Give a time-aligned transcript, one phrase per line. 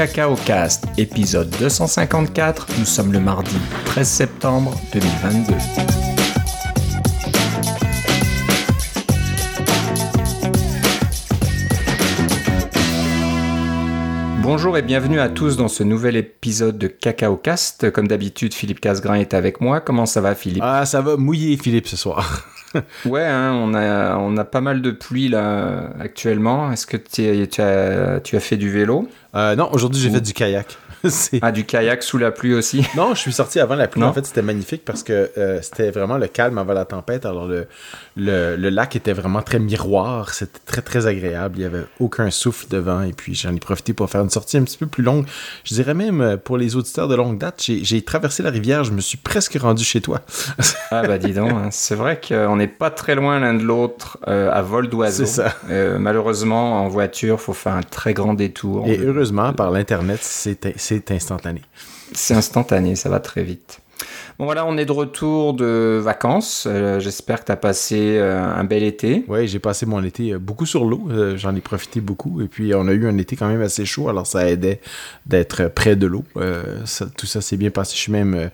[0.00, 2.68] Cacao Cast, épisode 254.
[2.78, 5.99] Nous sommes le mardi 13 septembre 2022.
[14.52, 17.92] Bonjour et bienvenue à tous dans ce nouvel épisode de Cacao Cast.
[17.92, 19.80] Comme d'habitude, Philippe Casgrain est avec moi.
[19.80, 20.64] Comment ça va, Philippe?
[20.66, 22.48] Ah, ça va mouiller, Philippe, ce soir.
[23.04, 26.72] ouais, hein, on, a, on a pas mal de pluie là actuellement.
[26.72, 29.06] Est-ce que tu as, tu as fait du vélo?
[29.36, 30.76] Euh, Non, aujourd'hui j'ai fait du kayak.
[31.42, 32.84] ah, du kayak sous la pluie aussi?
[32.96, 34.02] Non, je suis sorti avant la pluie.
[34.02, 37.24] En fait, c'était magnifique parce que euh, c'était vraiment le calme avant la tempête.
[37.24, 37.66] Alors, le,
[38.16, 40.34] le, lac était vraiment très miroir.
[40.34, 41.56] C'était très, très agréable.
[41.56, 43.02] Il n'y avait aucun souffle devant.
[43.02, 45.26] Et puis, j'en ai profité pour faire une sortie un petit peu plus longue.
[45.64, 48.84] Je dirais même, euh, pour les auditeurs de longue date, j'ai traversé la rivière.
[48.84, 50.20] Je me suis presque rendu chez toi.
[50.90, 51.50] ah, bah, dis donc.
[51.50, 51.68] Hein.
[51.70, 55.24] C'est vrai qu'on n'est pas très loin l'un de l'autre euh, à vol d'oiseau.
[55.24, 55.54] C'est ça.
[55.98, 58.86] malheureusement, en voiture, il faut faire un très grand détour.
[58.86, 61.62] Et heureusement, par l'Internet, c'est c'est instantané.
[62.12, 63.80] C'est instantané, ça va très vite.
[64.38, 66.66] Bon voilà, on est de retour de vacances.
[66.66, 69.24] Euh, j'espère que tu as passé euh, un bel été.
[69.28, 71.08] Oui, j'ai passé mon été euh, beaucoup sur l'eau.
[71.36, 72.40] J'en ai profité beaucoup.
[72.40, 74.80] Et puis on a eu un été quand même assez chaud, alors ça aidait
[75.26, 76.24] d'être près de l'eau.
[77.16, 77.94] tout ça s'est bien passé.
[77.94, 78.50] Je suis même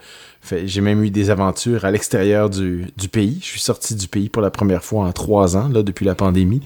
[0.65, 3.39] j'ai même eu des aventures à l'extérieur du, pays.
[3.41, 6.63] Je suis sorti du pays pour la première fois en trois ans, depuis la pandémie.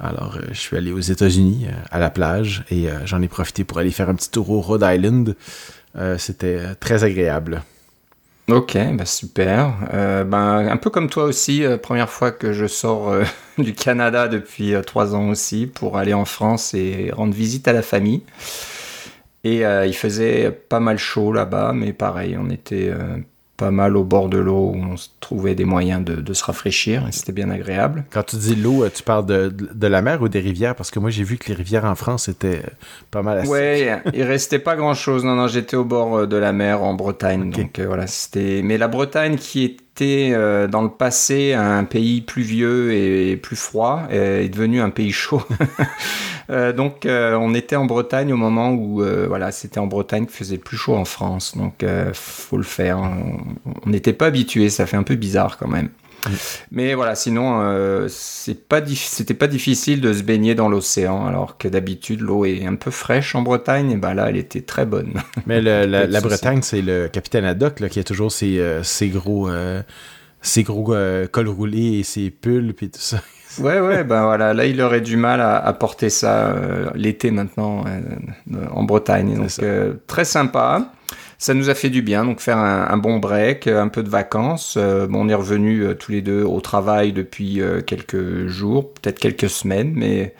[0.00, 3.90] Alors, je suis allé aux États-Unis, à la plage, et j'en ai profité pour aller
[3.90, 5.36] faire un petit tour au Rhode Island.
[6.16, 7.62] C'était très agréable.
[8.48, 9.74] Ok, bah super.
[9.92, 13.24] Euh, ben, un peu comme toi aussi, euh, première fois que je sors euh,
[13.58, 17.82] du Canada depuis trois ans aussi pour aller en France et rendre visite à la
[17.82, 18.22] famille.
[19.44, 22.92] Et il faisait pas mal chaud là-bas, mais pareil, on était
[23.58, 27.12] pas mal au bord de l'eau où on trouvait des moyens de, se rafraîchir et
[27.12, 28.04] c'était bien agréable.
[28.10, 30.76] Quand tu dis l'eau, tu parles de, de, la mer ou des rivières?
[30.76, 32.62] Parce que moi j'ai vu que les rivières en France étaient
[33.10, 33.50] pas mal assez.
[33.50, 35.24] Ouais, il restait pas grand chose.
[35.24, 37.50] Non, non, j'étais au bord euh, de la mer en Bretagne.
[37.50, 38.60] Donc euh, voilà, c'était.
[38.62, 44.04] Mais la Bretagne qui était euh, dans le passé un pays pluvieux et plus froid
[44.08, 45.42] est devenue un pays chaud.
[46.50, 50.26] Euh, donc, euh, on était en Bretagne au moment où, euh, voilà, c'était en Bretagne
[50.26, 51.56] qu'il faisait plus chaud en France.
[51.56, 52.98] Donc, faut le faire.
[52.98, 55.90] On n'était pas habitué, ça fait un peu bizarre quand même.
[56.72, 61.68] Mais voilà, sinon, c'est pas c'était pas difficile de se baigner dans l'océan, alors que
[61.68, 63.92] d'habitude l'eau est un peu fraîche en Bretagne.
[63.92, 65.22] Et ben là, elle était très bonne.
[65.46, 68.58] Mais la, Bretagne, c'est le capitaine Haddock là, qui a toujours ses,
[69.02, 69.48] gros,
[70.42, 70.94] ses gros
[71.30, 73.22] cols roulés et ses pulls et tout ça.
[73.60, 77.84] Ouais, ouais, ben voilà, là il aurait du mal à, porter ça euh, l'été maintenant
[77.86, 79.36] euh, en Bretagne.
[79.36, 80.92] Donc euh, très sympa.
[81.38, 84.76] Ça nous a fait du bien, donc faire un, bon break, un peu de vacances.
[84.76, 89.92] bon, on est revenus tous les deux au travail depuis quelques jours, peut-être quelques semaines,
[89.94, 90.34] mais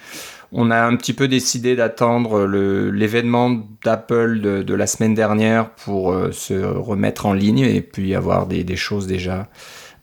[0.51, 6.55] on a un petit peu décidé d'attendre l'événement d'Apple de, la semaine dernière pour se
[6.55, 9.47] remettre en ligne et puis avoir des, des choses déjà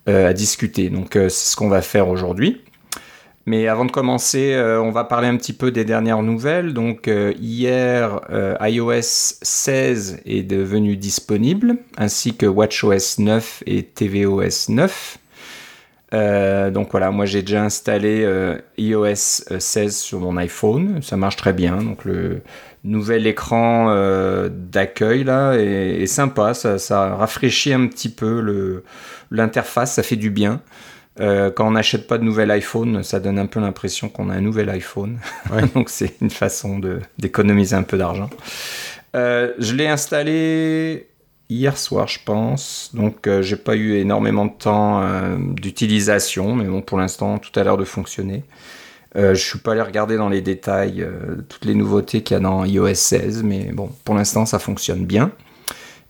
[0.07, 0.89] à discuter.
[0.89, 2.61] Donc c'est ce qu'on va faire aujourd'hui.
[3.47, 6.73] Mais avant de commencer, euh, on va parler un petit peu des dernières nouvelles.
[6.73, 14.69] Donc euh, hier, euh, iOS 16 est devenu disponible, ainsi que WatchOS 9 et tvOS
[14.69, 15.19] 9.
[16.71, 18.25] donc voilà, moi j'ai déjà installé
[18.77, 19.15] iOS
[19.59, 21.77] 16 sur mon iPhone, ça marche très bien.
[21.83, 22.41] Donc le
[22.83, 23.93] nouvel écran
[24.49, 28.81] d'accueil là est, sympa, ça, ça, rafraîchit un petit peu
[29.29, 30.61] l'interface, ça fait du bien.
[31.21, 34.33] Euh, quand on n'achète pas de nouvel iPhone, ça donne un peu l'impression qu'on a
[34.33, 35.19] un nouvel iPhone.
[35.75, 36.79] Donc c'est une façon
[37.17, 38.29] d'économiser un peu d'argent.
[39.15, 41.07] Euh, je l'ai installé
[41.49, 42.91] hier soir, je pense.
[42.93, 45.03] Donc euh, j'ai pas eu énormément de temps
[45.37, 48.43] d'utilisation, mais bon, pour l'instant, tout a l'air de fonctionner.
[49.15, 51.07] je suis pas allé regarder dans les détails
[51.47, 55.05] toutes les nouveautés qu'il y a dans iOS 16, mais bon, pour l'instant, ça fonctionne
[55.05, 55.31] bien.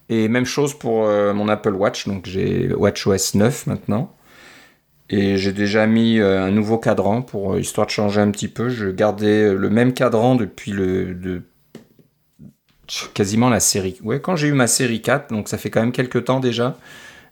[0.09, 4.15] Et même chose pour mon Apple Watch, donc j'ai WatchOS 9 maintenant.
[5.09, 8.47] Et j'ai déjà mis euh, un nouveau cadran pour euh, histoire de changer un petit
[8.47, 8.69] peu.
[8.69, 11.43] Je gardais le même cadran depuis le de,
[13.13, 13.99] quasiment la série.
[14.03, 16.77] Ouais, quand j'ai eu ma série 4, donc ça fait quand même quelques temps déjà.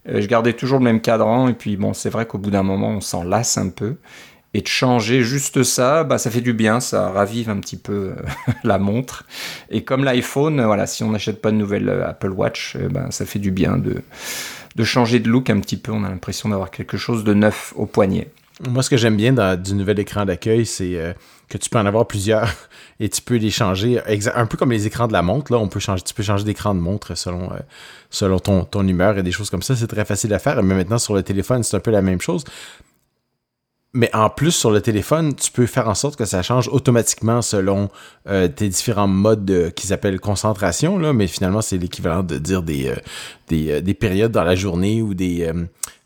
[0.08, 2.62] Euh, je gardais toujours le même cadran et puis bon, c'est vrai qu'au bout d'un
[2.62, 3.96] moment, on s'en lasse un peu.
[4.56, 8.14] Et de changer juste ça, bah, ça fait du bien, ça ravive un petit peu
[8.62, 9.26] la montre.
[9.68, 13.40] Et comme l'iPhone, voilà, si on n'achète pas de nouvelle Apple Watch, bah, ça fait
[13.40, 14.00] du bien de,
[14.76, 15.92] de changer de look un petit peu.
[15.92, 18.28] On a l'impression d'avoir quelque chose de neuf au poignet.
[18.68, 21.12] Moi, ce que j'aime bien dans, du nouvel écran d'accueil, c'est euh,
[21.48, 22.48] que tu peux en avoir plusieurs
[23.00, 24.00] et tu peux les changer.
[24.34, 26.44] Un peu comme les écrans de la montre, là, on peut changer, tu peux changer
[26.44, 29.74] d'écran de montre selon, euh, ton humeur et des choses comme ça.
[29.74, 30.62] C'est très facile à faire.
[30.62, 32.44] Mais maintenant, sur le téléphone, c'est un peu la même chose.
[33.94, 37.42] Mais en plus, sur le téléphone, tu peux faire en sorte que ça change automatiquement
[37.42, 37.90] selon
[38.28, 42.88] euh, tes différents modes qui s'appellent concentration, là, mais finalement, c'est l'équivalent de dire des,
[42.88, 42.96] euh,
[43.48, 45.48] des, euh, des, périodes dans la journée ou des,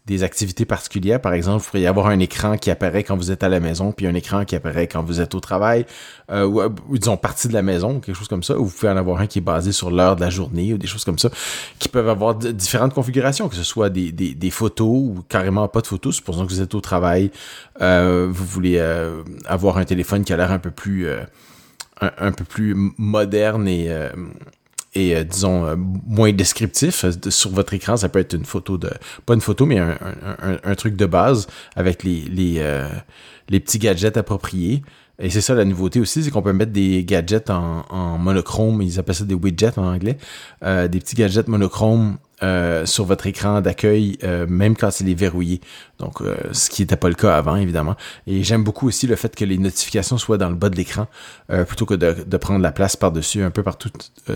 [0.09, 1.21] des activités particulières.
[1.21, 3.93] Par exemple, vous pourriez avoir un écran qui apparaît quand vous êtes à la maison,
[3.93, 5.85] puis un écran qui apparaît quand vous êtes au travail,
[6.31, 6.47] euh,
[6.89, 8.59] ou, disons partie de la maison, quelque chose comme ça.
[8.59, 10.79] Ou vous pouvez en avoir un qui est basé sur l'heure de la journée, ou
[10.79, 11.29] des choses comme ça,
[11.79, 16.17] qui peuvent avoir différentes configurations, que ce soit des, photos ou carrément pas de photos.
[16.17, 17.31] Supposons que vous êtes au travail,
[17.83, 21.07] euh, vous voulez euh, avoir un téléphone qui a l'air un peu plus...
[22.01, 23.91] Un, peu plus moderne et
[24.99, 27.97] et euh, disons euh, moins descriptif sur votre écran.
[27.97, 28.91] Ça peut être une photo de
[29.25, 29.97] pas une photo mais un,
[30.43, 31.47] un, un truc de base
[31.77, 32.89] avec les les, euh,
[33.49, 34.83] les petits gadgets appropriés.
[35.21, 38.81] Et c'est ça la nouveauté aussi, c'est qu'on peut mettre des gadgets en, en, monochrome,
[38.83, 40.17] ils appellent ça des widgets en anglais,
[40.62, 45.14] euh, des petits gadgets monochromes euh, sur votre écran d'accueil, euh, même quand il est
[45.14, 45.61] verrouillé.
[45.99, 47.96] Donc, euh, ce qui n'était pas le cas avant, évidemment.
[48.26, 51.08] Et j'aime beaucoup aussi le fait que les notifications soient dans le bas de l'écran,
[51.67, 53.90] plutôt que de, de, prendre la place par-dessus, un peu partout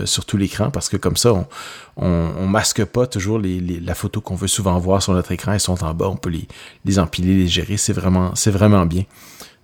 [0.05, 1.47] sur tout l'écran, parce que comme ça, on,
[1.95, 5.31] on, on masque pas toujours les, les la photo qu'on veut souvent voir sur notre
[5.31, 5.53] écran.
[5.53, 6.47] Elles sont en bas, on peut les,
[6.85, 7.77] les empiler, les gérer.
[7.77, 9.03] C'est vraiment, c'est vraiment bien.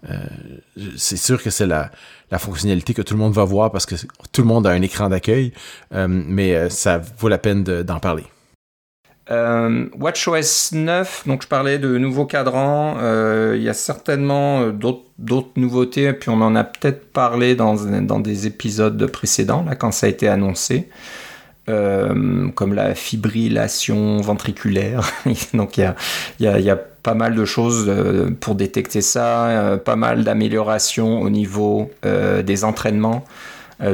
[0.10, 0.16] Euh,
[0.98, 1.92] c'est sûr que c'est la,
[2.38, 3.96] fonctionnalité que tout le monde va voir parce que
[4.32, 5.52] tout le monde a un écran d'accueil,
[5.94, 8.24] euh, mais euh, ça vaut la peine d'en parler.
[9.32, 12.98] WatchOS 9, donc je parlais de nouveaux cadrans,
[13.54, 18.48] il y a certainement d'autres nouveautés, puis on en a peut-être parlé dans, dans, des
[18.48, 20.90] épisodes précédents, là, quand ça a été annoncé.
[21.68, 25.08] comme la fibrillation ventriculaire.
[25.54, 25.94] Donc il
[26.40, 31.30] y a, pas mal de choses euh, pour détecter ça, euh, pas mal d'améliorations au
[31.30, 33.26] niveau euh, des entraînements.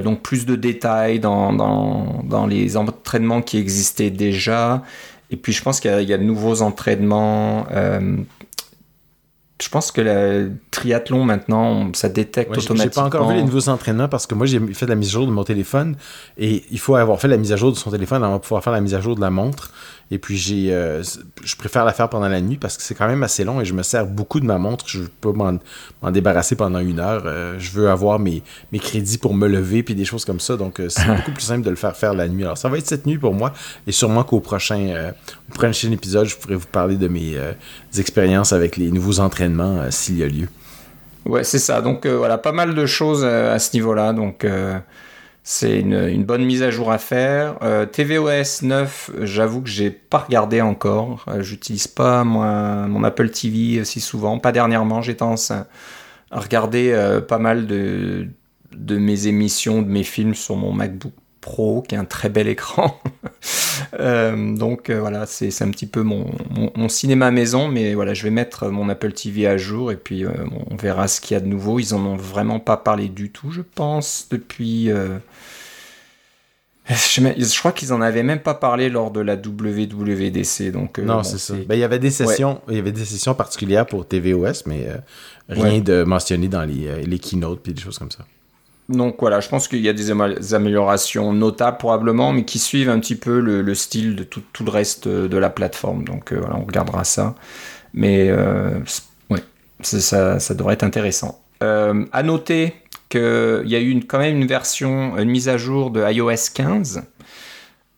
[0.04, 4.81] donc plus de détails dans, dans, dans, les entraînements qui existaient déjà.
[5.30, 7.68] Et puis je pense qu'il y, y, a de nouveaux entraînements
[9.62, 12.84] je pense que le triathlon maintenant, ça détecte automatiquement.
[12.84, 15.12] J'ai pas encore vu les nouveaux entraînements parce que moi j'ai fait la mise à
[15.12, 15.96] jour de mon téléphone
[16.38, 18.63] et il faut avoir fait la mise à jour de son téléphone avant de pouvoir
[18.63, 19.72] faire la mise à jour de la montre.
[20.12, 21.02] Et puis j'ai, euh,
[21.44, 23.66] je préfère la faire pendant la nuit parce que c'est quand même assez long et
[23.66, 24.86] je me sers beaucoup de ma montre.
[24.88, 27.24] Je veux pas m'en débarrasser pendant une heure.
[27.25, 30.57] Euh, je veux avoir mes, mes crédits pour me lever puis des choses comme ça.
[30.57, 32.44] Donc euh, c'est beaucoup plus simple de le faire faire la nuit.
[32.44, 33.54] Alors ça va être cette nuit pour moi
[33.88, 35.12] et sûrement qu'au prochain,
[35.54, 37.36] prochain épisode, je pourrai vous parler de mes
[37.98, 40.48] expériences avec les nouveaux entraînements s'il y a lieu.
[41.25, 41.81] Ouais, c'est ça.
[41.81, 44.13] Donc voilà, pas mal de choses à ce niveau-là.
[44.13, 44.46] Donc
[45.47, 47.59] c'est une, bonne mise à jour à faire.
[47.62, 51.24] Euh, tvOS 9, j'avoue que j'ai pas regardé encore.
[51.27, 54.39] Euh, j'utilise pas mon Apple TV si souvent.
[54.39, 55.03] Pas dernièrement.
[55.03, 55.68] J'ai tendance à,
[56.31, 58.27] regarder euh, pas mal de,
[58.74, 63.00] mes émissions, de mes films sur mon MacBook Pro, qui est un très bel écran.
[64.00, 68.30] Euh, donc euh, voilà, c'est un petit peu mon, cinéma maison, mais voilà, je vais
[68.30, 70.31] mettre mon Apple TV à jour et puis euh,
[70.69, 71.80] on verra ce qu'il y a de nouveau.
[71.80, 74.89] Ils en ont vraiment pas parlé du tout, je pense, depuis.
[76.88, 80.72] Je, crois qu'ils en avaient même pas parlé lors de la WWDC.
[80.72, 81.56] Donc, non, c'est ça.
[81.68, 84.88] Ben, il y avait des sessions, il y avait des sessions particulières pour tvOS, mais
[85.50, 88.26] rien de mentionné dans les, les keynotes et des choses comme ça.
[88.88, 90.12] Donc voilà, je pense qu'il y a des
[90.54, 95.08] améliorations notables probablement, mais qui suivent un petit peu le, style de tout, le reste
[95.08, 96.04] de la plateforme.
[96.04, 97.36] Donc euh, voilà, on regardera ça.
[97.94, 98.80] Mais euh,
[99.30, 99.42] ouais,
[99.81, 101.42] ça, ça, devrait être intéressant.
[101.64, 102.76] Euh, à noter
[103.20, 107.04] qu'il y a eu quand même une version, une mise à jour de iOS 15.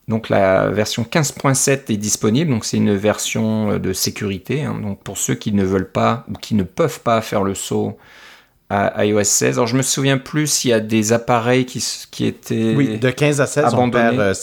[0.08, 4.62] Donc la version 15.7 est disponible, donc c'est une version de sécurité.
[4.62, 4.78] Hein.
[4.82, 7.98] donc pour ceux qui ne veulent pas ou qui ne peuvent pas faire le saut
[8.70, 9.58] à iOS 16.
[9.58, 13.10] Alors je me souviens plus s'il y a des appareils qui, qui étaient Oui, de
[13.10, 14.34] 15 à 16, on perd, euh,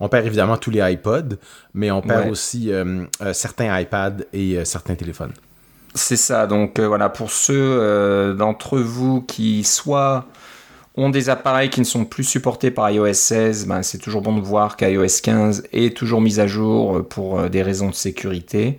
[0.00, 1.36] on perd, évidemment tous les iPods,
[1.74, 5.32] mais on perd aussi euh, euh, certains iPads et certains téléphones.
[5.94, 10.26] C'est ça, donc voilà, pour ceux d'entre vous qui soit
[10.96, 14.36] ont des appareils qui ne sont plus supportés par iOS 16, ben, c'est toujours bon
[14.36, 17.94] de voir qu'iOS 15 est toujours mis à jour euh, pour euh, des raisons de
[17.94, 18.78] sécurité.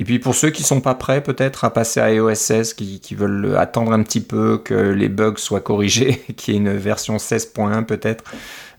[0.00, 2.98] Et puis pour ceux qui sont pas prêts peut-être à passer à iOS 16, qui,
[2.98, 6.76] qui, veulent attendre un petit peu que les bugs soient corrigés, qu'il y ait une
[6.76, 8.24] version 16.1 peut-être,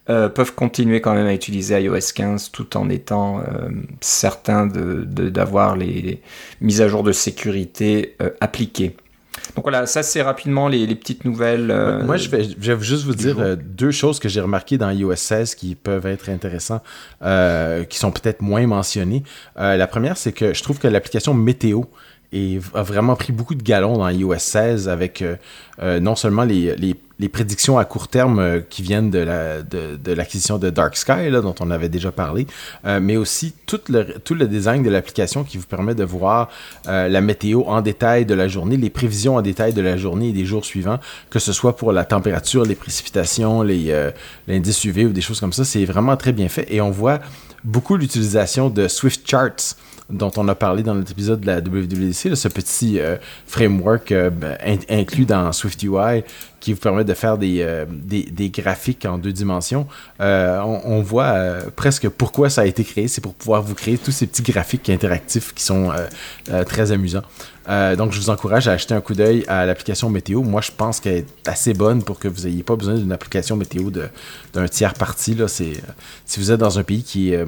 [0.10, 3.70] euh, peuvent continuer quand même à utiliser iOS 15 tout en étant euh,
[4.02, 6.22] certains d'avoir de, les, les,
[6.62, 8.96] mises à jour de sécurité euh, appliquées.
[9.56, 11.72] Donc voilà, ça c'est rapidement les, petites nouvelles.
[11.72, 14.78] Euh, Moi, je vais, je vais, juste vous dire euh, deux choses que j'ai remarquées
[14.78, 16.84] dans iOS 16 qui peuvent être intéressantes,
[17.22, 19.24] euh, qui sont peut-être moins mentionnées.
[19.56, 21.84] la première, c'est que je trouve que l'application météo
[22.74, 25.24] a vraiment pris beaucoup de galons dans iOS 16 avec
[25.82, 26.76] non seulement les,
[27.20, 31.32] les, prédictions à court terme euh, qui viennent de la de, l'acquisition de Dark Sky
[31.32, 32.48] dont on avait déjà parlé,
[32.86, 36.50] euh, mais aussi tout le tout le design de l'application qui vous permet de voir
[36.88, 40.30] euh, la météo en détail de la journée, les prévisions en détail de la journée
[40.30, 41.00] et des jours suivants,
[41.30, 44.12] que ce soit pour la température, les précipitations, les
[44.48, 47.20] l'indice UV ou des choses comme ça, c'est vraiment très bien fait et on voit
[47.64, 49.76] beaucoup l'utilisation de Swift Charts
[50.10, 53.00] dont on a parlé dans l'épisode de la WWDC, ce petit
[53.48, 54.58] framework ben,
[54.90, 56.24] inclus dans SwiftUI
[56.66, 59.86] qui vous permet de faire des, euh, des, graphiques en deux dimensions,
[60.20, 63.08] euh, on, voit euh, presque pourquoi ça a été créé.
[63.08, 65.92] C'est pour pouvoir vous créer tous ces petits graphiques interactifs qui sont
[66.66, 67.22] très amusants.
[67.68, 70.42] donc, je vous encourage à acheter un coup d'œil à l'application météo.
[70.42, 73.56] Moi, je pense qu'elle est assez bonne pour que vous n'ayez pas besoin d'une application
[73.58, 73.92] météo
[74.52, 75.36] d'un tiers parti.
[75.36, 75.76] Là, si
[76.36, 77.46] vous êtes dans un pays qui est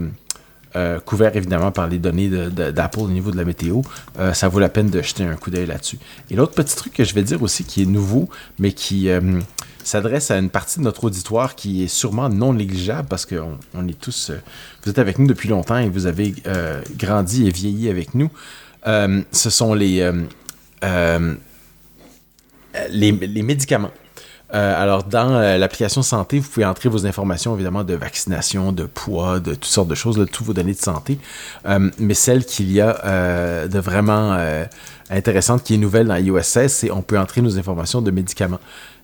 [0.78, 3.82] euh, couvert évidemment par les données d'Apple au niveau de la météo,
[4.20, 5.98] euh, ça vaut la peine de jeter un coup d'œil là-dessus.
[6.30, 8.30] Et l'autre petit truc que je vais dire aussi qui est nouveau,
[8.60, 9.40] mais qui euh,
[9.84, 13.88] s'adresse à une partie de notre auditoire qui est sûrement non négligeable parce qu'on on
[13.88, 14.32] est tous,
[14.84, 16.36] vous êtes avec nous depuis longtemps et vous avez
[16.96, 18.30] grandi et vieilli avec nous.
[18.86, 20.12] ce sont les,
[22.92, 23.92] les médicaments.
[24.54, 28.86] Euh, alors, dans euh, l'application santé, vous pouvez entrer vos informations, évidemment, de vaccination, de
[28.86, 31.20] poids, de toutes sortes de choses, toutes vos données de santé.
[31.66, 34.38] Euh, mais celle qu'il y a de vraiment
[35.10, 38.60] intéressante, qui est nouvelle dans iOS 16, c'est on peut entrer nos informations de médicaments.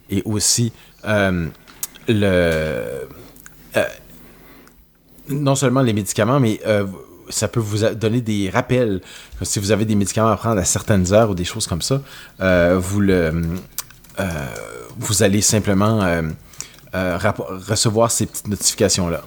[0.10, 0.72] Et aussi,
[2.08, 3.08] le...
[5.30, 6.62] non seulement les médicaments, mais
[7.30, 9.02] ça peut vous donner des rappels.
[9.42, 12.02] Si vous avez des médicaments à prendre à certaines heures ou des choses comme ça,
[12.40, 13.58] vous le
[14.98, 16.22] vous allez simplement euh,
[16.96, 17.18] euh,
[17.68, 19.24] recevoir ces petites notifications-là.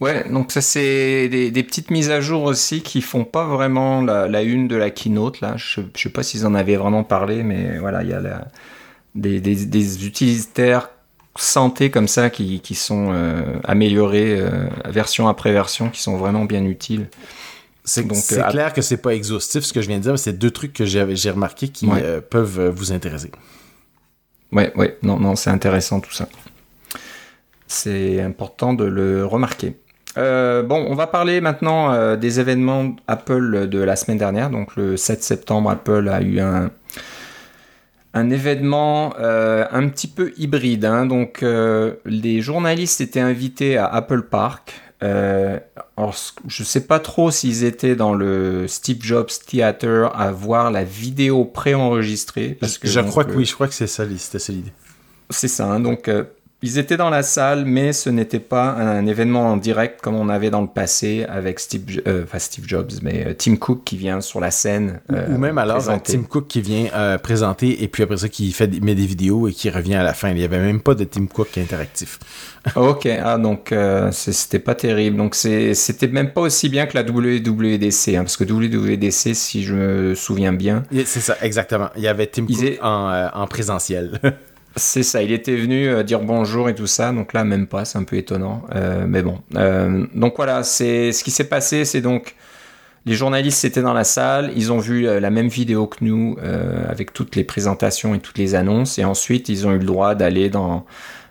[0.00, 4.42] Ouais, donc ça c'est des, petites mises à jour aussi qui font pas vraiment la,
[4.42, 5.54] une de la keynote là.
[5.56, 8.46] Je, je sais pas s'ils en avaient vraiment parlé, mais voilà, il y a
[9.16, 10.90] des, utilitaires
[11.36, 14.40] santé comme ça qui, sont euh, améliorés
[14.84, 17.08] version après version, qui sont vraiment bien utiles.
[17.88, 20.50] C'est clair que c'est pas exhaustif ce que je viens de dire, mais c'est deux
[20.50, 21.88] trucs que j'ai remarqué qui
[22.30, 23.30] peuvent vous intéresser.
[24.52, 26.28] Ouais, ouais, non, non, c'est intéressant tout ça.
[27.66, 29.76] C'est important de le remarquer.
[30.16, 34.50] Euh, bon, on va parler maintenant euh, des événements Apple de la semaine dernière.
[34.50, 36.70] Donc le 7 septembre, Apple a eu un,
[38.14, 40.86] un événement euh, un petit peu hybride.
[40.86, 41.06] Hein.
[41.06, 41.44] Donc
[42.04, 44.80] les journalistes étaient invités à Apple Park.
[45.02, 45.58] Euh,
[45.96, 50.84] alors, je sais pas trop s'ils étaient dans le Steve Jobs Theater à voir la
[50.84, 52.56] vidéo préenregistrée.
[52.60, 54.72] Parce que je crois que oui, je crois que c'est ça, c'était ça l'idée.
[55.30, 55.66] C'est ça.
[55.66, 56.24] Hein, donc, euh,
[56.60, 60.28] ils étaient dans la salle, mais ce n'était pas un événement en direct comme on
[60.28, 63.96] avait dans le passé avec Steve, euh, enfin Steve Jobs, mais euh, Tim Cook qui
[63.96, 64.98] vient sur la scène.
[65.12, 68.82] Euh, ou même alors Tim Cook qui vient présenter et puis après ça qui fait
[68.82, 70.30] met des vidéos et qui revient à la fin.
[70.30, 72.18] Il n'y avait même pas de Tim Cook interactif.
[72.76, 73.72] ok, ah donc
[74.10, 75.16] c'était pas terrible.
[75.16, 79.74] Donc c'était même pas aussi bien que la WWDC, hein, parce que WWDC, si je
[79.74, 80.82] me souviens bien.
[80.90, 81.90] C'est ça, exactement.
[81.96, 84.20] Il y avait Tim Cook en, en présentiel.
[84.76, 87.84] C'est ça, il était venu euh, dire bonjour et tout ça, donc là même pas,
[87.84, 89.40] c'est un peu étonnant, euh, mais bon.
[89.56, 92.36] Euh, donc voilà, c'est ce qui s'est passé, c'est donc
[93.06, 96.36] les journalistes étaient dans la salle, ils ont vu la même vidéo que nous
[96.88, 100.14] avec toutes les présentations et toutes les annonces, et ensuite ils ont eu le droit
[100.14, 100.84] d'aller dans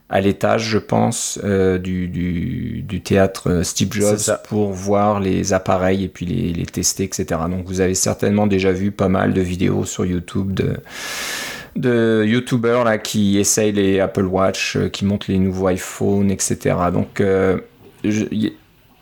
[0.10, 6.26] à l'étage, je pense, du, du, théâtre Steve Jobs pour voir les appareils et puis
[6.26, 7.42] les, les tester, etc.
[7.48, 10.78] Donc vous avez certainement déjà vu pas mal de vidéos sur YouTube de
[11.78, 16.76] de youtubeurs là qui essayent les Apple Watch, euh, qui montent les nouveaux iPhones, etc.
[16.92, 17.22] Donc
[18.04, 18.54] il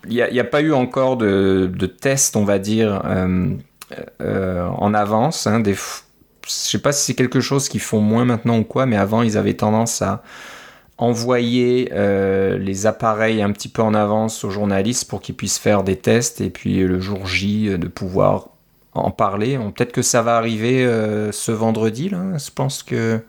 [0.08, 3.48] n'y a, pas eu encore de, de test, on va dire, euh,
[4.20, 5.46] euh, en avance.
[5.46, 8.86] Hein, des, je sais pas si c'est quelque chose qu'ils font moins maintenant ou quoi,
[8.86, 10.22] mais avant ils avaient tendance à
[10.98, 15.96] envoyer les appareils un petit peu en avance aux journalistes pour qu'ils puissent faire des
[15.96, 18.55] tests et puis le jour J de pouvoir
[18.98, 19.58] en parler.
[19.74, 22.08] Peut-être que ça va arriver euh, ce vendredi.
[22.08, 22.36] Là.
[22.38, 23.20] Je pense que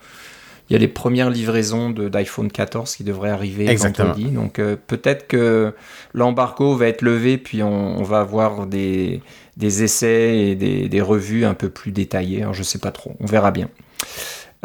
[0.70, 4.26] il y a les premières livraisons d'iPhone 14 qui devraient arriver vendredi.
[4.26, 5.74] Donc euh, peut-être que
[6.14, 9.22] l'embargo va être levé, puis on, va avoir des,
[9.56, 12.46] des, essais et des, revues un peu plus détaillées.
[12.52, 13.16] Je je sais pas trop.
[13.22, 13.70] On verra bien.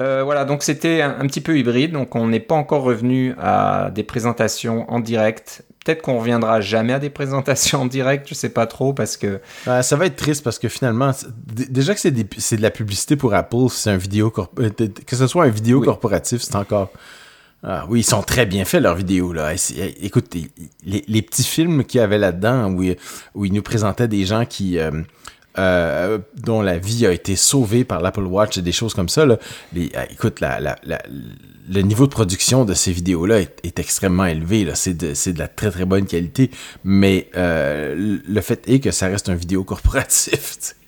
[0.00, 3.35] Euh, voilà, donc c'était un, un, petit peu hybride, donc on n'est pas encore revenu
[3.38, 8.34] à des présentations en direct peut-être qu'on reviendra jamais à des présentations en direct, je
[8.34, 11.12] sais pas trop parce que ça va être triste parce que finalement
[11.46, 12.10] déjà que c'est
[12.56, 14.70] de la publicité pour Apple, c'est un vidéo euh,
[15.06, 16.92] que ce soit un vidéo corporatif, c'est encore
[17.64, 19.54] ah, oui, ils sont très bien faits leurs vidéos là.
[20.00, 20.34] Écoute,
[20.84, 22.82] les, petits films qu'il y avait là-dedans où,
[23.36, 24.90] où ils nous présentaient des gens qui euh,
[25.59, 29.26] euh, dont la vie a été sauvée par l'Apple Watch et des choses comme ça,
[29.26, 29.37] là,
[29.76, 34.66] euh, écoute, le niveau de production de ces vidéos-là est, extrêmement élevé.
[34.75, 36.50] C'est de, de, la très très bonne qualité,
[36.85, 40.56] mais euh, le fait est que ça reste un vidéo corporatif.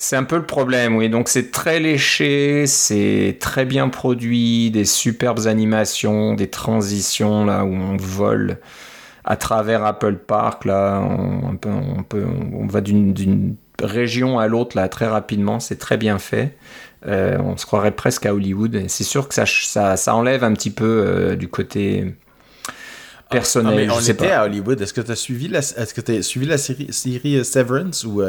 [0.00, 1.08] C'est un peu le problème, oui.
[1.08, 7.74] Donc c'est très léché, c'est très bien produit, des superbes animations, des transitions là où
[7.74, 8.58] on vole
[9.24, 15.60] à travers Apple Park là, on, on va d'une région à l'autre là très rapidement,
[15.60, 16.56] c'est très bien fait.
[17.06, 18.84] Euh, on se croirait presque à Hollywood.
[18.88, 22.14] C'est sûr que ça, ça, ça, enlève un petit peu euh, du côté
[23.30, 23.88] personnel.
[23.90, 24.80] Ah, on était à Hollywood.
[24.80, 28.04] Est-ce que tu as suivi la, est-ce que as suivi la série, série euh, Severance
[28.04, 28.22] ou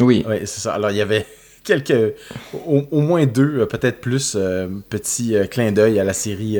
[0.00, 0.24] Oui.
[0.26, 0.74] Oui, c'est ça.
[0.74, 1.26] Alors il y avait
[1.64, 2.14] quelques,
[2.54, 4.36] au, au moins deux, peut-être plus,
[4.88, 6.58] petits clins d'œil à la série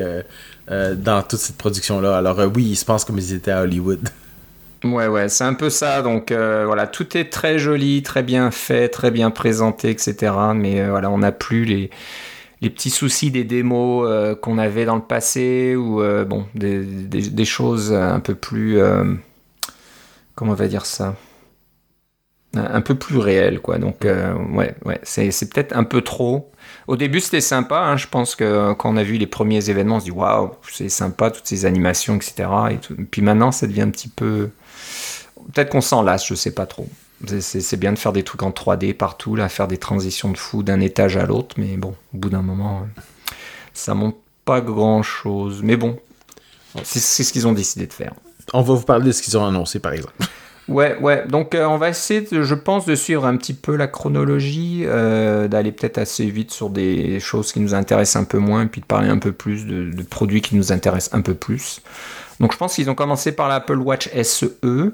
[0.69, 2.19] dans toute cette production-là.
[2.19, 4.07] Alors oui, ils se pensent comme ils étaient à Hollywood.
[4.85, 6.03] Ouais, ouais, c'est un peu ça.
[6.03, 10.33] Donc euh, voilà, tout est très joli, très bien fait, très bien présenté, etc.
[10.55, 11.91] Mais euh, voilà, on n'a plus les,
[12.63, 17.45] les petits soucis des démos euh, qu'on avait dans le passé ou bon, des, des,
[17.45, 18.79] choses un peu plus.
[20.35, 21.15] comment on va dire ça?
[22.57, 23.79] Un peu plus réelles, quoi.
[23.79, 26.51] Donc, ouais, ouais, c'est, c'est peut-être un peu trop.
[26.89, 27.79] Au début, c'était sympa.
[27.79, 30.53] Hein, je pense que quand on a vu les premiers événements, on se dit waouh,
[30.69, 32.49] c'est sympa, toutes ces animations, etc.
[32.71, 32.79] Et
[33.11, 34.51] puis maintenant, ça devient un petit peu
[35.53, 36.89] peut-être qu'on s'en lasse, je sais pas trop.
[37.41, 40.63] C'est bien de faire des trucs en 3D partout, là, faire des transitions de fou
[40.63, 42.87] d'un étage à l'autre, mais bon, au bout d'un moment,
[43.75, 44.17] ça monte
[44.47, 45.61] pas grand chose.
[45.63, 45.99] Mais bon,
[46.83, 48.15] c'est ce qu'ils ont décidé de faire.
[48.53, 50.15] On va vous parler de ce qu'ils ont annoncé, par exemple.
[50.69, 51.27] Ouais, ouais.
[51.27, 54.85] Donc, euh, on va essayer, de, je pense, de suivre un petit peu la chronologie,
[54.85, 58.67] euh, d'aller peut-être assez vite sur des choses qui nous intéressent un peu moins, et
[58.67, 61.81] puis de parler un peu plus de, de produits qui nous intéressent un peu plus.
[62.39, 64.93] Donc, je pense qu'ils ont commencé par l'Apple Watch SE.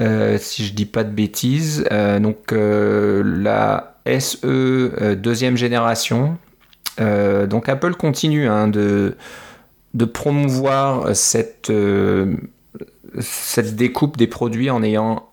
[0.00, 1.86] Euh, si je dis pas de bêtises.
[1.90, 6.38] Euh, donc euh, la SE deuxième génération.
[6.98, 9.16] donc Apple continue hein, de,
[10.12, 11.72] promouvoir cette
[13.74, 15.25] découpe des produits en ayant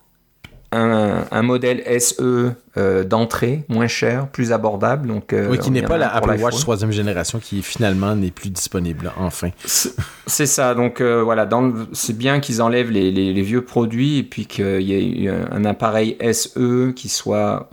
[0.74, 5.08] un, un, modèle SE euh, d'entrée, moins cher, plus abordable.
[5.08, 8.50] Donc, euh, oui, qui n'est pas la Apple Watch troisième génération qui finalement n'est plus
[8.50, 9.50] disponible, enfin.
[9.66, 11.48] C'est ça, donc euh, voilà,
[11.92, 15.66] c'est bien qu'ils enlèvent les, les, les, vieux produits et puis qu'il y ait un
[15.66, 17.70] appareil SE qui soit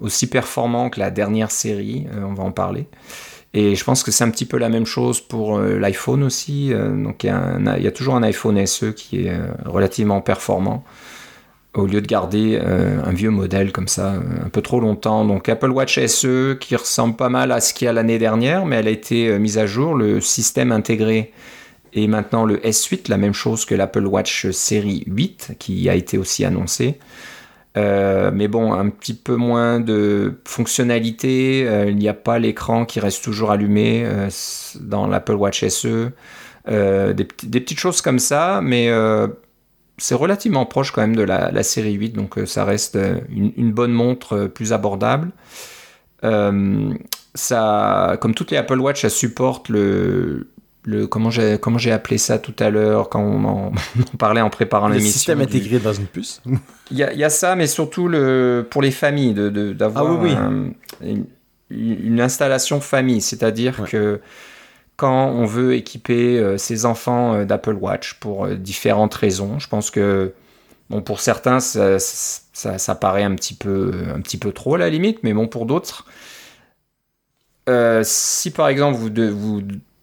[0.00, 2.86] aussi performant que la dernière série, on va en parler.
[3.54, 6.72] Et je pense que c'est un petit peu la même chose pour l'iPhone aussi.
[6.74, 9.32] donc il y, un, il y, a toujours un iPhone SE qui est
[9.64, 10.84] relativement performant
[11.74, 15.24] au lieu de garder euh, un vieux modèle comme ça un peu trop longtemps.
[15.24, 18.64] Donc Apple Watch SE qui ressemble pas mal à ce qu'il y a l'année dernière,
[18.66, 19.94] mais elle a été euh, mise à jour.
[19.94, 21.32] Le système intégré
[21.94, 26.18] est maintenant le S8, la même chose que l'Apple Watch série 8 qui a été
[26.18, 26.98] aussi annoncé.
[27.76, 31.66] Euh, mais bon, un petit peu moins de fonctionnalité.
[31.66, 34.28] Euh, il n'y a pas l'écran qui reste toujours allumé euh,
[34.80, 36.10] dans l'Apple Watch SE.
[36.66, 38.88] Des, petites choses comme ça, mais
[39.98, 42.98] c'est relativement proche quand même de la, la série 8, donc euh, ça reste
[43.30, 45.30] une, une, bonne montre euh, plus abordable.
[46.24, 46.92] Euh,
[47.34, 50.48] ça, comme toutes les Apple Watch, ça supporte le,
[50.84, 53.72] le comment j'ai comment j'ai appelé ça tout à l'heure quand on en,
[54.14, 55.08] on parlait en préparant l'émission.
[55.08, 55.44] Le système du...
[55.44, 56.42] intégré dans une puce.
[56.90, 60.30] Il y, y, a ça, mais surtout le pour les familles de d'avoir ah, oui,
[60.30, 60.32] oui.
[60.32, 60.70] un,
[61.06, 61.26] une,
[61.70, 63.88] une, installation famille, c'est-à-dire ouais.
[63.88, 64.20] que
[64.96, 69.58] quand on veut équiper euh, ses enfants euh, d'Apple Watch pour euh, différentes raisons.
[69.58, 70.32] Je pense que
[70.90, 74.90] bon, pour certains, ça, ça, paraît un petit, peu, un petit peu trop à la
[74.90, 76.06] limite, mais bon, pour d'autres,
[78.02, 79.62] si par exemple vous, vous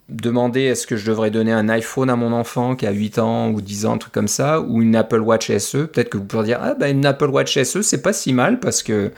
[0.09, 3.51] demandez est-ce que je devrais donner un iPhone à mon enfant qui a 8 ans
[3.51, 6.25] ou 10 ans, un truc comme ça, ou une Apple Watch SE, peut-être que vous
[6.25, 9.11] pourrez dire ah ben une Apple Watch SE c'est pas si mal parce que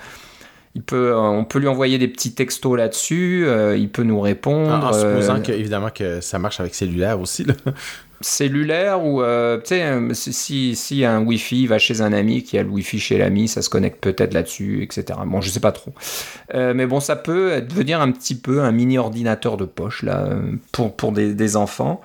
[0.75, 4.71] il peut, on peut lui envoyer des petits textos là-dessus, euh, il peut nous répondre.
[4.71, 7.43] En, en supposant euh, que, évidemment que ça marche avec cellulaire aussi.
[7.43, 7.53] Là.
[8.21, 12.63] Cellulaire ou, euh, tu sais, si, si un Wi-Fi va chez un ami qui a
[12.63, 15.19] le Wi-Fi chez l'ami, ça se connecte peut-être là-dessus, etc.
[15.25, 15.93] Bon, je sais pas trop.
[16.53, 20.29] Euh, mais bon, ça peut devenir un petit peu un mini ordinateur de poche, là,
[20.71, 22.01] pour, pour des, des enfants.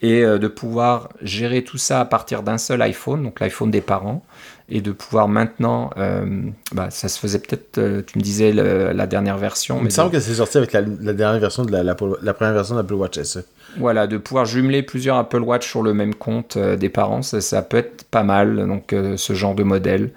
[0.00, 3.80] Et euh, de pouvoir gérer tout ça à partir d'un seul iPhone, donc l'iPhone des
[3.80, 4.24] parents
[4.70, 8.92] et de pouvoir maintenant, euh, bah, ça se faisait peut-être, euh, tu me disais le,
[8.92, 9.78] la dernière version.
[9.78, 10.16] Il me semble de...
[10.16, 12.80] que c'est sorti avec la, la, dernière version de la, la, la première version de
[12.80, 13.38] l'Apple Watch SE.
[13.78, 17.40] Voilà, de pouvoir jumeler plusieurs Apple Watch sur le même compte euh, des parents, ça,
[17.40, 18.66] ça, peut être pas mal.
[18.66, 20.10] Donc ce genre de modèle,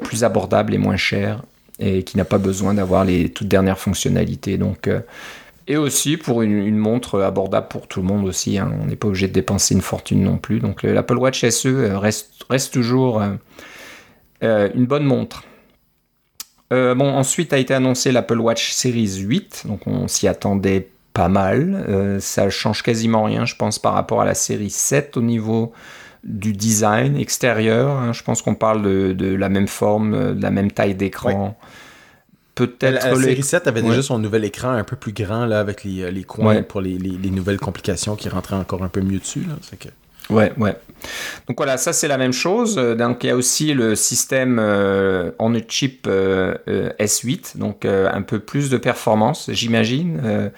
[0.00, 1.42] plus abordable et moins cher,
[1.78, 4.58] et qui n'a pas besoin d'avoir les toutes dernières fonctionnalités.
[4.58, 4.88] Donc
[5.66, 8.58] et aussi pour une, une, montre abordable pour tout le monde aussi.
[8.58, 8.72] Hein.
[8.82, 10.60] On n'est pas obligé de dépenser une fortune non plus.
[10.60, 13.22] Donc l'Apple Watch SE reste, reste toujours
[14.42, 15.44] euh, une bonne montre.
[16.70, 22.18] bon, ensuite a été annoncé l'Apple Watch Series 8, donc on s'y attendait pas mal.
[22.20, 25.72] ça change quasiment rien, je pense, par rapport à la série 7 au niveau
[26.24, 27.96] du design extérieur.
[27.96, 28.12] Hein.
[28.12, 31.56] Je pense qu'on parle de, la même forme, de la même taille d'écran.
[32.54, 33.06] Peut-être.
[33.06, 36.02] La, série 7 avait déjà son nouvel écran un peu plus grand là, avec les,
[36.02, 39.44] euh, les coins pour les, les, nouvelles complications qui rentraient encore un peu mieux dessus.
[39.48, 39.54] Là.
[39.78, 39.88] Que...
[40.30, 40.76] Ouais, ouais.
[41.48, 42.76] Donc voilà, ça c'est la même chose.
[42.76, 46.54] Donc il y a aussi le système euh, on a chip euh,
[47.00, 50.50] S8, donc un peu plus de performance, j'imagine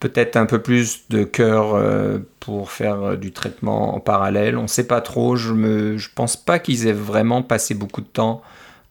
[0.00, 4.56] peut-être un peu plus de cœur euh, pour faire euh, du traitement en parallèle.
[4.56, 5.36] On ne sait pas trop.
[5.36, 8.42] Je ne je pense pas qu'ils aient vraiment passé beaucoup de temps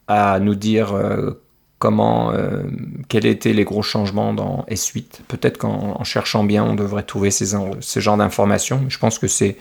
[0.07, 1.41] à nous dire euh,
[1.79, 2.33] comment,
[3.07, 5.21] quels étaient les gros changements dans S8.
[5.29, 8.83] Peut-être qu'en cherchant bien, on devrait trouver ces, ce genre d'informations.
[8.89, 9.55] Je pense que c'est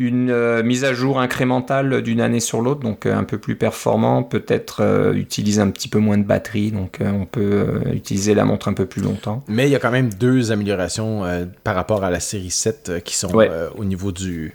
[0.00, 3.54] une euh, mise à jour incrémentale d'une année sur l'autre, donc euh, un peu plus
[3.54, 8.46] performant, peut-être euh, utilise un petit peu moins de batterie, donc on peut utiliser la
[8.46, 9.44] montre un peu plus longtemps.
[9.46, 11.22] Mais il y a quand même deux améliorations
[11.64, 13.30] par rapport à la série 7 qui sont
[13.76, 14.54] au niveau du,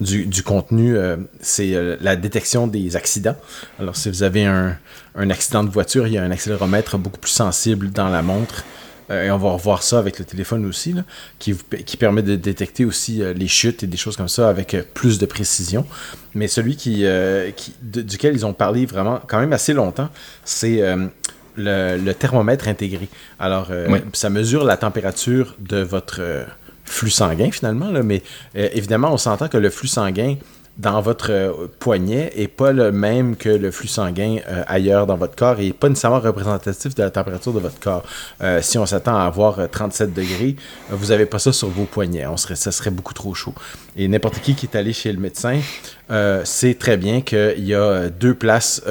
[0.00, 0.96] du, contenu.
[1.40, 3.36] C'est la détection des accidents.
[3.78, 4.76] Alors si vous avez un,
[5.14, 8.64] un accident de voiture, il y a un accéléromètre beaucoup plus sensible dans la montre.
[9.12, 10.94] Euh, et on va revoir ça avec le téléphone aussi,
[11.38, 11.54] qui,
[11.86, 14.82] qui permet de détecter aussi euh, les chutes et des choses comme ça avec euh,
[14.94, 15.86] plus de précision.
[16.34, 17.04] Mais celui qui,
[17.82, 20.08] duquel ils ont parlé vraiment quand même assez longtemps,
[20.46, 20.80] c'est
[21.56, 23.06] le, thermomètre intégré.
[23.38, 23.68] Alors,
[24.14, 26.46] ça mesure la température de votre
[26.86, 28.22] flux sanguin finalement, mais
[28.54, 30.36] évidemment, on s'entend que le flux sanguin
[30.78, 35.16] dans votre euh, poignet est pas le même que le flux sanguin euh, ailleurs dans
[35.16, 38.04] votre corps et pas nécessairement représentatif de la température de votre corps.
[38.42, 40.56] Euh, si on s'attend à avoir 37 degrés,
[40.90, 42.26] vous n'avez pas ça sur vos poignets.
[42.26, 43.54] On serait, ça serait beaucoup trop chaud.
[43.96, 45.60] Et n'importe qui qui est allé chez le médecin
[46.44, 48.82] sait très bien qu'il y a deux places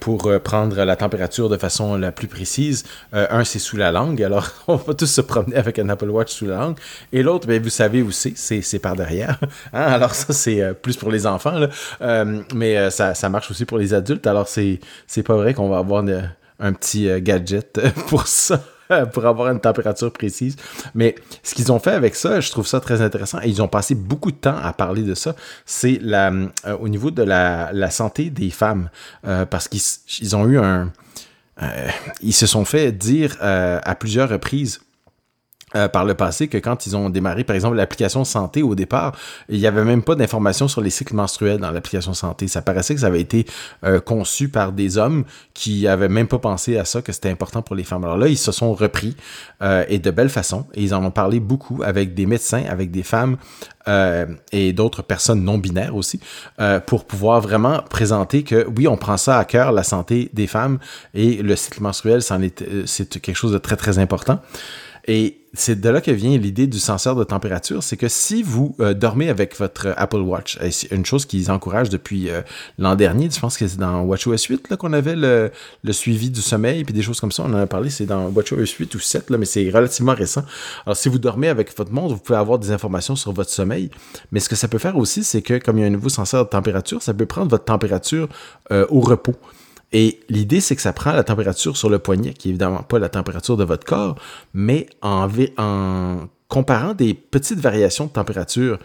[0.00, 2.84] pour prendre la température de façon la plus précise.
[3.12, 4.22] un, c'est sous la langue.
[4.22, 6.76] Alors, on va tous se promener avec un Apple Watch sous la langue.
[7.12, 8.34] Et l'autre, ben, vous savez où c'est.
[8.36, 9.38] C'est par derrière.
[9.72, 9.82] Hein?
[9.82, 11.66] Alors, ça, c'est plus pour les enfants,
[12.00, 14.26] euh, mais euh, ça, ça, marche aussi pour les adultes.
[14.26, 16.04] Alors, c'est, c'est pas vrai qu'on va avoir
[16.58, 18.62] un petit euh, gadget pour ça.
[19.12, 20.56] pour avoir une température précise.
[20.94, 23.40] Mais ce qu'ils ont fait avec ça, je trouve ça très intéressant.
[23.42, 25.34] Et ils ont passé beaucoup de temps à parler de ça.
[25.66, 26.32] C'est la,
[26.80, 28.88] au niveau de la, la, santé des femmes.
[29.22, 30.90] parce qu'ils ont eu un...
[32.22, 34.80] ils se sont fait dire à plusieurs reprises
[35.76, 39.16] euh, par le passé que quand ils ont démarré, par exemple, l'application santé au départ,
[39.48, 42.48] il n'y avait même pas d'informations sur les cycles menstruels dans l'application santé.
[42.48, 43.46] Ça paraissait que ça avait été
[43.84, 47.62] euh, conçu par des hommes qui avaient même pas pensé à ça, que c'était important
[47.62, 48.04] pour les femmes.
[48.04, 49.16] Alors là, ils se sont repris
[49.62, 52.90] euh, et de belle façon, et ils en ont parlé beaucoup avec des médecins, avec
[52.90, 53.36] des femmes
[54.52, 56.20] et d'autres personnes non binaires aussi,
[56.86, 60.78] pour pouvoir vraiment présenter que oui, on prend ça à cœur, la santé des femmes
[61.14, 64.40] et le cycle menstruel, c'est quelque chose de très très important.
[65.08, 68.74] Et c'est de là que vient l'idée du senseur de température, c'est que si vous
[68.80, 72.40] euh, dormez avec votre Apple Watch, c'est une chose qu'ils encouragent depuis euh,
[72.78, 75.50] l'an dernier, je pense que c'est dans WatchOS 8 qu'on avait le,
[75.92, 78.78] suivi du sommeil, puis des choses comme ça, on en a parlé, c'est dans WatchOS
[78.78, 80.42] 8 ou 7, là, mais c'est relativement récent.
[80.86, 83.90] Alors si vous dormez avec votre montre, vous pouvez avoir des informations sur votre sommeil,
[84.30, 86.08] mais ce que ça peut faire aussi, c'est que comme il y a un nouveau
[86.08, 88.28] senseur de température, ça peut prendre votre température
[88.70, 89.36] euh, au repos.
[89.92, 92.98] Et l'idée, c'est que ça prend la température sur le poignet, qui est évidemment pas
[92.98, 94.16] la température de votre corps,
[94.54, 95.28] mais en,
[96.48, 98.78] comparant des petites variations de température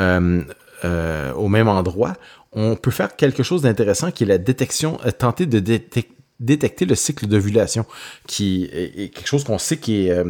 [0.00, 0.42] euh,
[0.84, 2.14] euh, au même endroit,
[2.52, 6.94] on peut faire quelque chose d'intéressant qui est la détection, euh, tenter de détecter le
[6.94, 7.84] cycle d'ovulation,
[8.26, 10.24] qui est, quelque chose qu'on sait qui est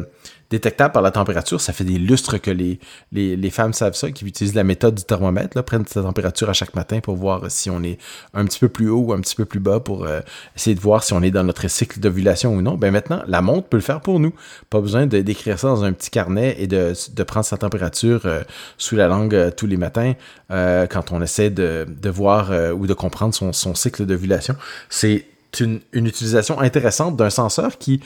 [0.55, 1.59] détectable par la température.
[1.59, 5.61] Ça fait des lustres que les, femmes savent ça, qui utilisent la méthode du thermomètre,
[5.63, 7.97] prennent sa température à chaque matin pour voir si on est
[8.33, 10.21] un petit peu plus haut ou un petit peu plus bas pour euh,
[10.55, 12.75] essayer de voir si on est dans notre cycle d'ovulation ou non.
[12.75, 14.33] Ben maintenant, la montre peut le faire pour nous.
[14.69, 18.43] Pas besoin d'écrire ça dans un petit carnet et de, prendre sa température euh,
[18.77, 20.13] sous la langue euh, tous les matins
[20.49, 24.55] quand on essaie de, de voir ou de comprendre son, son cycle d'ovulation.
[24.89, 25.25] C'est
[25.59, 28.01] une, une utilisation intéressante d'un senseur qui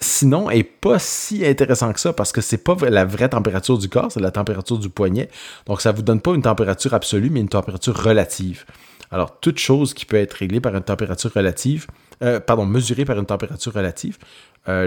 [0.00, 3.88] sinon est pas si intéressant que ça parce que c'est pas la vraie température du
[3.88, 5.28] corps, c'est la température du poignet.
[5.66, 8.64] Donc ça vous donne pas une température absolue, mais une température relative.
[9.10, 11.86] Alors toute chose qui peut être réglée par une température relative,
[12.22, 14.18] euh, pardon, mesurée par une température relative,
[14.68, 14.86] euh,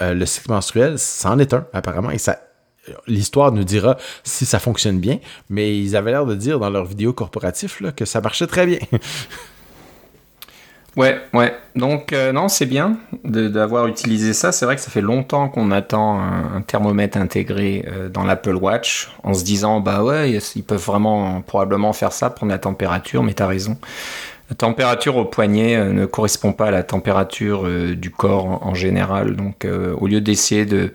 [0.00, 2.40] euh, le, cycle menstruel, c'en est un apparemment et ça.
[3.06, 5.18] L'histoire nous dira si ça fonctionne bien,
[5.50, 8.66] mais ils avaient l'air de dire dans leur vidéo corporatif là, que ça marchait très
[8.66, 8.78] bien.
[10.96, 11.56] Ouais, ouais.
[11.76, 14.50] Donc, euh, non, c'est bien d'avoir utilisé ça.
[14.50, 19.10] C'est vrai que ça fait longtemps qu'on attend un, thermomètre intégré euh, dans l'Apple Watch
[19.22, 23.34] en se disant, bah ouais, ils peuvent vraiment probablement faire ça, prendre la température, mais
[23.34, 23.78] t'as raison.
[24.50, 29.36] La température au poignet ne correspond pas à la température du corps en, général.
[29.36, 30.92] Donc, au lieu d'essayer de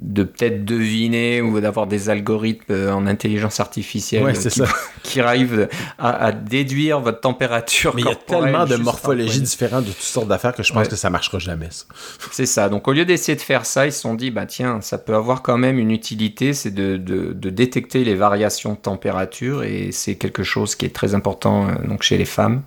[0.00, 4.32] de peut-être deviner ou d'avoir des algorithmes euh, en intelligence artificielle
[5.02, 7.94] qui, arrivent à, déduire votre température.
[7.94, 10.88] Mais il y a tellement de morphologies différentes de toutes sortes d'affaires que je pense
[10.88, 11.68] que ça marchera jamais.
[12.32, 12.68] C'est ça.
[12.70, 15.14] Donc au lieu d'essayer de faire ça, ils se sont dit, bah tiens, ça peut
[15.14, 20.14] avoir quand même une utilité, c'est de, de, détecter les variations de température et c'est
[20.14, 22.62] quelque chose qui est très important euh, donc chez les femmes.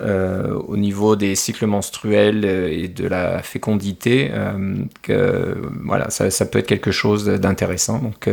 [0.00, 6.46] Euh, au niveau des cycles menstruels euh, et de la fécondité, euh, que voilà, ça,
[6.46, 7.98] peut être quelque chose d'intéressant.
[7.98, 8.28] Donc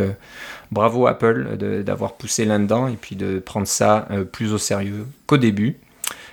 [0.71, 5.77] bravo Apple d'avoir poussé là-dedans et puis de prendre ça plus au sérieux qu'au début.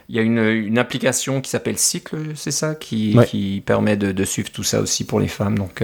[0.09, 4.51] Il y a une, application qui s'appelle Cycle, c'est ça, qui, qui permet de, suivre
[4.51, 5.57] tout ça aussi pour les femmes.
[5.57, 5.83] Donc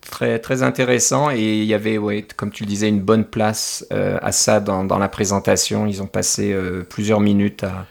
[0.00, 1.30] très, très intéressant.
[1.30, 4.84] Et il y avait, ouais, comme tu le disais, une bonne place à ça dans,
[4.84, 5.86] dans, la présentation.
[5.86, 6.56] Ils ont passé
[6.88, 7.86] plusieurs minutes à,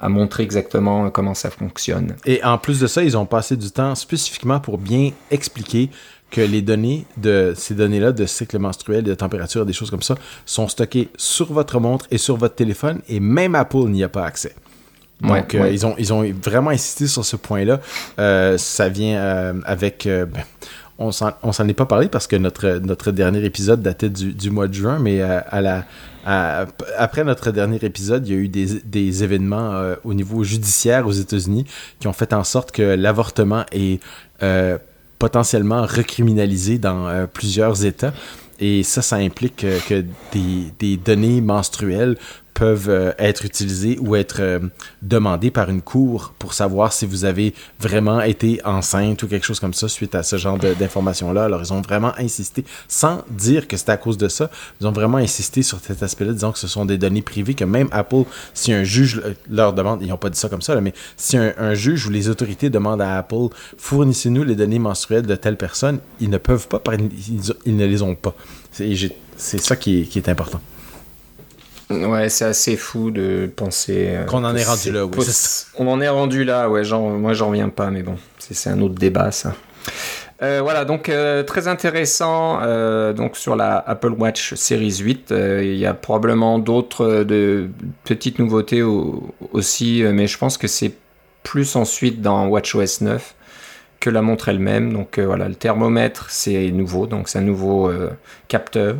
[0.00, 2.16] à montrer exactement comment ça fonctionne.
[2.24, 5.90] Et en plus de ça, ils ont passé du temps spécifiquement pour bien expliquer
[6.30, 10.14] que les données de ces données-là de cycle menstruel, de température, des choses comme ça,
[10.46, 14.24] sont stockées sur votre montre et sur votre téléphone et même Apple n'y a pas
[14.24, 14.54] accès.
[15.20, 17.80] Donc, euh, Ils, ont, ils ont vraiment insisté sur ce point-là.
[18.18, 20.06] Euh, ça vient euh, avec...
[20.06, 20.44] Ben,
[21.02, 24.68] on s'en est pas parlé parce que notre, notre dernier épisode datait du, du mois
[24.68, 25.86] de juin, mais à la,
[26.24, 31.12] après notre dernier épisode, il y a eu des, événements euh, au niveau judiciaire aux
[31.12, 31.66] États-Unis
[31.98, 34.02] qui ont fait en sorte que l'avortement est
[34.42, 34.78] euh,
[35.18, 38.12] potentiellement recriminalisé dans euh, plusieurs États.
[38.58, 42.18] Et ça, ça implique que des données menstruelles
[42.60, 44.58] peuvent euh, être utilisés ou être euh,
[45.00, 49.58] demandés par une cour pour savoir si vous avez vraiment été enceinte ou quelque chose
[49.58, 51.44] comme ça suite à ce genre d'informations-là.
[51.44, 54.92] Alors, ils ont vraiment insisté, sans dire que c'était à cause de ça, ils ont
[54.92, 58.24] vraiment insisté sur cet aspect-là, disant que ce sont des données privées, que même Apple,
[58.52, 61.72] si un juge leur demande, ils n'ont pas dit ça comme ça, mais si un,
[61.72, 66.28] juge ou les autorités demandent à Apple, fournissez-nous les données menstruelles de telle personne, ils
[66.28, 66.82] ne peuvent pas,
[67.64, 68.34] ils, ne les ont pas.
[68.70, 70.60] C'est ça qui est important.
[71.90, 74.10] Ouais, c'est assez fou de penser.
[74.10, 75.26] Euh, Qu'on en est rendu là, oui.
[75.76, 76.84] On en est rendu là, ouais.
[76.84, 79.54] Genre, moi, j'en reviens pas, mais bon, c'est un autre débat, ça.
[80.42, 82.60] Euh, voilà, donc euh, très intéressant.
[83.12, 87.68] donc sur la Apple Watch Series 8, il y a probablement d'autres de
[88.04, 90.94] petites nouveautés aussi, mais je pense que c'est
[91.42, 93.34] plus ensuite dans WatchOS 9
[93.98, 94.92] que la montre elle-même.
[94.92, 97.92] Donc voilà, le thermomètre c'est nouveau, donc c'est un nouveau
[98.48, 98.96] capteur.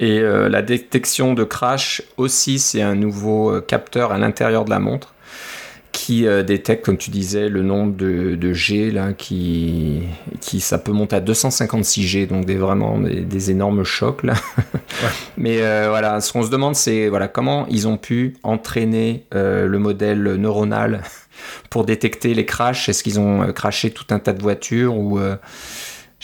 [0.00, 4.70] Et euh, la détection de crash aussi, c'est un nouveau euh, capteur à l'intérieur de
[4.70, 5.14] la montre
[5.92, 10.02] qui euh, détecte, comme tu disais, le nombre de, G, là, qui,
[10.40, 14.24] qui ça peut monter à 256 G, donc des, vraiment des, énormes chocs.
[14.24, 14.34] Là.
[15.38, 20.20] Mais voilà, ce qu'on se demande, c'est voilà, comment ils ont pu entraîner le modèle
[20.20, 21.02] neuronal
[21.70, 22.88] pour détecter les crashs.
[22.88, 25.20] Est-ce qu'ils ont crashé tout un tas de voitures ou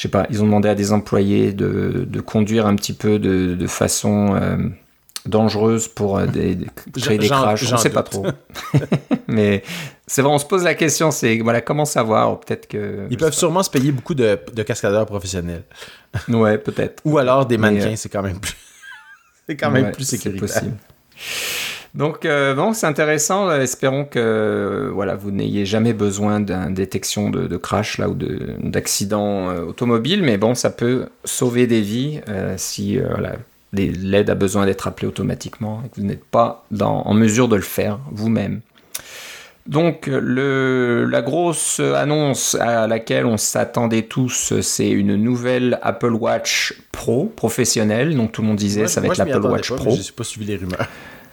[0.00, 3.66] je sais pas, ils ont demandé à des employés de, conduire un petit peu de,
[3.66, 4.56] façon euh,
[5.26, 6.26] dangereuse pour euh,
[6.96, 7.66] créer des crashs.
[7.66, 8.26] Je ne sais pas trop.
[9.28, 9.62] Mais
[10.06, 13.08] c'est vrai, on se pose la question, c'est voilà, comment savoir Peut-être que.
[13.10, 14.36] Ils peuvent sûrement se payer beaucoup de,
[14.66, 15.64] cascadeurs professionnels.
[16.28, 17.02] ouais, peut-être.
[17.04, 18.56] Ou alors des mannequins, euh, c'est quand même plus.
[19.46, 20.48] c'est quand même plus sécuritaire.
[20.48, 20.76] possible.
[21.94, 23.50] Donc, euh, bon, c'est intéressant.
[23.50, 29.62] Espérons que voilà, vous n'ayez jamais besoin d'une détection de, crash là, ou d'accident euh,
[29.62, 32.98] automobile, mais bon, ça peut sauver des vies euh, si
[33.72, 37.62] l'aide a besoin d'être appelée automatiquement et que vous n'êtes pas en mesure de le
[37.62, 38.60] faire vous-même.
[39.66, 46.74] Donc le, la grosse annonce à laquelle on s'attendait tous, c'est une nouvelle Apple Watch
[46.92, 48.16] Pro professionnelle.
[48.16, 49.90] Donc tout le monde disait ça va être l'Apple Watch Pro.
[49.90, 50.88] Je n'ai pas suivi les rumeurs.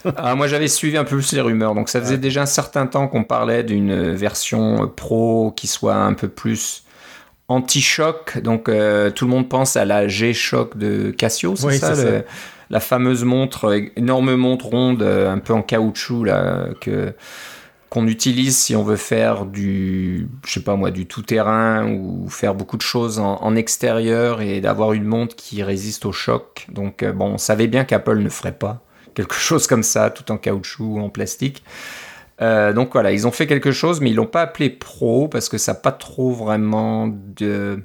[0.17, 1.75] ah, moi, j'avais suivi un peu plus les rumeurs.
[1.75, 6.13] Donc, ça faisait déjà un certain temps qu'on parlait d'une version pro qui soit un
[6.13, 6.83] peu plus
[7.47, 8.39] anti-choc.
[8.39, 11.93] Donc, euh, tout le monde pense à la G-Shock de Casio, c'est ça,
[12.69, 17.13] La fameuse montre, énorme montre ronde, euh, un peu en caoutchouc, là, que
[17.89, 22.53] qu'on utilise si on veut faire du, je sais pas moi, du tout-terrain ou faire
[22.53, 26.67] beaucoup de choses en, extérieur et d'avoir une montre qui résiste au choc.
[26.69, 28.81] Donc, euh, bon, on savait bien qu'Apple ne ferait pas
[29.17, 31.63] quelque chose comme ça, tout en caoutchouc ou en plastique.
[32.39, 35.49] Euh, donc voilà, ils ont fait quelque chose, mais ils l'ont pas appelé Pro parce
[35.49, 37.80] que ça n'a pas trop vraiment de,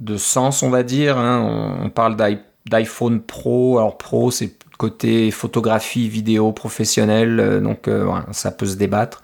[0.00, 1.18] de sens, on va dire.
[1.18, 1.78] Hein.
[1.82, 2.16] On, parle
[2.64, 3.76] d'iPhone Pro.
[3.76, 9.22] Alors Pro, c'est côté photographie, vidéo professionnelle, euh, donc euh, ça peut se débattre.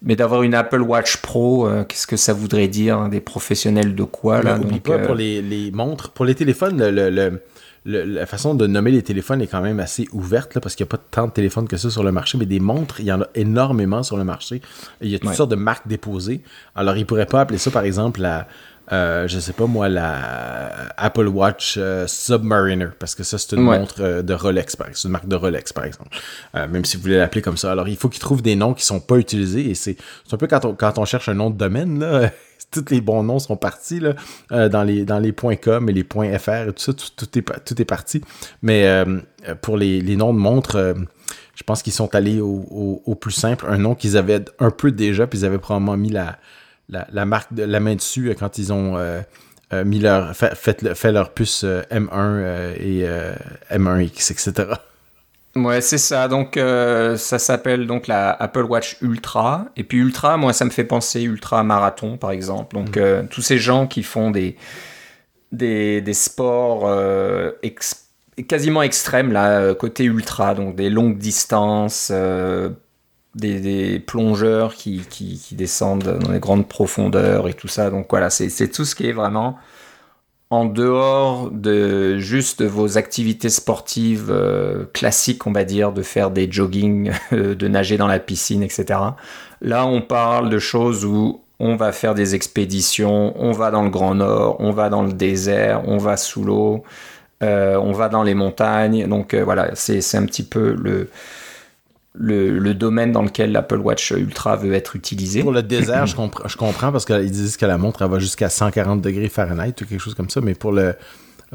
[0.00, 4.04] Mais d'avoir une Apple Watch Pro, qu'est-ce que ça voudrait dire hein, Des professionnels de
[4.04, 4.58] quoi là?
[4.84, 7.40] Pas pour les, montres, pour les téléphones, le
[7.86, 10.88] la façon de nommer les téléphones est quand même assez ouverte, là, parce qu'il n'y
[10.88, 13.12] a pas tant de téléphones que ça sur le marché, mais des montres, il y
[13.12, 14.60] en a énormément sur le marché.
[15.00, 16.42] Il y a toutes sortes de marques déposées.
[16.74, 18.48] Alors, ils ne pourraient pas appeler ça, par exemple, la,
[18.92, 23.62] euh, je sais pas moi, la Apple Watch euh, Submariner, parce que ça, c'est une
[23.62, 25.00] montre euh, de Rolex, par exemple.
[25.00, 26.10] C'est une marque de Rolex, par exemple.
[26.56, 27.70] Euh, même si vous voulez l'appeler comme ça.
[27.70, 29.96] Alors, il faut qu'ils trouvent des noms qui sont pas utilisés, et c'est
[30.32, 32.30] un peu quand on, quand on cherche un nom de domaine, là,
[32.70, 34.14] tous les bons noms sont partis là,
[34.52, 36.04] euh, dans, les, dans les .com et les
[36.38, 38.22] .fr et tout ça, tout, est, tout est parti.
[38.62, 39.20] Mais euh,
[39.62, 40.94] pour les, les, noms de montres, euh,
[41.54, 45.26] je pense qu'ils sont allés au, plus simple, un nom qu'ils avaient un peu déjà,
[45.26, 46.38] puis ils avaient probablement mis la,
[46.88, 48.98] la, marque la main dessus quand ils ont
[49.72, 53.08] mis leur fait, fait, leur puce M1 et
[53.70, 54.74] M1X, etc.
[55.56, 56.28] Ouais, c'est ça.
[56.28, 59.66] Donc, euh, ça s'appelle donc la Apple Watch Ultra.
[59.76, 62.76] Et puis Ultra, moi, ça me fait penser Ultra Marathon, par exemple.
[62.76, 63.00] Donc, mm.
[63.00, 64.56] euh, tous ces gens qui font des,
[65.52, 67.52] des, des sports euh,
[68.48, 72.12] quasiment extrêmes, là, côté ultra, donc des longues distances,
[73.34, 77.88] des, des, plongeurs qui, qui, qui, descendent dans les grandes profondeurs et tout ça.
[77.88, 79.56] Donc, voilà, c'est tout ce qui est vraiment
[80.50, 86.50] en dehors de juste vos activités sportives euh, classiques, on va dire, de faire des
[86.50, 89.00] jogging, de nager dans la piscine, etc.
[89.60, 93.90] Là, on parle de choses où on va faire des expéditions, on va dans le
[93.90, 96.84] Grand Nord, on va dans le désert, on va sous l'eau,
[97.42, 99.06] euh, on va dans les montagnes.
[99.06, 101.08] Donc euh, voilà, c'est un petit peu le,
[102.18, 105.42] le, domaine dans lequel l'Apple Watch Ultra veut être utilisé.
[105.42, 108.48] Pour le désert, je, je comprends parce qu'ils disent que la montre elle va jusqu'à
[108.48, 110.94] 140 degrés Fahrenheit ou quelque chose comme ça, mais pour le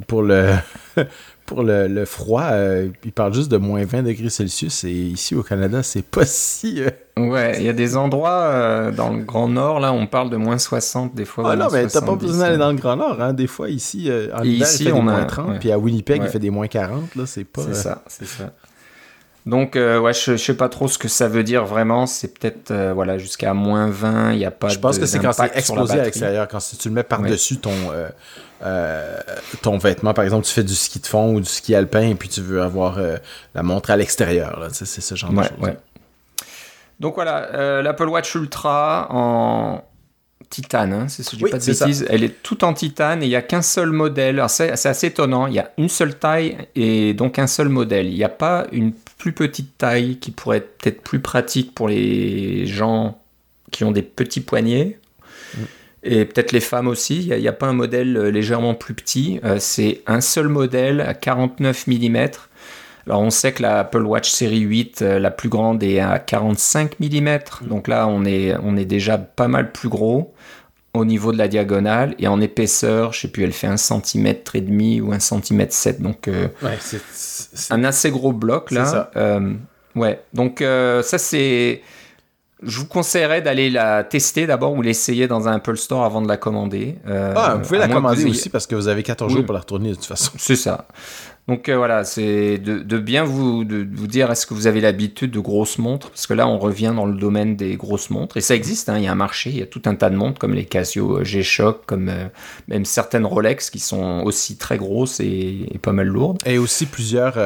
[0.08, 0.54] pour le
[1.46, 5.44] pour le, froid, euh, ils parlent juste de moins 20 degrés Celsius et ici au
[5.44, 6.82] Canada, c'est pas si.
[6.82, 10.30] Euh, ouais, il y a des endroits euh, dans le Grand Nord, là, on parle
[10.30, 11.52] de moins 60 des fois.
[11.52, 13.34] Ah non, mais t'as pas besoin d'aller dans le Grand Nord, hein.
[13.34, 16.22] Des fois, ici, en hiver, ici, il fait on des moins 30, puis à Winnipeg,
[16.24, 17.64] il fait des moins 40, là, c'est pas.
[17.64, 18.54] C'est ça, c'est ça.
[19.46, 22.06] Donc, euh, ouais, je, je sais pas trop ce que ça veut dire vraiment.
[22.06, 24.34] C'est peut-être euh, voilà jusqu'à moins 20.
[24.34, 26.90] Il n'y a pas Je pense que c'est quand c'est exposé à l'extérieur, quand tu
[26.90, 27.74] le mets par-dessus ton,
[28.64, 29.18] euh,
[29.62, 30.14] ton vêtement.
[30.14, 32.42] Par exemple, tu fais du ski de fond ou du ski alpin et puis tu
[32.42, 33.00] veux avoir
[33.56, 34.68] la montre à l'extérieur.
[34.72, 35.76] C'est ce genre de choses.
[37.00, 39.84] Donc voilà, l'Apple Watch Ultra en
[40.52, 42.06] titane, hein, c'est ce que je dis pas de bêtises.
[42.10, 44.44] Elle est toute en titane et il n'y a qu'un seul modèle.
[44.50, 45.48] C'est assez étonnant.
[45.48, 48.08] Il y a une seule taille et donc un seul modèle.
[48.08, 51.88] Il n'y a pas une plus petite taille qui pourrait être peut-être plus pratique pour
[51.88, 53.20] les gens
[53.72, 55.00] qui ont des petits poignets.
[55.56, 55.62] Mm.
[56.04, 57.28] Et peut-être les femmes aussi.
[57.28, 59.40] Il n'y a, pas un modèle légèrement plus petit.
[59.44, 62.18] Euh, c'est un seul modèle à 49 mm.
[63.08, 66.20] Alors on sait que la Apple Watch série 8, euh, la plus grande, est à
[66.20, 67.40] 45 mm.
[67.68, 70.34] Donc là, on est, on est déjà pas mal plus gros
[70.94, 74.56] au niveau de la diagonale et en épaisseur, je sais plus, elle fait un centimètre
[74.56, 76.02] et demi ou un centimètre 7.
[76.02, 76.48] Donc euh,
[77.70, 79.10] un assez gros bloc là.
[79.16, 79.54] Euh,
[79.96, 81.82] ouais, donc euh, ça c'est.
[82.64, 86.28] Je vous conseillerais d'aller la tester d'abord ou l'essayer dans un Apple Store avant de
[86.28, 86.96] la commander.
[87.08, 89.90] ah, vous pouvez la commander aussi parce que vous avez 14 jours pour la retourner
[89.90, 90.34] de toute façon.
[90.38, 90.86] C'est ça.
[91.48, 95.80] Donc euh, voilà, c'est de, bien vous, dire est-ce que vous avez l'habitude de grosses
[95.80, 96.10] montres?
[96.10, 98.38] Parce que là, on revient dans le domaine des grosses montres.
[98.38, 100.10] Et ça existe, hein, il y a un marché, il y a tout un tas
[100.10, 102.28] de montres comme les Casio euh, G-Shock, comme euh,
[102.68, 106.38] même certaines Rolex qui sont aussi très grosses et, pas mal lourdes.
[106.46, 107.38] Et aussi plusieurs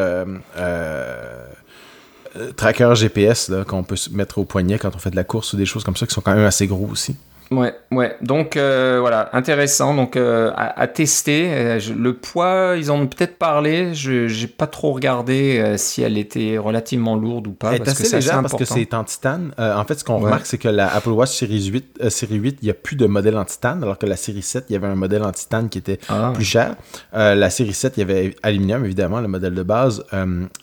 [2.58, 5.66] trackers GPS qu'on peut mettre au poignet quand on fait de la course ou des
[5.66, 7.16] choses comme ça qui sont quand même assez gros aussi.
[7.56, 8.16] Ouais, ouais.
[8.22, 9.94] Donc euh, voilà, intéressant.
[9.94, 11.48] Donc euh, à, tester.
[11.50, 13.94] Euh, le poids, ils en ont peut-être parlé.
[13.94, 17.70] Je j'ai pas trop regardé si elle était relativement lourde ou pas.
[17.70, 19.54] Elle est parce assez que légère parce que c'est en titane.
[19.58, 22.68] en fait, ce qu'on remarque, c'est que la Apple Watch série 8, série 8, il
[22.68, 24.88] y a plus de modèle en titane, alors que la série 7, il y avait
[24.88, 26.32] un modèle en titane qui était ah.
[26.34, 26.76] plus cher.
[27.14, 30.04] la série 7, il y avait aluminium évidemment, le modèle de base,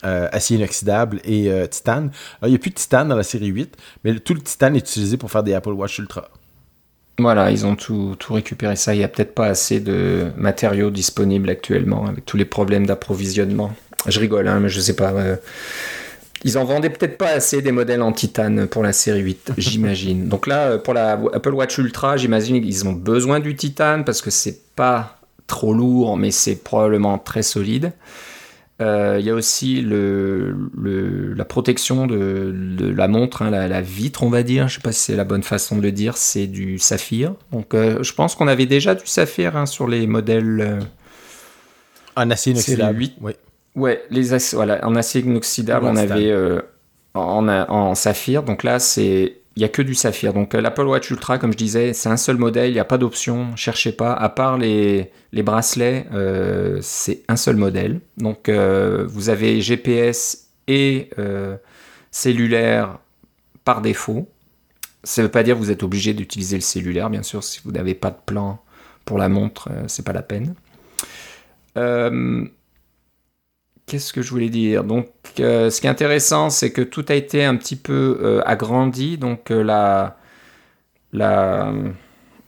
[0.01, 2.11] acier inoxydable et titane.
[2.41, 4.75] Alors, il n'y a plus de titane dans la série 8, mais tout le titane
[4.75, 6.29] est utilisé pour faire des Apple Watch Ultra.
[7.19, 8.95] Voilà, ils ont tout, tout récupéré ça.
[8.95, 13.73] Il n'y a peut-être pas assez de matériaux disponibles actuellement avec tous les problèmes d'approvisionnement.
[14.07, 15.11] Je rigole, hein, mais je sais pas.
[15.13, 15.35] Euh,
[16.43, 20.27] ils en vendaient peut-être pas assez des modèles en titane pour la série 8, j'imagine.
[20.27, 24.21] Donc là, euh, pour la Apple Watch Ultra, j'imagine qu'ils ont besoin du titane parce
[24.21, 27.93] que c'est pas trop lourd, mais c'est probablement très solide.
[28.83, 30.55] Euh, il y a aussi le,
[31.35, 32.53] la protection de,
[32.95, 34.67] la montre, hein, la, vitre, on va dire.
[34.67, 36.17] Je ne sais pas si c'est la bonne façon de le dire.
[36.17, 37.33] C'est du saphir.
[37.51, 40.61] Donc, euh, je pense qu'on avait déjà du saphir hein, sur les modèles.
[40.61, 40.79] Euh,
[42.15, 42.99] en acier inoxydable.
[42.99, 43.13] 8.
[43.21, 43.31] Oui.
[43.75, 46.31] Ouais, les voilà, en acier inoxydable, on avait
[47.15, 48.43] en, en, saphir.
[48.43, 50.33] Donc là, c'est il n'y a que du saphir.
[50.33, 52.97] Donc l'Apple Watch Ultra, comme je disais, c'est un seul modèle, il n'y a pas
[52.97, 54.13] d'option, cherchez pas.
[54.13, 56.07] À part les, les bracelets,
[56.81, 57.99] c'est un seul modèle.
[58.17, 61.09] Donc vous avez GPS et
[62.11, 62.97] cellulaire
[63.63, 64.27] par défaut.
[65.03, 67.59] Ça ne veut pas dire que vous êtes obligé d'utiliser le cellulaire, bien sûr, si
[67.63, 68.59] vous n'avez pas de plan
[69.05, 70.55] pour la montre, c'est pas la peine.
[73.85, 74.83] Qu'est-ce que je voulais dire?
[74.85, 75.07] Donc,
[75.39, 79.17] euh, ce qui est intéressant, c'est que tout a été un petit peu euh, agrandi.
[79.17, 80.17] Donc, euh, la,
[81.11, 81.73] la,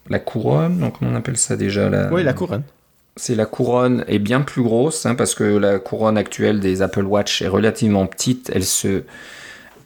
[0.09, 2.11] la couronne, donc comment on appelle ça déjà la...
[2.11, 2.63] Oui, la couronne.
[3.17, 7.05] C'est la couronne est bien plus grosse, hein, parce que la couronne actuelle des Apple
[7.05, 8.49] Watch est relativement petite.
[8.53, 9.03] Elle se,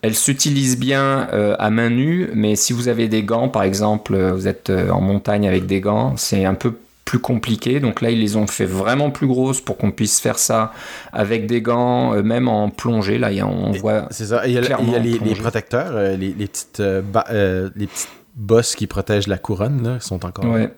[0.02, 1.28] elle s'utilise bien
[1.60, 5.48] à main nue, mais si vous avez des gants, par exemple, vous êtes en montagne
[5.48, 6.74] avec des gants, c'est un peu
[7.10, 7.80] plus compliqué.
[7.80, 10.72] Donc là, ils les ont fait vraiment plus grosses pour qu'on puisse faire ça
[11.12, 13.18] avec des gants, euh, même en plongée.
[13.18, 14.06] Là, on voit.
[14.12, 14.46] C'est ça.
[14.46, 19.40] Il y a, les, protecteurs, euh, les, petites, euh, les petites bosses qui protègent la
[19.40, 20.46] couronne, là, sont encore.
[20.46, 20.72] Ouais.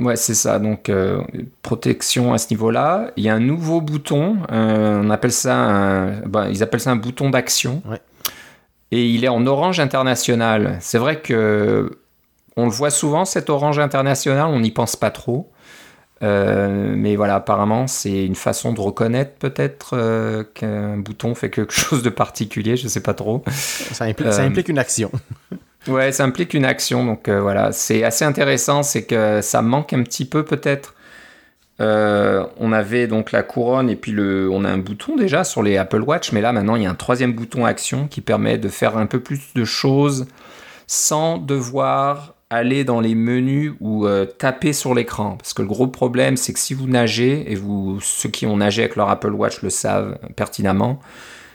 [0.00, 0.58] Ouais, c'est ça.
[0.58, 0.90] Donc,
[1.62, 3.10] protection à ce niveau-là.
[3.16, 4.36] Il y a un nouveau bouton.
[4.50, 7.82] on appelle ça un, ben, ils appellent ça un bouton d'action.
[8.92, 10.76] Et il est en orange international.
[10.80, 11.90] C'est vrai que
[12.56, 15.50] on le voit souvent, cet orange international, on n'y pense pas trop.
[16.22, 21.72] Euh, mais voilà, apparemment, c'est une façon de reconnaître peut-être euh, qu'un bouton fait quelque
[21.74, 23.42] chose de particulier, je sais pas trop.
[23.92, 25.10] Ça implique, une action.
[25.88, 29.92] ouais, ça implique une action, donc euh, voilà, c'est assez intéressant, c'est que ça manque
[29.92, 30.94] un petit peu peut-être.
[31.78, 35.78] on avait donc la couronne et puis le, on a un bouton déjà sur les
[35.78, 38.68] Apple Watch, mais là maintenant il y a un troisième bouton action qui permet de
[38.68, 40.26] faire un peu plus de choses
[40.86, 45.36] sans devoir aller dans les menus ou euh, taper sur l'écran.
[45.36, 47.58] Parce que le gros problème, c'est que si vous nagez, et
[48.00, 51.00] ceux qui ont nagé avec leur Apple Watch le savent pertinemment,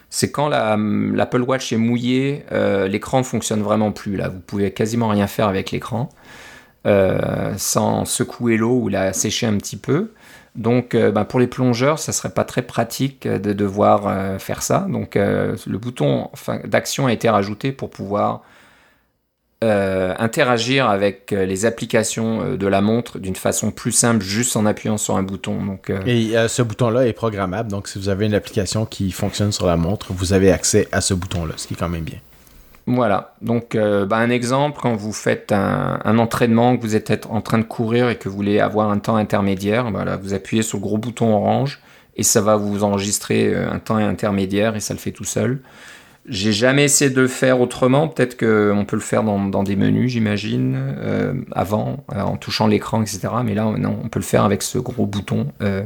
[0.09, 4.15] c'est quand l'Apple Watch est mouillé, euh, l'écran fonctionne vraiment plus.
[4.15, 6.09] Là, vous pouvez quasiment rien faire avec l'écran
[6.87, 10.13] euh, sans secouer l'eau ou la sécher un petit peu.
[10.55, 14.87] Donc, bah, pour les plongeurs, ça serait pas très pratique de devoir faire ça.
[14.89, 16.29] Donc, le bouton
[16.63, 18.43] d'action a été rajouté pour pouvoir
[19.65, 24.55] euh, interagir avec euh, les applications euh, de la montre d'une façon plus simple, juste
[24.55, 25.63] en appuyant sur un bouton.
[25.63, 29.67] Donc, Et ce bouton-là est programmable, donc si vous avez une application qui fonctionne sur
[29.67, 32.19] la montre, vous avez accès à ce bouton-là, ce qui est quand même bien.
[32.87, 37.57] Voilà, donc bah, un exemple, quand vous faites un, entraînement, que vous êtes en train
[37.57, 40.83] de courir et que vous voulez avoir un temps intermédiaire, voilà, vous appuyez sur le
[40.83, 41.79] gros bouton orange
[42.15, 45.61] et ça va vous enregistrer un temps intermédiaire et ça le fait tout seul.
[46.27, 48.07] J'ai jamais essayé de le faire autrement.
[48.07, 52.67] Peut-être qu'on peut le faire dans, dans des menus, j'imagine, euh, avant, euh, en touchant
[52.67, 53.27] l'écran, etc.
[53.43, 55.83] Mais là, non, on peut le faire avec ce gros bouton euh,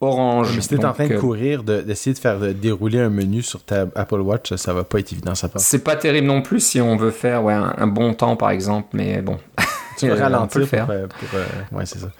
[0.00, 0.54] orange.
[0.54, 3.86] Mais si tu en train de courir, d'essayer de, faire dérouler un menu sur ta
[3.94, 5.66] Apple Watch, ça va pas être évident, ça passe.
[5.66, 8.88] C'est pas terrible non plus si on veut faire ouais, un bon temps, par exemple.
[8.94, 9.36] Mais bon,
[9.98, 10.86] tu peux ralentir faire.
[10.86, 10.94] Pour,
[11.34, 12.10] euh, ouais, c'est ça.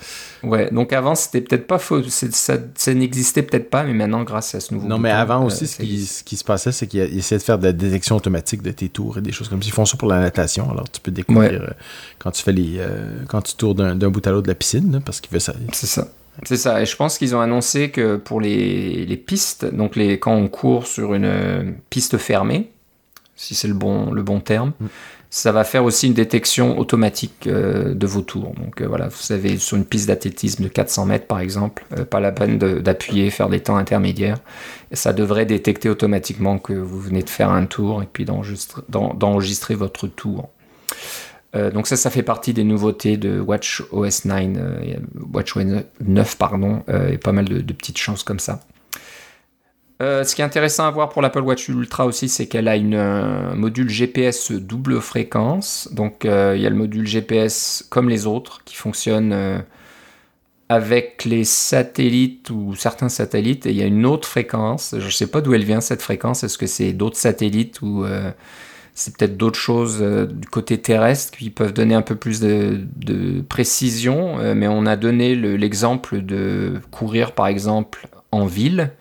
[0.43, 2.03] Ouais, donc avant, c'était peut-être pas faux.
[2.03, 4.89] Ça, ça n'existait peut-être pas, mais maintenant, grâce à ce nouveau.
[4.89, 7.59] Non, mais avant aussi, ce, qui, ce, qui, se passait, c'est qu'ils essayaient de faire
[7.59, 9.69] de la détection automatique de tes tours et des choses comme ça.
[9.69, 10.71] Ils font ça pour la natation.
[10.71, 11.71] Alors, tu peux découvrir euh,
[12.19, 12.77] quand tu fais les.
[12.79, 15.55] Euh, quand tu tours d'un bout à l'autre de la piscine, parce qu'il veut ça.
[15.73, 16.09] C'est ça.
[16.45, 16.81] C'est ça.
[16.81, 20.49] Et je pense qu'ils ont annoncé que pour les, les pistes, donc les, quand on
[20.49, 22.71] court sur une piste fermée,
[23.39, 24.87] si c'est le bon, le bon terme, mm
[25.31, 28.55] ça va faire aussi une détection automatique euh, de vos tours.
[28.55, 32.05] Donc euh, voilà, vous savez, sur une piste d'athlétisme de 400 mètres par exemple, euh,
[32.05, 34.39] pas la peine d'appuyer, faire des temps intermédiaires.
[34.91, 39.75] Et ça devrait détecter automatiquement que vous venez de faire un tour et puis d'enregistrer
[39.75, 40.49] votre tour.
[41.55, 44.57] donc ça, ça fait partie des nouveautés de Watch OS 9,
[45.35, 45.65] Watch OS
[46.01, 48.61] 9 pardon, et pas mal de, de petites choses comme ça.
[50.01, 52.75] Euh, ce qui est intéressant à voir pour l'Apple Watch Ultra aussi, c'est qu'elle a
[52.75, 55.89] un module GPS double fréquence.
[55.93, 59.59] Donc euh, il y a le module GPS comme les autres qui fonctionne euh,
[60.69, 63.67] avec les satellites ou certains satellites.
[63.67, 64.95] Et il y a une autre fréquence.
[64.97, 66.45] Je ne sais pas d'où elle vient cette fréquence.
[66.45, 68.05] Est-ce que c'est d'autres satellites ou
[68.95, 74.55] c'est peut-être d'autres choses du côté terrestre qui peuvent donner un peu plus de précision?
[74.55, 78.93] mais on a donné l'exemple de courir par exemple en ville.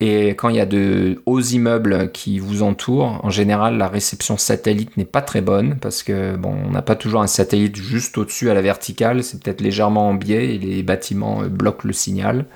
[0.00, 4.36] Et quand il y a de hauts immeubles qui vous entourent, en général, la réception
[4.36, 8.18] satellite n'est pas très bonne parce que bon, on n'a pas toujours un satellite juste
[8.18, 11.92] au-dessus à la verticale, c'est peut-être légèrement en biais et les bâtiments euh, bloquent le
[11.92, 12.46] signal.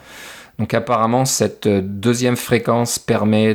[0.59, 3.55] Donc apparemment, cette euh, deuxième fréquence permet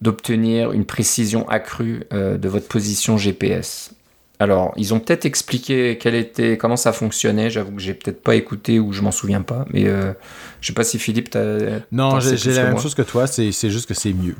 [0.00, 3.92] d'obtenir une précision accrue euh, de votre position GPS.
[4.38, 7.48] Alors, ils ont peut-être expliqué quel était, comment ça fonctionnait.
[7.48, 9.64] J'avoue que j'ai peut-être pas écouté ou je m'en souviens pas.
[9.72, 10.12] Mais euh,
[10.60, 11.56] je sais pas si Philippe t'a.
[11.92, 13.26] Non, j'ai la même chose que toi.
[13.26, 14.36] C'est juste que c'est mieux.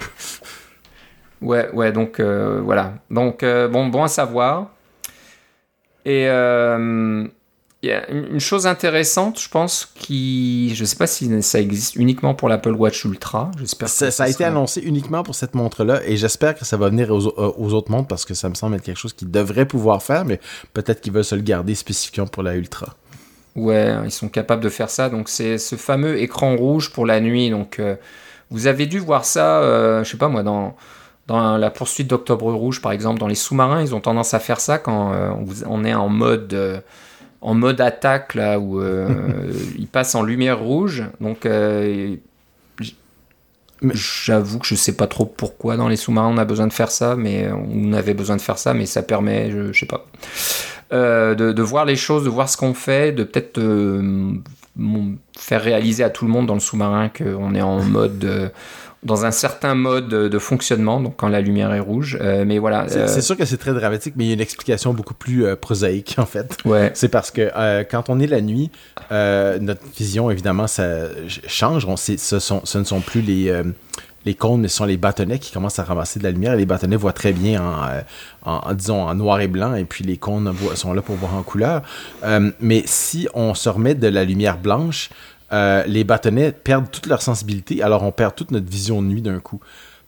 [1.41, 2.95] Ouais, ouais, donc voilà.
[3.11, 4.71] Donc bon, bon à savoir.
[6.05, 6.27] Et
[7.83, 11.97] il y a une chose intéressante, je pense, qui, je sais pas si ça existe
[11.97, 13.51] uniquement pour l'Apple Watch Ultra.
[13.59, 13.89] J'espère.
[13.89, 17.11] Ça, ça, a été annoncé uniquement pour cette montre-là, et j'espère que ça va venir
[17.11, 20.01] aux, aux, autres montres parce que ça me semble être quelque chose qu'ils devraient pouvoir
[20.01, 20.39] faire, mais
[20.75, 22.95] peut-être qu'ils veulent se le garder spécifiquement pour la Ultra.
[23.57, 25.09] Ouais, ils sont capables de faire ça.
[25.09, 27.51] Donc c'est ce fameux écran rouge pour la nuit.
[27.51, 27.97] Donc euh,
[28.51, 30.77] vous avez dû voir ça, euh, je sais pas moi, dans
[31.29, 34.59] dans la poursuite d'Octobre Rouge, par exemple, dans les sous-marins, ils ont tendance à faire
[34.59, 35.31] ça quand euh,
[35.67, 36.83] on est en mode
[37.43, 41.05] en mode attaque là où euh, il passe en lumière rouge.
[41.21, 42.17] Donc euh,
[43.93, 46.91] j'avoue que je sais pas trop pourquoi dans les sous-marins on a besoin de faire
[46.91, 50.07] ça, mais on avait besoin de faire ça, mais ça permet, je, sais pas,
[50.93, 53.61] euh, de, voir les choses, de voir ce qu'on fait, de peut-être
[55.37, 58.53] faire réaliser à tout le monde dans le sous-marin qu'on est en mode
[59.03, 62.19] dans un certain mode de fonctionnement, donc quand la lumière est rouge.
[62.21, 62.87] Euh, mais voilà.
[62.89, 65.45] C'est euh, sûr que c'est très dramatique, mais il y a une explication beaucoup plus
[65.45, 66.57] euh, prosaïque en fait.
[66.65, 66.93] Ouais.
[66.95, 67.51] C'est parce que
[67.91, 68.71] quand on est la nuit,
[69.11, 71.09] notre vision évidemment ça
[71.47, 71.85] change.
[71.87, 73.53] On sait, ce, sont, ce ne sont plus les
[74.25, 76.55] les cônes, mais ce sont les bâtonnets qui commencent à ramasser de la lumière.
[76.55, 77.61] Les bâtonnets voient très bien
[78.45, 81.35] en, en, disons, en noir et blanc, et puis les cônes sont là pour voir
[81.35, 81.83] en couleur.
[82.61, 85.11] mais si on se remet de la lumière blanche,
[85.53, 89.23] euh, les bâtonnets perdent toute leur sensibilité, alors on perd toute notre vision de nuit
[89.23, 89.61] d'un coup.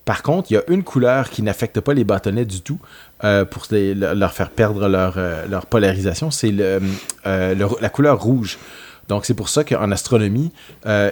[0.05, 2.79] Par contre, il y a une couleur qui n'affecte pas les bâtonnets du tout
[3.25, 6.53] euh, pour leur faire perdre leur, euh, polarisation, c'est
[7.25, 8.59] la couleur rouge.
[9.09, 10.51] Donc, c'est pour ça qu'en astronomie,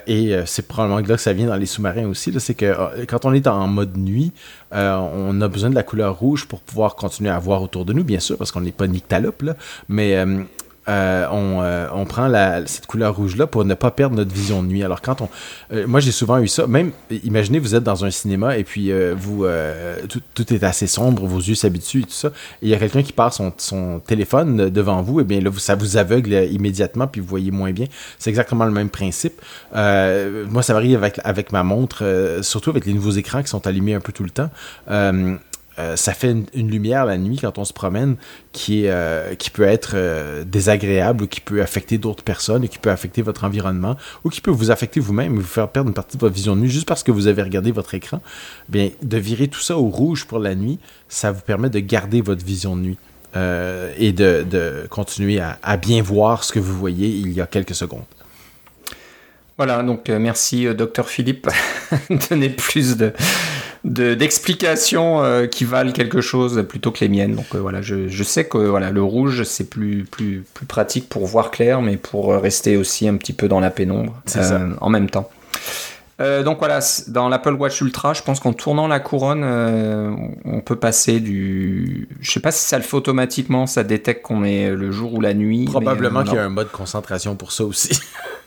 [0.06, 3.34] et c'est probablement là que ça vient dans les sous-marins aussi, c'est que quand on
[3.34, 4.32] est en mode nuit,
[4.72, 8.02] on a besoin de la couleur rouge pour pouvoir continuer à voir autour de nous,
[8.02, 9.56] bien sûr, parce qu'on n'est pas nyctalope, là,
[9.90, 10.16] mais
[10.88, 12.30] euh, euh, on, prend
[12.66, 14.82] cette couleur rouge-là pour ne pas perdre notre vision de nuit.
[14.82, 15.28] Alors quand on...
[15.72, 16.90] Euh, moi j'ai souvent eu ça, même
[17.22, 19.46] imaginez vous êtes dans un cinéma et puis vous
[20.34, 23.12] tout, est assez sombre, vos yeux s'habituent et tout ça, il y a quelqu'un qui
[23.12, 27.50] passe son, téléphone devant vous, et bien là ça vous aveugle immédiatement puis vous voyez
[27.50, 27.86] moins bien.
[28.18, 29.40] C'est exactement le même principe.
[29.72, 34.00] moi ça avec, avec ma montre, surtout avec les nouveaux écrans qui sont allumés un
[34.00, 34.50] peu tout le temps.
[35.78, 38.16] Euh, ça fait une, lumière la nuit quand on se promène
[38.52, 42.90] qui, euh, peut être euh, désagréable ou qui peut affecter d'autres personnes et qui peut
[42.90, 46.16] affecter votre environnement ou qui peut vous affecter vous-même et vous faire perdre une partie
[46.16, 48.20] de votre vision de nuit juste parce que vous avez regardé votre écran.
[48.68, 52.20] Bien, de virer tout ça au rouge pour la nuit, ça vous permet de garder
[52.20, 52.98] votre vision de nuit.
[53.34, 58.04] et de, continuer à, bien voir ce que vous voyez il y a quelques secondes.
[59.56, 61.48] Voilà, donc merci docteur Philippe.
[62.30, 63.12] Donner plus de,
[63.84, 67.34] d'explications euh, qui valent quelque chose plutôt que les miennes.
[67.34, 71.08] Donc euh, voilà, je, je, sais que voilà, le rouge c'est plus, plus, plus pratique
[71.08, 74.88] pour voir clair, mais pour rester aussi un petit peu dans la pénombre euh, en
[74.88, 75.28] même temps.
[76.18, 76.78] donc voilà,
[77.08, 79.42] dans l'Apple Watch Ultra, je pense qu'en tournant la couronne,
[80.44, 82.08] on peut passer du.
[82.20, 85.20] Je sais pas si ça le fait automatiquement, ça détecte qu'on est le jour ou
[85.20, 85.64] la nuit.
[85.64, 87.98] Probablement qu'il y a un mode concentration pour ça aussi.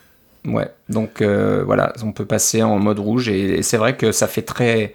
[0.45, 4.43] ouais, donc voilà, on peut passer en mode rouge et c'est vrai que ça fait
[4.43, 4.93] très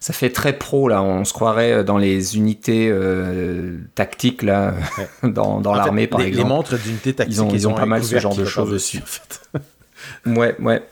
[0.00, 1.02] ça fait très pro là.
[1.02, 4.74] On se croirait euh, dans les unités euh, tactiques là,
[5.22, 6.48] dans, dans l'armée par exemple.
[6.48, 8.98] Les montres d'unités tactiques, ils ont, ils ont pas mal ce genre de choses dessus.
[8.98, 9.60] En fait.
[10.26, 10.82] ouais, ouais.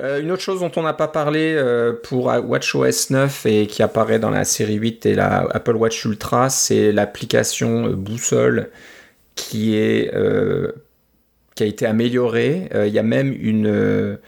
[0.00, 3.82] Euh, une autre chose dont on n'a pas parlé euh, pour WatchOS 9 et qui
[3.82, 8.70] apparaît dans la série 8 et la Apple Watch Ultra, c'est l'application boussole
[9.34, 10.10] qui est
[11.56, 12.68] qui a été améliorée.
[12.72, 14.18] Il y a même une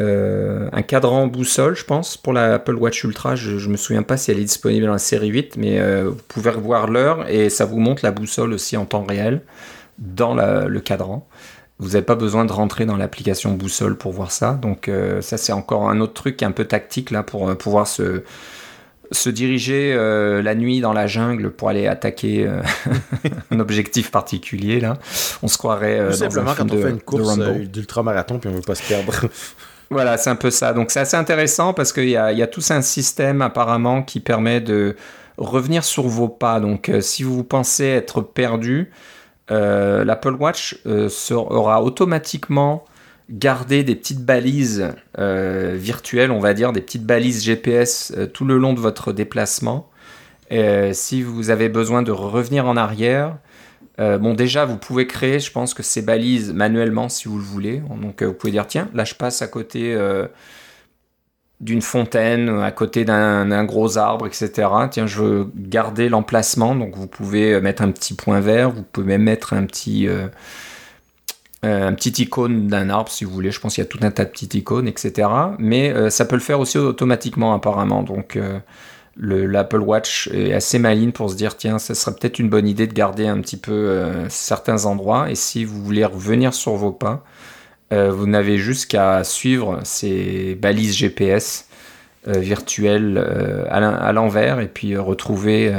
[0.00, 3.36] euh, un cadran boussole, je pense, pour la Apple Watch Ultra.
[3.36, 6.08] Je, ne me souviens pas si elle est disponible dans la série 8, mais euh,
[6.08, 9.42] vous pouvez revoir l'heure et ça vous montre la boussole aussi en temps réel
[9.98, 11.28] dans le cadran.
[11.78, 14.54] Vous n'avez pas besoin de rentrer dans l'application boussole pour voir ça.
[14.54, 18.22] Donc euh, ça c'est encore un autre truc un peu tactique là pour pouvoir se,
[19.12, 22.48] se diriger la nuit dans la jungle pour aller attaquer
[23.50, 24.98] un objectif particulier là.
[25.42, 28.60] On se croirait Tout simplement quand on fait une course d'ultra marathon puis on veut
[28.60, 29.12] pas se perdre.
[29.92, 30.72] Voilà, c'est un peu ça.
[30.72, 34.20] Donc c'est assez intéressant parce qu'il y a, y a tout un système apparemment qui
[34.20, 34.94] permet de
[35.36, 36.60] revenir sur vos pas.
[36.60, 38.92] Donc euh, si vous pensez être perdu,
[39.50, 42.84] euh, l'Apple Watch euh, aura automatiquement
[43.30, 48.72] gardé des petites balises virtuelles, on va dire, des petites balises GPS tout le long
[48.72, 49.90] de votre déplacement.
[50.92, 53.36] si vous avez besoin de revenir en arrière,
[54.00, 57.44] euh, bon, déjà, vous pouvez créer, je pense que ces balises manuellement si vous le
[57.44, 57.82] voulez.
[58.00, 60.26] Donc, euh, vous pouvez dire, tiens, là, je passe à côté euh,
[61.60, 64.68] d'une fontaine, à côté d'un gros arbre, etc.
[64.90, 66.74] Tiens, je veux garder l'emplacement.
[66.74, 70.08] Donc, vous pouvez mettre un petit point vert, vous pouvez même mettre un petit,
[71.62, 73.50] un petit icône d'un arbre si vous voulez.
[73.50, 75.28] Je pense qu'il y a tout un tas de petites icônes, etc.
[75.58, 78.02] Mais ça peut le faire aussi automatiquement, apparemment.
[78.02, 78.38] Donc,
[79.20, 82.86] l'Apple Watch est assez maligne pour se dire tiens, ça serait peut-être une bonne idée
[82.86, 85.30] de garder un petit peu euh, certains endroits.
[85.30, 87.24] Et si vous voulez revenir sur vos pas,
[87.92, 91.68] euh, vous n'avez juste qu'à suivre ces balises GPS
[92.28, 93.18] euh, virtuelles
[93.68, 95.72] à l'envers et puis retrouver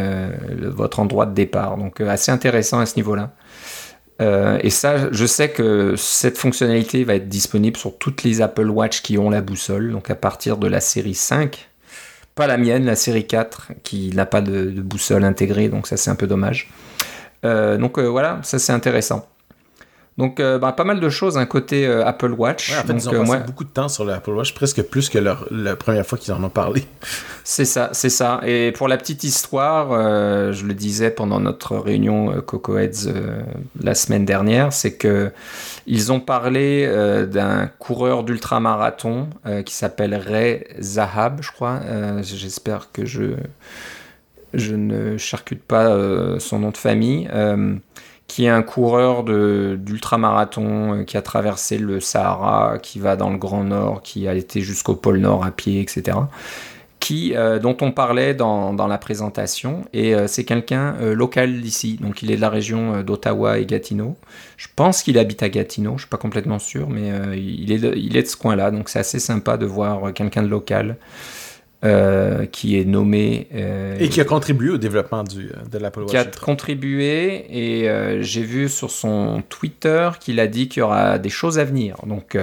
[0.61, 1.77] votre endroit de départ.
[1.77, 3.33] Donc assez intéressant à ce niveau-là.
[4.21, 9.01] Et ça, je sais que cette fonctionnalité va être disponible sur toutes les Apple Watch
[9.01, 11.71] qui ont la boussole, donc à partir de la série 5
[12.35, 16.09] pas la mienne, la série 4, qui n'a pas de, boussole intégrée, donc ça c'est
[16.09, 16.69] un peu dommage.
[17.43, 19.27] Euh, donc euh, voilà, ça c'est intéressant.
[20.21, 22.71] Donc, euh, bah, pas mal de choses, un côté euh, Apple Watch.
[22.77, 25.47] en fait, ils ont passé beaucoup de temps sur l'Apple Watch, presque plus que leur,
[25.49, 26.85] la première fois qu'ils en ont parlé.
[27.43, 28.39] C'est ça, c'est ça.
[28.45, 33.11] Et pour la petite histoire, euh, je le disais pendant notre réunion Coco Heads
[33.81, 35.31] la semaine dernière, c'est que
[35.87, 36.87] ils ont parlé
[37.27, 39.27] d'un coureur d'ultramarathon
[39.65, 41.79] qui s'appelle Ray Zahab, je crois.
[42.21, 43.33] J'espère que je,
[44.53, 45.89] je ne charcute pas
[46.37, 47.27] son nom de famille
[48.31, 53.37] qui est un coureur d'ultramarathon euh, qui a traversé le Sahara, qui va dans le
[53.37, 56.17] Grand Nord, qui a été jusqu'au pôle Nord à pied, etc.
[57.01, 62.23] Qui, euh, dont on parlait dans, la présentation, et euh, c'est quelqu'un local d'ici, donc
[62.23, 64.15] il est de la région d'Ottawa et Gatineau.
[64.55, 68.15] Je pense qu'il habite à Gatineau, je suis pas complètement sûr, mais il, est il
[68.15, 70.95] est de ce coin-là, donc c'est assez sympa de voir quelqu'un de local
[71.83, 73.47] euh, qui est nommé...
[73.55, 76.11] Euh, et qui a contribué au développement du, de l'Apple Watch.
[76.11, 80.83] Qui a contribué, et euh, j'ai vu sur son Twitter qu'il a dit qu'il y
[80.83, 81.95] aura des choses à venir.
[82.05, 82.37] Donc,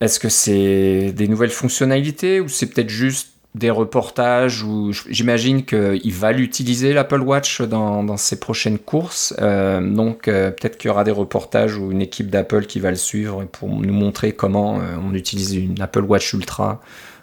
[0.00, 6.12] est-ce que c'est des nouvelles fonctionnalités ou c'est peut-être juste des reportages où j'imagine qu'il
[6.12, 9.34] va l'utiliser l'Apple Watch dans, dans, ses prochaines courses.
[9.38, 13.44] donc peut-être qu'il y aura des reportages ou une équipe d'Apple qui va le suivre
[13.46, 16.80] pour nous montrer comment on utilise une Apple Watch Ultra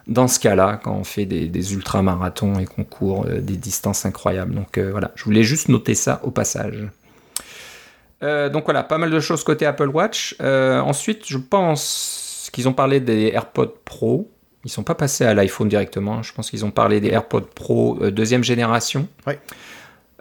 [0.10, 4.06] dans ce cas-là, quand on fait des, des ultramarathons et qu'on court euh, des distances
[4.06, 4.54] incroyables.
[4.54, 6.90] Donc euh, voilà, je voulais juste noter ça au passage.
[8.24, 10.36] Euh, donc voilà, pas mal de choses côté Apple Watch.
[10.42, 14.30] ensuite, je pense qu'ils ont parlé des AirPods Pro.
[14.66, 16.22] Ils sont pas passés à l'iPhone directement.
[16.22, 19.08] Je pense qu'ils ont parlé des AirPods Pro deuxième génération.
[19.26, 19.36] Oui.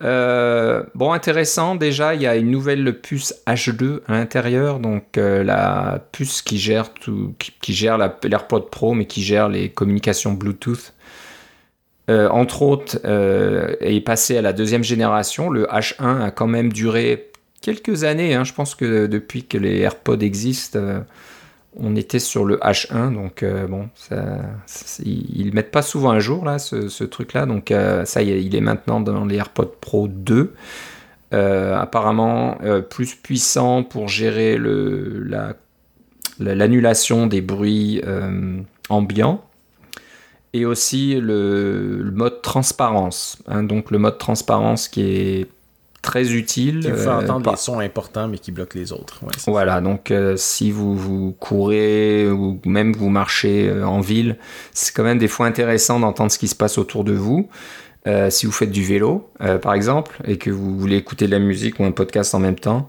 [0.02, 5.42] Euh, bon, intéressant, déjà, il y a une nouvelle puce H2 à l'intérieur, donc euh,
[5.42, 6.90] la puce qui gère,
[8.24, 10.94] l'AirPod Pro, mais qui gère les communications Bluetooth.
[12.10, 15.50] Euh, entre autres, est passé à la deuxième génération.
[15.50, 17.30] Le H1 a quand même duré
[17.60, 18.34] quelques années.
[18.34, 18.44] Hein.
[18.44, 20.78] Je pense que depuis que les AirPods existent,
[21.76, 23.88] on était sur le H1, donc euh, bon,
[25.04, 29.24] ils, mettent pas souvent un jour ce, truc-là, donc euh, ça il est maintenant dans
[29.24, 30.54] les AirPods Pro 2.
[31.34, 32.56] Euh, apparemment
[32.88, 34.58] plus puissant pour gérer
[36.38, 38.00] l'annulation des bruits
[38.88, 39.44] ambiants
[40.54, 43.42] et aussi le, mode transparence.
[43.46, 43.62] Hein.
[43.62, 45.48] donc le mode transparence qui est
[46.02, 46.80] très utile.
[46.80, 49.20] Qui vous fait euh, entendre des sons importants, mais qui bloquent les autres.
[49.46, 54.36] voilà, donc euh, si vous, vous courez ou même vous marchez euh, en ville,
[54.72, 57.48] c'est quand même des fois intéressant d'entendre ce qui se passe autour de vous.
[58.30, 59.28] si vous faites du vélo,
[59.60, 62.58] par exemple, et que vous voulez écouter de la musique ou un podcast en même
[62.58, 62.88] temps,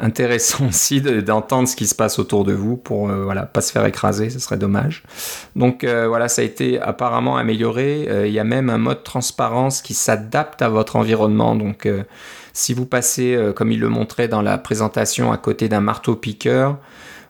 [0.00, 3.84] intéressant aussi d'entendre ce qui se passe autour de vous pour voilà pas se faire
[3.86, 5.02] écraser, ce serait dommage.
[5.56, 8.26] Donc voilà, ça a été apparemment amélioré.
[8.26, 11.54] Il y a même un mode transparence qui s'adapte à votre environnement.
[11.54, 11.86] Donc
[12.52, 16.78] si vous passez, euh, comme il le montrait dans la présentation, à côté d'un marteau-piqueur,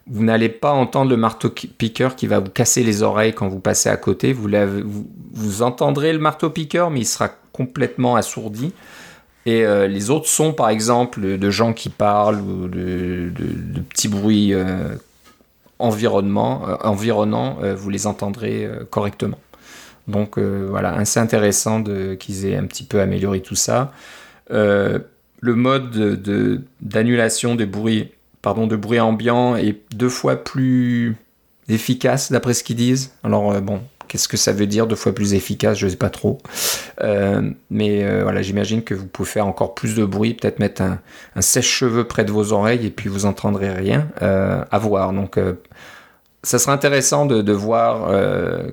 [0.07, 3.89] vous n'allez pas entendre le marteau-piqueur qui va vous casser les oreilles quand vous passez
[3.89, 4.33] à côté.
[4.33, 4.49] Vous,
[5.33, 8.73] vous, entendrez le marteau-piqueur, mais il sera complètement assourdi.
[9.47, 13.31] Et euh, les autres sons, par exemple, de gens qui parlent ou de,
[13.89, 14.97] petits bruits euh,
[15.79, 19.39] environnement, environnants, vous les entendrez correctement.
[20.09, 21.83] Donc voilà, assez intéressant
[22.19, 23.93] qu'ils aient un petit peu amélioré tout ça.
[24.53, 24.99] Euh,
[25.41, 26.21] le mode
[26.81, 28.11] d'annulation de, bruit,
[28.43, 31.17] pardon, de bruit ambiant est deux fois plus
[31.69, 33.13] efficace d'après ce qu'ils disent.
[33.25, 33.81] Alors euh, bon,
[34.11, 36.39] qu'est-ce que ça veut dire deux fois plus efficace Je ne sais pas trop.
[37.03, 40.99] Euh, mais voilà, j'imagine que vous pouvez faire encore plus de bruit, peut-être mettre un,
[41.41, 44.09] sèche-cheveux près de vos oreilles et puis vous entendrez rien.
[44.21, 45.13] à voir.
[45.13, 45.39] Donc
[46.43, 48.11] ça sera intéressant de, voir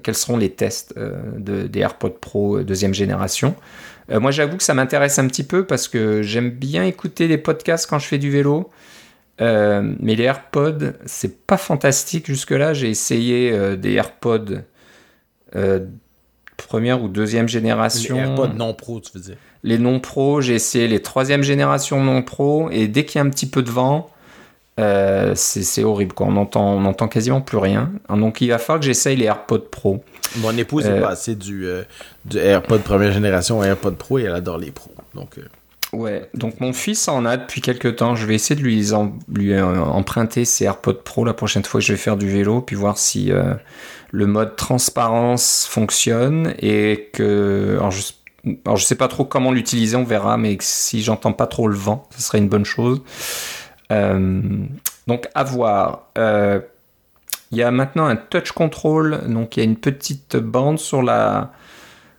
[0.01, 0.95] quels seront les tests
[1.37, 3.55] des AirPods Pro deuxième génération.
[4.11, 7.37] Euh, moi, j'avoue que ça m'intéresse un petit peu parce que j'aime bien écouter des
[7.37, 8.69] podcasts quand je fais du vélo.
[9.39, 12.73] Euh, mais les AirPods, c'est pas fantastique jusque-là.
[12.73, 14.61] J'ai essayé euh, des AirPods
[16.57, 18.15] première ou deuxième génération.
[18.15, 22.03] Les AirPods non pro, tu veux dire Les non pro, j'ai essayé les troisième génération
[22.03, 22.69] non pro.
[22.71, 24.09] Et dès qu'il y a un petit peu de vent,
[24.79, 26.27] Euh, c'est horrible, quoi.
[26.27, 27.91] On entend, on entend quasiment plus rien.
[28.09, 30.03] Donc, il va falloir que j'essaye les AirPods Pro.
[30.35, 31.65] Mon épouse est passée du,
[32.25, 34.91] du AirPod première génération au AirPod Pro et elle adore les pros.
[35.15, 35.39] Donc,
[35.93, 38.15] Ouais, donc mon fils en a depuis quelques temps.
[38.15, 38.85] Je vais essayer de lui,
[39.29, 42.75] lui emprunter ses AirPods Pro la prochaine fois que je vais faire du vélo, puis
[42.75, 43.31] voir si
[44.11, 47.77] le mode transparence fonctionne et que.
[47.77, 48.03] Alors je,
[48.65, 51.75] alors je sais pas trop comment l'utiliser, on verra, mais si j'entends pas trop le
[51.75, 53.01] vent, ce serait une bonne chose.
[53.91, 54.41] Euh,
[55.07, 56.07] donc à voir.
[56.17, 56.59] Euh,
[57.51, 61.01] il y a maintenant un touch control, donc il y a une petite bande sur
[61.01, 61.53] la,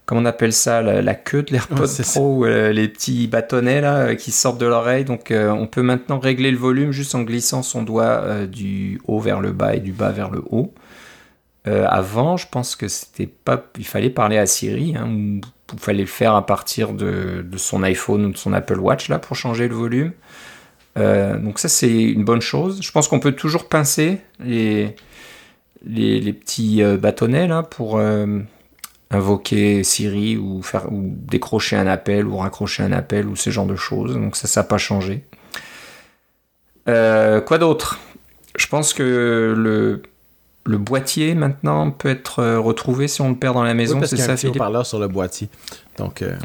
[0.09, 4.33] comment on appelle ça, la, queue de l'AirPod Pro, euh, les petits bâtonnets là qui
[4.33, 5.05] sortent de l'oreille.
[5.05, 9.41] Donc on peut maintenant régler le volume juste en glissant son doigt du haut vers
[9.41, 10.73] le bas et du bas vers le haut.
[11.69, 15.41] Euh, avant, je pense que c'était pas, il fallait parler à Siri, hein, ou
[15.73, 19.19] il fallait le faire à partir de, son iPhone ou de son Apple Watch là
[19.19, 20.13] pour changer le volume.
[20.97, 22.81] Euh, donc ça c'est une bonne chose.
[22.83, 24.97] Je pense qu'on peut toujours pincer les,
[25.85, 28.01] les, petits euh, bâtonnets là pour
[29.11, 33.67] invoquer Siri ou faire ou décrocher un appel ou raccrocher un appel ou ce genre
[33.67, 34.15] de choses.
[34.15, 35.25] Donc ça ça n'a pas changé.
[36.87, 37.99] quoi d'autre?
[38.57, 40.03] Je pense que le
[40.69, 44.01] le boîtier maintenant peut être euh, retrouvé si on le perd dans la maison.
[44.05, 44.33] c'est ça.
[44.33, 45.49] Un parleur sur le boîtier.
[45.97, 46.37] Donc euh,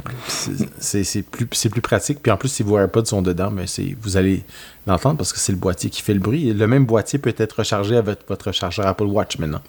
[0.80, 2.20] c'est plus c'est plus pratique.
[2.24, 4.44] Puis en plus si vos AirPods sont dedans, mais c'est vous allez
[4.88, 6.54] l'entendre parce que c'est le boîtier qui fait le bruit.
[6.54, 9.62] le même boîtier peut être rechargé avec votre chargeur Apple Watch maintenant.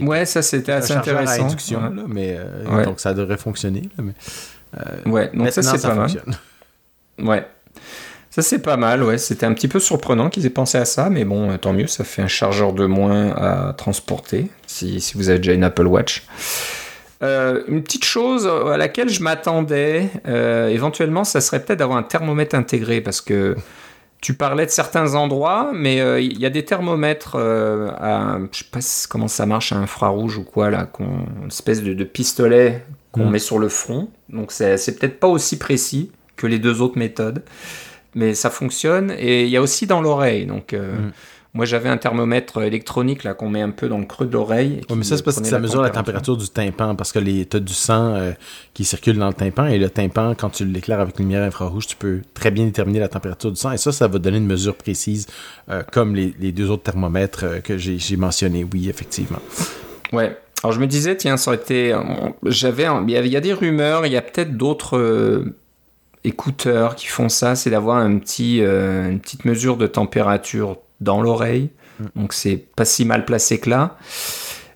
[0.00, 1.42] Ouais, ça c'était assez intéressant.
[1.42, 3.88] À induction, mais euh, donc ça devrait fonctionner.
[5.06, 6.10] ouais, donc ça c'est pas mal.
[7.18, 7.46] Ouais.
[8.36, 9.16] Ça, c'est pas mal, ouais.
[9.16, 11.86] C'était un petit peu surprenant qu'ils aient pensé à ça, mais bon, euh, tant mieux,
[11.86, 16.24] ça fait un chargeur de moins à transporter, si, vous avez déjà une Apple Watch.
[17.22, 22.02] Euh, une petite chose à laquelle je m'attendais, euh, éventuellement, ça serait peut-être d'avoir un
[22.02, 23.56] thermomètre intégré, parce que
[24.26, 28.80] tu parlais de certains endroits, mais il y a des thermomètres à, je sais pas
[29.08, 33.30] comment ça marche, à infrarouge ou quoi, là, une espèce de, pistolet qu'on mm.
[33.30, 34.08] met sur le front.
[34.28, 37.44] Donc c'est peut-être pas aussi précis que les deux autres méthodes
[38.16, 39.14] mais ça fonctionne.
[39.16, 40.46] Et il y a aussi dans l'oreille.
[40.46, 41.12] Donc, euh, mm.
[41.56, 44.82] Moi, j'avais un thermomètre électronique là qu'on met un peu dans le creux de l'oreille.
[44.90, 47.56] Oui, mais ça, c'est parce que ça mesure la température du tympan, parce que tu
[47.56, 48.32] as du sang euh,
[48.74, 51.86] qui circule dans le tympan, et le tympan, quand tu l'éclaires avec une lumière infrarouge,
[51.86, 54.46] tu peux très bien déterminer la température du sang, et ça, ça va donner une
[54.46, 55.26] mesure précise,
[55.70, 58.66] euh, comme les, deux autres thermomètres que j'ai mentionnés.
[58.72, 59.40] Oui, effectivement.
[60.12, 60.36] Ouais.
[60.62, 61.94] Alors je me disais, tiens, ça aurait été.
[62.44, 62.86] J'avais.
[63.08, 65.44] Il y a des rumeurs, il y a peut-être d'autres
[66.26, 71.20] écouteurs qui font ça, c'est d'avoir un petit, euh, une petite mesure de température dans
[71.20, 71.70] l'oreille.
[72.00, 72.04] Mm.
[72.16, 73.96] Donc c'est pas si mal placé que là.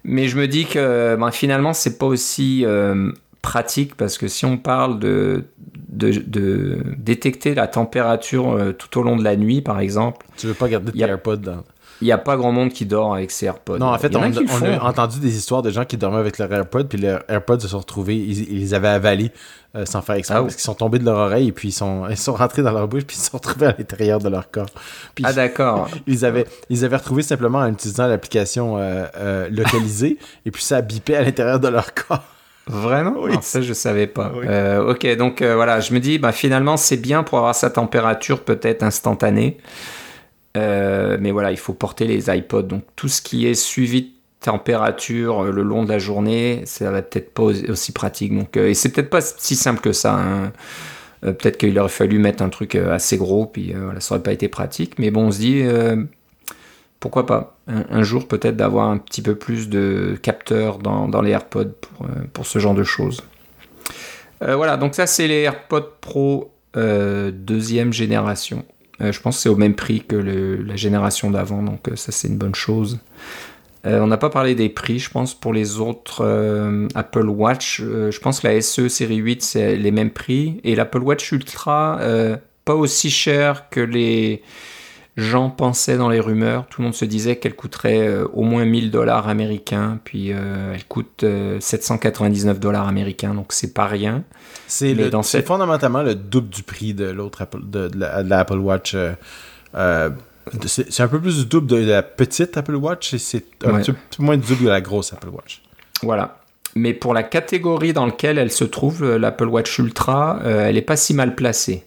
[0.04, 3.12] Mais je me dis que ben, finalement c'est pas aussi euh,
[3.42, 5.44] pratique parce que si on parle de,
[5.90, 10.26] de, détecter la température euh, tout au long de la nuit par exemple.
[10.36, 11.64] Tu veux pas garder tes AirPods dans
[12.01, 13.78] il n'y a pas grand monde qui dort avec ses AirPods.
[13.78, 16.84] Non, en fait, on, a, entendu des histoires de gens qui dormaient avec leurs AirPods,
[16.84, 19.32] puis leurs AirPods se sont retrouvés, ils, les avaient avalés
[19.76, 21.72] euh, sans faire exprès, ah parce qu'ils sont tombés de leur oreille, et puis ils
[21.72, 24.28] sont, ils sont rentrés dans leur bouche, puis ils se sont retrouvés à l'intérieur de
[24.28, 24.70] leur corps.
[25.22, 25.88] ah, d'accord.
[26.07, 30.80] Ils avaient, ils avaient retrouvé simplement en utilisant l'application euh, euh, localisée, et puis ça
[30.80, 32.24] bipait à l'intérieur de leur corps.
[32.66, 33.14] Vraiment?
[33.18, 33.32] Oui.
[33.42, 34.32] ça, je savais pas.
[34.88, 38.82] ok, donc voilà, je me dis, bah, finalement, c'est bien pour avoir sa température peut-être
[38.82, 39.59] instantanée.
[40.57, 42.62] Euh, mais voilà, il faut porter les iPods.
[42.62, 44.09] Donc tout ce qui est suivi de
[44.40, 48.36] température euh, le long de la journée, ça va peut-être pas aussi pratique.
[48.36, 50.14] Donc, euh, et c'est peut-être pas si simple que ça.
[50.14, 50.53] Hein.
[51.22, 54.48] peut-être qu'il aurait fallu mettre un truc assez gros, puis voilà, ça aurait pas été
[54.48, 54.98] pratique.
[54.98, 55.62] Mais bon, on se dit,
[56.98, 57.57] pourquoi pas?
[57.66, 62.46] Un, jour peut-être d'avoir un petit peu plus de capteurs dans, les AirPods pour, pour,
[62.46, 63.22] ce genre de choses.
[64.40, 68.64] voilà, donc ça c'est les AirPods Pro deuxième génération.
[69.01, 72.12] Euh, je pense que c'est au même prix que la génération d'avant, donc euh, ça
[72.12, 72.98] c'est une bonne chose.
[73.86, 76.22] Euh, on n'a pas parlé des prix, je pense, pour les autres
[76.94, 77.80] Apple Watch.
[77.80, 80.61] je pense que la SE série 8, c'est les mêmes prix.
[80.64, 81.98] Et l'Apple Watch Ultra,
[82.66, 84.42] pas aussi cher que les,
[85.16, 88.90] gens pensaient dans les rumeurs, tout le monde se disait qu'elle coûterait au moins 1000
[88.90, 91.24] dollars américains, puis elle coûte
[91.61, 94.24] 799 euh, dollars américains, donc c'est pas rien.
[94.70, 98.96] C'est fondamentalement le double du prix de l'autre de, de, l'Apple Watch.
[100.66, 103.94] c'est un peu plus du double de la petite Apple Watch et c'est un peu
[104.18, 105.62] moins du double de la grosse Apple Watch.
[106.02, 106.38] Voilà.
[106.76, 110.96] Mais pour la catégorie dans laquelle elle se trouve, l'Apple Watch Ultra, elle est pas
[110.96, 111.84] si mal placée.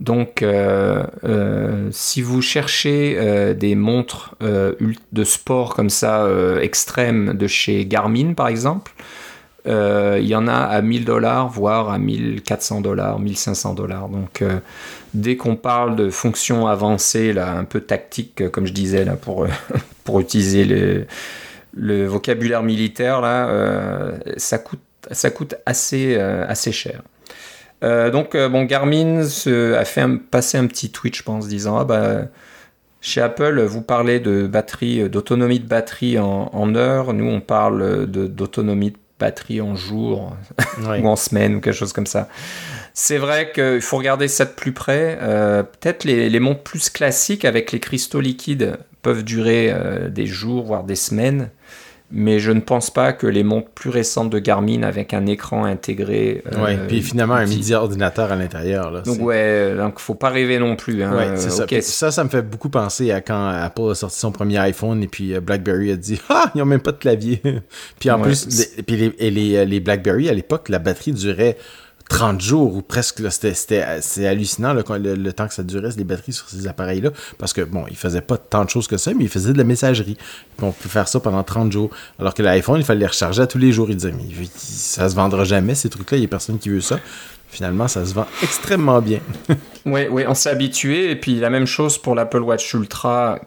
[0.00, 6.26] Donc, euh, euh, si vous cherchez euh, des montres de sport comme ça,
[6.60, 9.29] extrêmes, de chez Garmin par exemple, Euh,
[9.66, 14.08] il y en a à 1000 dollars, voire à 1400 dollars, 1500 dollars.
[14.08, 14.58] Donc, euh,
[15.14, 19.46] dès qu'on parle de fonctions avancées, là, un peu tactiques, comme je disais, pour,
[20.04, 21.06] pour utiliser le,
[21.74, 24.80] le vocabulaire militaire, là, ça coûte,
[25.10, 27.02] ça coûte assez, assez cher.
[27.82, 32.22] donc, bon, Garmin a fait passer un petit tweet, je pense, disant Ah, bah
[33.02, 37.14] chez Apple, vous parlez de batterie, d'autonomie de batterie en, en heure.
[37.14, 40.36] Nous, on parle d'autonomie de batterie en jour
[40.78, 42.28] ou en semaine ou quelque chose comme ça.
[42.94, 45.18] C'est vrai qu'il faut regarder ça de plus près.
[45.22, 50.26] Euh, peut-être les, les, montres plus classiques avec les cristaux liquides peuvent durer euh, des
[50.26, 51.50] jours, voire des semaines
[52.12, 55.64] mais je ne pense pas que les montres plus récentes de Garmin avec un écran
[55.64, 56.42] intégré.
[56.52, 59.02] Euh, ouais, puis finalement un midi ordinateur à l'intérieur.
[59.02, 61.02] Donc ouais, donc faut pas rêver non plus.
[61.02, 61.16] Hein.
[61.16, 61.66] Ouais, c'est ça.
[61.80, 62.10] ça.
[62.10, 65.34] Ça me fait beaucoup penser à quand Apple a sorti son premier iPhone et puis
[65.34, 67.40] euh, BlackBerry a dit ah ils ont même pas de clavier.
[68.00, 68.46] puis en plus,
[68.76, 71.56] les, puis les, les, les BlackBerry à l'époque la batterie durait
[72.10, 73.22] 30 jours ou presque.
[73.30, 74.82] C'est hallucinant le,
[75.14, 77.10] le, temps que ça durait, les batteries sur ces appareils-là.
[77.38, 79.58] Parce que, bon, ils faisaient pas tant de choses que ça, mais ils faisaient de
[79.58, 80.18] la messagerie.
[80.60, 81.90] on peut faire ça pendant 30 jours.
[82.18, 83.88] Alors que l'iPhone, il fallait les recharger à tous les jours.
[83.88, 84.24] Ils disaient, mais
[84.56, 86.18] ça se vendra jamais, ces trucs-là.
[86.18, 86.98] Il y a personne qui veut ça.
[87.48, 89.20] Finalement, ça se vend extrêmement bien.
[89.86, 91.12] oui, oui, on s'est habitué.
[91.12, 93.38] Et puis, la même chose pour l'Apple Watch Ultra,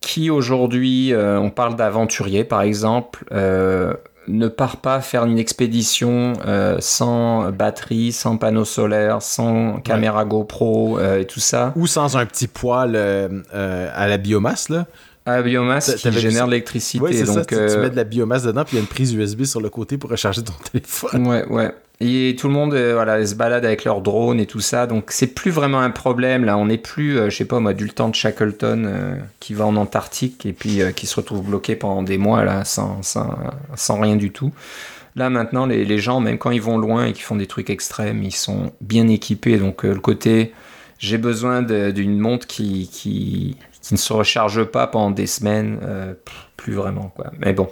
[0.00, 3.24] qui aujourd'hui, euh, on parle d'aventurier, par exemple.
[3.32, 3.94] Euh,
[4.28, 10.98] ne part pas faire une expédition euh, sans batterie, sans panneau solaire, sans caméra GoPro
[10.98, 11.72] euh, et tout ça.
[11.76, 14.86] Ou sans un petit poêle euh, à la biomasse, là.
[15.24, 17.02] À la biomasse qui génère de l'électricité.
[17.02, 17.44] Oui, c'est ça.
[17.44, 19.70] Tu, mets de la biomasse dedans, puis il y a une prise USB sur le
[19.70, 21.26] côté pour recharger ton téléphone.
[21.26, 21.72] Ouais, ouais.
[22.00, 24.88] Et tout le monde euh, voilà, se balade avec leur drone et tout ça.
[24.88, 26.44] Donc c'est plus vraiment un problème.
[26.44, 29.54] Là, on n'est plus, euh, je sais pas moi, du temps de Shackleton euh, qui
[29.54, 33.38] va en Antarctique et puis qui se retrouve bloqué pendant des mois là, sans, sans,
[33.76, 34.50] sans rien du tout.
[35.14, 37.70] Là maintenant, les, les, gens, même quand ils vont loin et qu'ils font des trucs
[37.70, 39.58] extrêmes, ils sont bien équipés.
[39.58, 40.52] Donc le côté,
[40.98, 45.78] j'ai besoin d'une montre qui, qui, qui, ne se recharge pas pendant des semaines,
[46.56, 47.26] plus vraiment quoi.
[47.38, 47.68] Mais bon,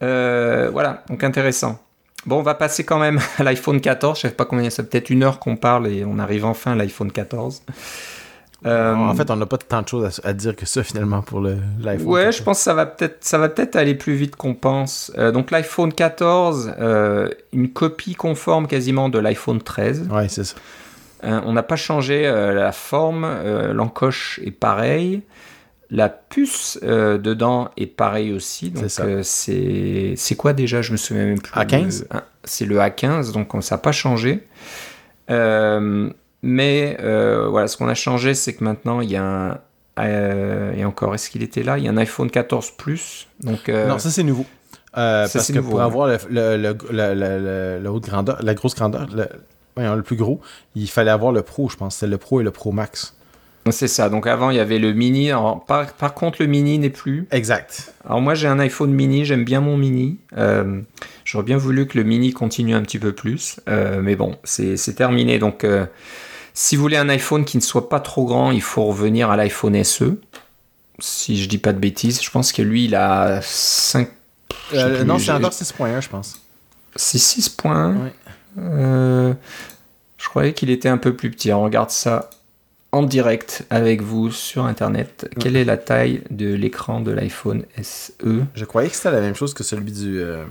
[0.00, 1.78] voilà, donc intéressant.
[2.24, 4.16] Bon, on va passer quand même à l'iPhone 14.
[4.16, 6.74] Je sais pas combien, c'est peut-être une heure qu'on parle et on arrive enfin à
[6.76, 7.62] l'iPhone 14.
[8.64, 11.40] Euh, en fait, on n'a pas tant de choses à, dire que ça finalement pour
[11.40, 12.06] l'iPhone.
[12.06, 15.10] Ouais, je pense que ça va peut-être, ça va peut-être aller plus vite qu'on pense.
[15.18, 20.08] Euh, donc l'iPhone 14, euh, une copie conforme quasiment de l'iPhone 13.
[20.12, 20.54] Ouais, c'est ça.
[21.22, 23.26] On n'a pas changé la forme,
[23.72, 25.22] l'encoche est pareil.
[25.94, 28.70] La puce euh, dedans est pareil aussi.
[28.70, 30.80] Donc euh, c'est quoi déjà?
[30.80, 31.52] Je me souviens même plus.
[31.52, 32.06] A15
[32.44, 34.42] C'est le A15, donc ça n'a pas changé.
[35.30, 36.08] Euh,
[36.40, 39.60] mais voilà, ce qu'on a changé, c'est que maintenant il y a
[39.98, 40.72] un.
[40.74, 41.76] et encore, est-ce qu'il était là?
[41.76, 43.28] Il y a un iPhone 14 Plus.
[43.40, 44.46] Donc, non, ça c'est nouveau.
[44.94, 49.06] parce que pour avoir le, haute grandeur, la grosse grandeur,
[49.76, 50.40] le, le plus gros,
[50.74, 51.96] il fallait avoir le Pro, je pense.
[51.96, 53.14] C'est le Pro et le Pro Max.
[53.70, 54.08] C'est ça.
[54.08, 55.30] Donc avant, il y avait le mini.
[55.68, 57.28] par, contre, le mini n'est plus.
[57.30, 57.94] Exact.
[58.04, 59.24] Alors moi, j'ai un iPhone mini.
[59.24, 60.18] J'aime bien mon mini.
[60.36, 60.80] Euh,
[61.24, 63.60] j'aurais bien voulu que le mini continue un petit peu plus.
[63.68, 65.38] Euh, mais bon, c'est terminé.
[65.38, 65.86] Donc, euh,
[66.54, 69.36] si vous voulez un iPhone qui ne soit pas trop grand, il faut revenir à
[69.36, 70.18] l'iPhone SE.
[70.98, 74.08] Si je dis pas de bêtises, je pense que lui, il a 5.
[75.06, 76.40] non, c'est encore 6.1, je pense.
[76.96, 78.10] C'est 6.1
[78.56, 79.34] oui.
[80.22, 81.52] Je croyais qu'il était un peu plus petit.
[81.52, 82.30] On regarde ça
[82.92, 85.28] en direct avec vous sur Internet.
[85.40, 88.12] Quelle est la taille de l'écran de l'iPhone SE
[88.54, 90.20] Je croyais que c'était la même chose que celui du...
[90.20, 90.44] Euh,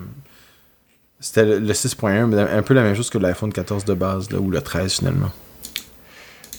[1.22, 4.40] c'était le, 6.1, mais un peu la même chose que l'iPhone 14 de base, là,
[4.40, 5.32] ou le 13 finalement.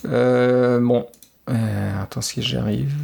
[0.07, 1.07] Euh, bon.
[1.51, 2.95] Euh, attends, si j'arrive...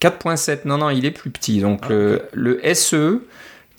[0.00, 1.60] 4.7, non, non, il est plus petit.
[1.60, 3.22] Donc ah, le, le SE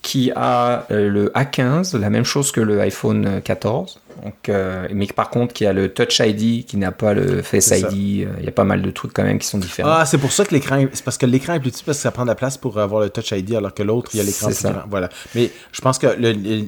[0.02, 4.00] qui a le A15, la même chose que le iPhone 14.
[4.24, 7.72] Donc, euh, mais par contre, qui a le Touch ID, qui n'a pas le Face
[7.72, 8.26] ID.
[8.26, 9.90] Euh, il y a pas mal de trucs quand même qui sont différents.
[9.90, 12.02] Ah, c'est pour ça que l'écran, c'est parce que l'écran est plus petit parce que
[12.02, 14.20] ça prend de la place pour avoir le Touch ID, alors que l'autre, il y
[14.20, 14.84] a l'écran plus grand.
[14.90, 15.10] Voilà.
[15.36, 16.08] Mais je pense que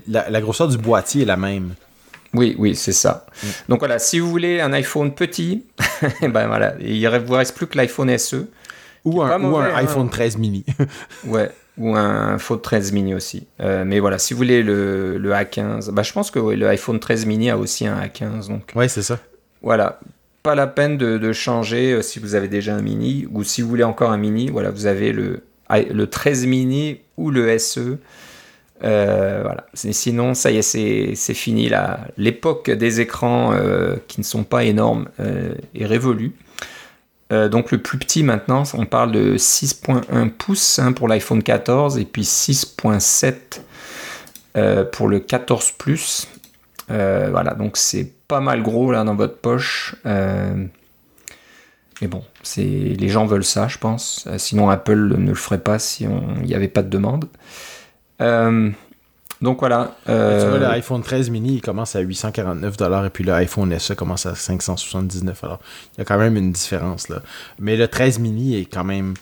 [0.07, 1.73] la, grosseur du boîtier est la même.
[2.33, 3.25] Oui, oui, c'est ça.
[3.43, 3.47] Mm.
[3.69, 5.65] Donc voilà, si vous voulez un iPhone petit,
[6.21, 8.47] ben voilà, il ne vous reste plus que l'iPhone SE.
[9.03, 9.75] Ou un, ou un hein.
[9.77, 10.63] iPhone 13 mini.
[11.25, 13.47] ouais, ou un Fold 13 mini aussi.
[13.61, 16.99] Euh, mais voilà, si vous voulez le, le A15, bah, je pense que le iPhone
[16.99, 18.47] 13 mini a aussi un A15.
[18.47, 19.19] Donc, ouais, c'est ça.
[19.61, 19.99] Voilà,
[20.43, 23.61] pas la peine de, de, changer euh, si vous avez déjà un mini ou si
[23.61, 24.49] vous voulez encore un mini.
[24.49, 27.97] Voilà, vous avez le, le 13 mini ou le SE.
[28.83, 29.67] Euh, voilà.
[29.73, 31.71] Sinon, ça y est, c'est fini.
[32.17, 33.53] L'époque des écrans
[34.07, 36.33] qui ne sont pas énormes est révolue.
[37.31, 41.97] Euh, donc le plus petit maintenant, on parle de 6.1 pouces hein, pour l'iPhone 14
[41.97, 43.61] et puis 6.7
[44.91, 46.27] pour le 14 Plus.
[46.87, 49.95] voilà, donc c'est pas mal gros là dans votre poche.
[50.03, 50.67] mais
[52.07, 54.27] bon, c'est les gens veulent ça, je pense.
[54.37, 57.29] sinon, Apple ne le ferait pas si il n'y avait pas de demande.
[59.41, 59.95] Donc voilà.
[60.07, 60.43] Euh...
[60.43, 62.75] Tu vois, l'iPhone 13 mini, il commence à 849
[63.05, 65.59] et puis l'iPhone SE commence à 579 Alors,
[65.95, 67.21] il y a quand même une différence là.
[67.59, 69.15] Mais le 13 mini est quand même.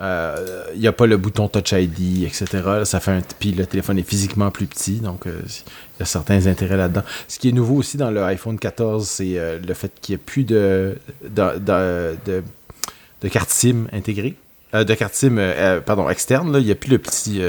[0.00, 2.46] Euh, il n'y a pas le bouton Touch ID, etc.
[2.84, 3.20] ça fait un...
[3.38, 7.02] Puis le téléphone est physiquement plus petit, donc euh, il y a certains intérêts là-dedans.
[7.28, 10.20] Ce qui est nouveau aussi dans le iPhone 14, c'est euh, le fait qu'il n'y
[10.20, 10.96] ait plus de,
[11.28, 12.42] de, de,
[13.20, 14.36] de, carte SIM intégrée.
[14.72, 15.38] de carte SIM,
[15.84, 16.50] pardon, externe.
[16.50, 16.60] Là.
[16.60, 17.42] Il n'y a plus le petit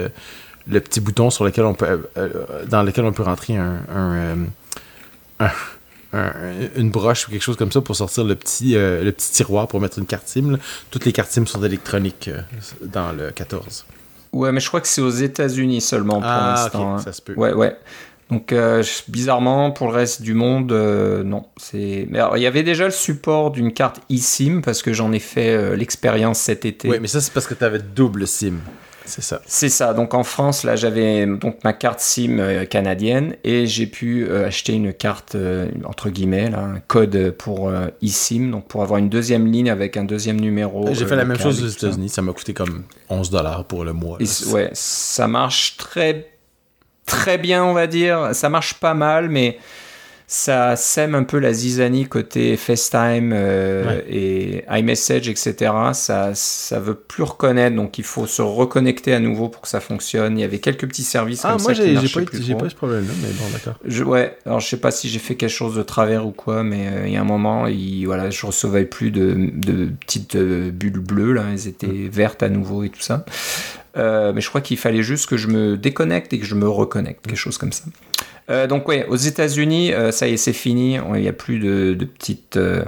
[0.68, 4.36] le petit bouton sur lequel on peut, euh, euh, dans lequel on peut rentrer euh,
[5.40, 5.50] un,
[6.76, 9.80] une broche ou quelque chose comme ça pour sortir le petit, le petit tiroir pour
[9.80, 10.58] mettre une carte SIM.
[10.90, 12.30] Toutes les cartes SIM sont électroniques
[12.82, 13.86] dans le 14.
[14.34, 16.96] Ouais, mais je crois que c'est aux États-Unis seulement pour ah, l'instant.
[16.96, 17.00] Hein.
[17.00, 17.34] ça se peut.
[17.36, 17.78] Ouais, ouais.
[18.30, 18.54] Donc
[19.08, 21.46] bizarrement, pour le reste du monde, non.
[21.58, 22.08] C'est.
[22.10, 26.40] il y avait déjà le support d'une carte eSIM parce que j'en ai fait l'expérience
[26.40, 26.90] cet été.
[26.90, 28.56] Oui, mais ça c'est parce que tu avais double SIM.
[29.12, 29.42] C'est ça.
[29.46, 29.94] C'est ça.
[29.94, 34.48] Donc en France, là, j'avais donc ma carte SIM euh, canadienne et j'ai pu euh,
[34.48, 37.70] acheter une carte euh, entre guillemets, là, un code pour
[38.02, 40.88] eSIM, donc pour avoir une deuxième ligne avec un deuxième numéro.
[40.94, 42.08] J'ai fait la même chose aux États-Unis.
[42.08, 44.18] Ça m'a coûté comme 11 dollars pour le mois.
[44.18, 46.32] ouais, ça marche très
[47.06, 48.30] très bien, on va dire.
[48.32, 49.58] Ça marche pas mal, mais
[50.32, 55.74] ça sème un peu la zizanie côté FaceTime euh, et iMessage, etc.
[55.92, 59.82] Ça, ça veut plus reconnaître, donc il faut se reconnecter à nouveau pour que ça
[59.82, 60.38] fonctionne.
[60.38, 62.70] Il y avait quelques petits services ah, comme moi ça qui j'ai pas, j'ai pas
[62.70, 63.74] ce problème-là, mais bon, d'accord.
[63.84, 66.64] Je, ouais, alors je sais pas si j'ai fait quelque chose de travers ou quoi,
[66.64, 70.38] mais euh, il y a un moment, il, voilà, je recevais plus de, de petites
[70.38, 72.08] euh, bulles bleues, là, elles étaient mm.
[72.08, 73.26] vertes à nouveau et tout ça.
[73.98, 77.28] mais je crois qu'il fallait juste que je me déconnecte et que je me reconnecte,
[77.28, 77.84] quelque chose comme ça.
[78.50, 80.96] Euh, donc ouais, aux États-Unis, euh, ça y est, c'est fini.
[80.96, 82.84] Il n'y a plus de, petites euh,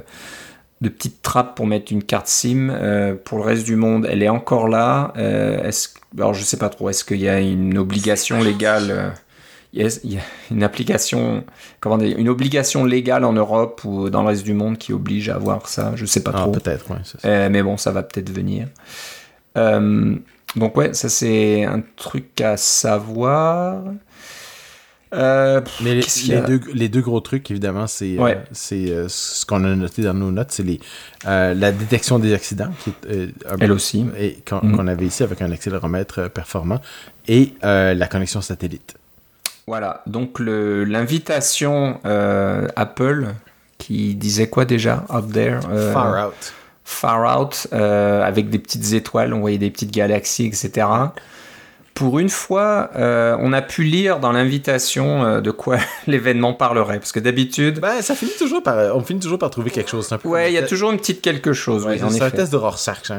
[0.81, 2.73] de petites trappes pour mettre une carte SIM.
[3.23, 5.13] pour le reste du monde, elle est encore là.
[5.15, 6.89] est-ce, alors je sais pas trop.
[6.89, 9.13] Est-ce qu'il y a une obligation légale
[9.75, 11.43] il y, a, une application,
[11.79, 15.29] comment dire, une obligation légale en Europe ou dans le reste du monde qui oblige
[15.29, 15.93] à avoir ça?
[15.95, 16.51] Je sais pas ah, trop.
[16.51, 16.85] Peut-être,
[17.23, 18.67] mais bon, ça va peut-être venir.
[19.55, 23.83] donc ouais, ça c'est un truc à savoir.
[25.13, 25.99] Euh, Mais
[26.73, 28.35] les, deux, gros trucs, évidemment, c'est euh,
[28.71, 30.65] euh, ce qu'on a noté dans nos notes, c'est
[31.25, 34.75] la détection des accidents, qui est, elle aussi, et mm.
[34.75, 36.81] qu'on avait ici avec un accéléromètre performant,
[37.27, 38.95] et la connexion satellite.
[39.67, 41.99] Voilà, donc l'invitation
[42.75, 43.27] Apple
[43.77, 45.59] qui disait quoi déjà Out there
[45.93, 46.53] Far out.
[46.85, 50.87] Far out, avec des petites étoiles, on voyait des petites galaxies, etc
[51.93, 55.77] pour une fois, euh, on a pu lire dans l'invitation euh, de quoi
[56.07, 56.99] l'événement parlerait.
[56.99, 57.79] Parce que d'habitude.
[57.79, 58.95] Ben, ça finit toujours par.
[58.95, 60.09] On finit toujours par trouver quelque chose.
[60.23, 61.85] ouais, il y a toujours une petite quelque chose.
[61.85, 63.11] Ouais, c'est un test de Rorschach,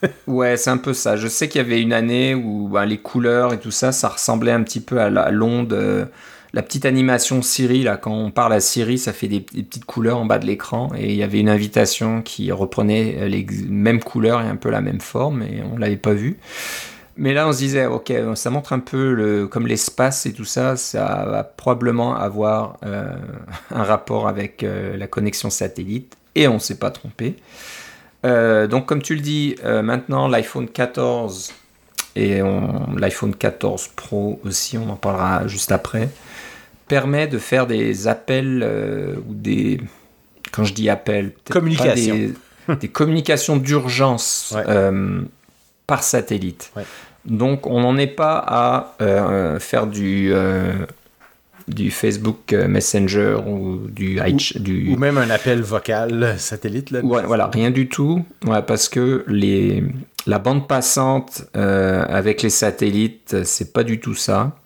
[0.28, 1.16] ouais, c'est un peu ça.
[1.16, 4.08] Je sais qu'il y avait une année où ben, les couleurs et tout ça, ça
[4.08, 5.72] ressemblait un petit peu à l'onde.
[5.72, 6.04] Euh,
[6.52, 9.86] la petite animation Siri, là, quand on parle à Siri, ça fait des, des petites
[9.86, 10.90] couleurs en bas de l'écran.
[10.96, 14.80] Et il y avait une invitation qui reprenait les mêmes couleurs et un peu la
[14.80, 16.38] même forme, et on l'avait pas vu.
[17.18, 20.44] Mais là, on se disait, ok, ça montre un peu le, comme l'espace et tout
[20.44, 23.12] ça, ça va probablement avoir euh,
[23.74, 27.34] un rapport avec euh, la connexion satellite, et on ne s'est pas trompé.
[28.24, 31.52] Euh, donc, comme tu le dis, maintenant l'iPhone 14
[32.14, 32.40] et
[32.96, 36.08] l'iPhone 14 Pro aussi, on en parlera juste après,
[36.86, 39.80] permet de faire des appels ou des.
[40.52, 42.14] Quand je dis appels, communication.
[42.14, 44.56] Des, des, communications d'urgence
[45.86, 46.70] par satellite.
[46.76, 46.84] Ouais.
[47.28, 50.72] Donc on n'en est pas à euh, faire du, euh,
[51.68, 54.90] du Facebook Messenger ou du, ou, du...
[54.90, 56.90] ou même un appel vocal satellite.
[56.90, 58.24] Là, voilà, rien du tout.
[58.66, 59.84] parce que les,
[60.26, 64.56] la bande passante euh, avec les satellites, c'est pas du tout ça.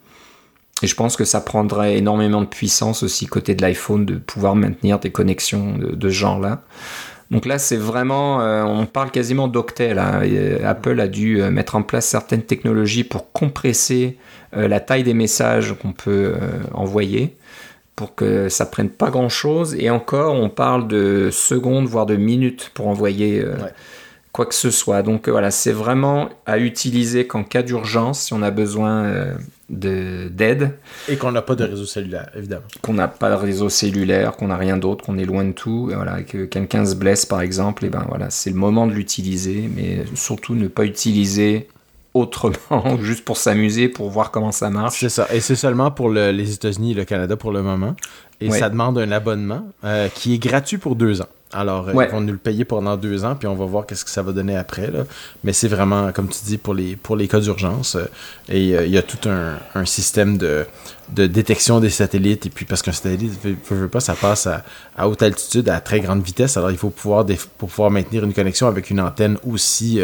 [0.83, 4.57] Et je pense que ça prendrait énormément de puissance aussi côté de l'iPhone de pouvoir
[4.57, 6.63] maintenir des connexions de, de ce genre-là.
[7.33, 9.95] Donc là, c'est vraiment, euh, on parle quasiment d'octets.
[9.97, 14.19] Euh, Apple a dû euh, mettre en place certaines technologies pour compresser
[14.55, 16.35] la taille des messages qu'on peut
[16.75, 17.35] envoyer
[17.97, 19.75] pour que ça prenne pas grand chose.
[19.79, 23.43] Et encore, on parle de secondes, voire de minutes pour envoyer
[24.33, 25.03] quoi que ce soit.
[25.03, 29.35] Donc voilà, c'est vraiment à utiliser qu'en cas d'urgence, si on a besoin
[29.73, 30.73] d'aide.
[31.09, 32.65] Et qu'on n'a pas de réseau cellulaire, évidemment.
[32.83, 35.89] Qu'on n'a pas de réseau cellulaire, qu'on n'a rien d'autre, qu'on est loin de tout,
[35.91, 38.93] et voilà, que quelqu'un se blesse par exemple, et ben voilà, c'est le moment de
[38.93, 41.69] l'utiliser, mais surtout ne pas utiliser
[42.15, 45.01] autrement, juste pour s'amuser, pour voir comment ça marche.
[45.01, 45.27] C'est ça.
[45.33, 47.97] Et c'est seulement pour les États-Unis et le Canada pour le moment.
[48.41, 51.29] Et ça demande un abonnement euh, qui est gratuit pour deux ans.
[51.53, 54.05] Alors, euh, ils vont nous le payer pendant deux ans, puis on va voir qu'est-ce
[54.05, 54.91] que ça va donner après.
[54.91, 55.05] Là.
[55.45, 57.97] Mais c'est vraiment, comme tu dis, pour les, pour les cas d'urgence.
[57.97, 58.07] Euh,
[58.49, 60.67] et il y a tout un, un système de,
[61.11, 62.47] de, détection des satellites.
[62.47, 64.63] Et puis, parce qu'un satellite, ne veut pas, ça passe à,
[64.97, 66.57] à, haute altitude, à très grande vitesse.
[66.57, 67.27] Alors, il faut pouvoir,
[67.59, 70.01] pour pouvoir maintenir une connexion avec une antenne aussi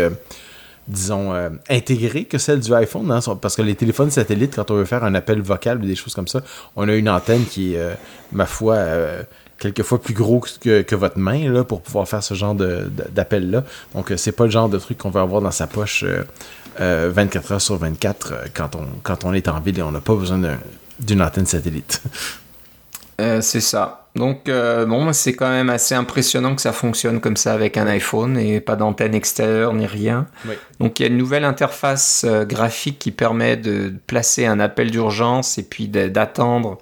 [0.88, 4.74] disons, euh, intégrée que celle du iPhone, hein, parce que les téléphones satellites, quand on
[4.74, 6.40] veut faire un appel vocal ou des choses comme ça,
[6.76, 7.94] on a une antenne qui est, euh,
[8.32, 9.22] ma foi, euh,
[9.58, 13.64] quelquefois plus gros que, votre main là, pour pouvoir faire ce genre d'appel-là.
[13.94, 16.04] Donc, c'est pas le genre de truc qu'on veut avoir dans sa poche
[16.78, 20.14] 24 heures sur 24 quand, on, quand on est en ville et on n'a pas
[20.14, 20.40] besoin
[21.00, 22.02] d'une antenne satellite.
[23.40, 24.08] c'est ça.
[24.18, 27.86] Donc, euh, bon, c'est quand même assez impressionnant que ça fonctionne comme ça avec un
[27.86, 30.26] iPhone et pas d'antenne extérieure ni rien.
[30.80, 34.90] Donc, il y a une nouvelle interface euh, graphique qui permet de placer un appel
[34.90, 36.78] d'urgence et puis d'attendre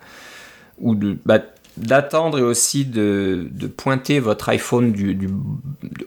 [0.78, 1.40] ou de, bah,
[1.76, 5.28] d'attendre et aussi de, pointer votre iPhone du,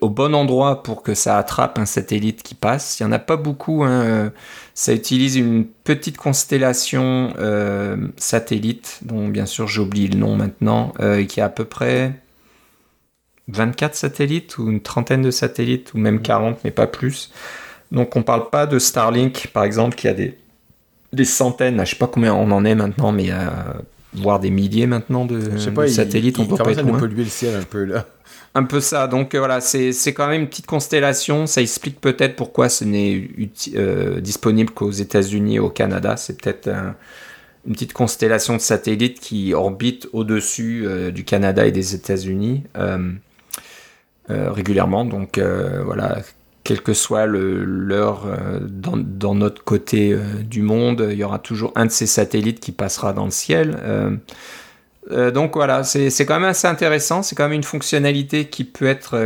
[0.00, 2.98] au bon endroit pour que ça attrape un satellite qui passe.
[2.98, 3.84] Il n'y en a pas beaucoup.
[3.84, 4.32] Hein.
[4.74, 11.24] Ça utilise une petite constellation euh, satellite, dont bien sûr j'oublie le nom maintenant, euh,
[11.24, 12.12] qui a à peu près
[13.48, 17.30] 24 satellites ou une trentaine de satellites, ou même 40, mais pas plus.
[17.92, 20.36] Donc on parle pas de Starlink, par exemple, qui a des,
[21.12, 23.76] des centaines, je sais pas combien on en est maintenant, mais a
[24.14, 25.40] voire des milliers maintenant de,
[25.88, 26.38] satellites.
[26.38, 28.06] on peut pas être polluer le ciel un peu là.
[28.54, 29.06] Un peu ça.
[29.06, 31.46] Donc euh, voilà, c'est quand même une petite constellation.
[31.46, 33.28] Ça explique peut-être pourquoi ce n'est
[33.76, 36.16] euh, disponible qu'aux États-Unis et au Canada.
[36.16, 36.68] C'est peut-être
[37.66, 42.64] une petite constellation de satellites qui orbite au-dessus euh, du Canada et des États-Unis
[44.28, 45.04] régulièrement.
[45.04, 46.22] Donc voilà,
[46.64, 51.72] quel que soit l'heure euh, dans, notre côté euh, du monde, il y aura toujours
[51.74, 53.78] un de ces satellites qui passera dans le ciel.
[53.84, 58.86] Euh, donc voilà, c'est quand même assez intéressant, c'est quand même une fonctionnalité qui peut
[58.86, 59.18] être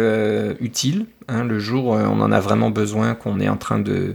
[0.61, 1.05] utile.
[1.29, 4.15] Hein, le jour où on en a vraiment besoin, qu'on est en train de,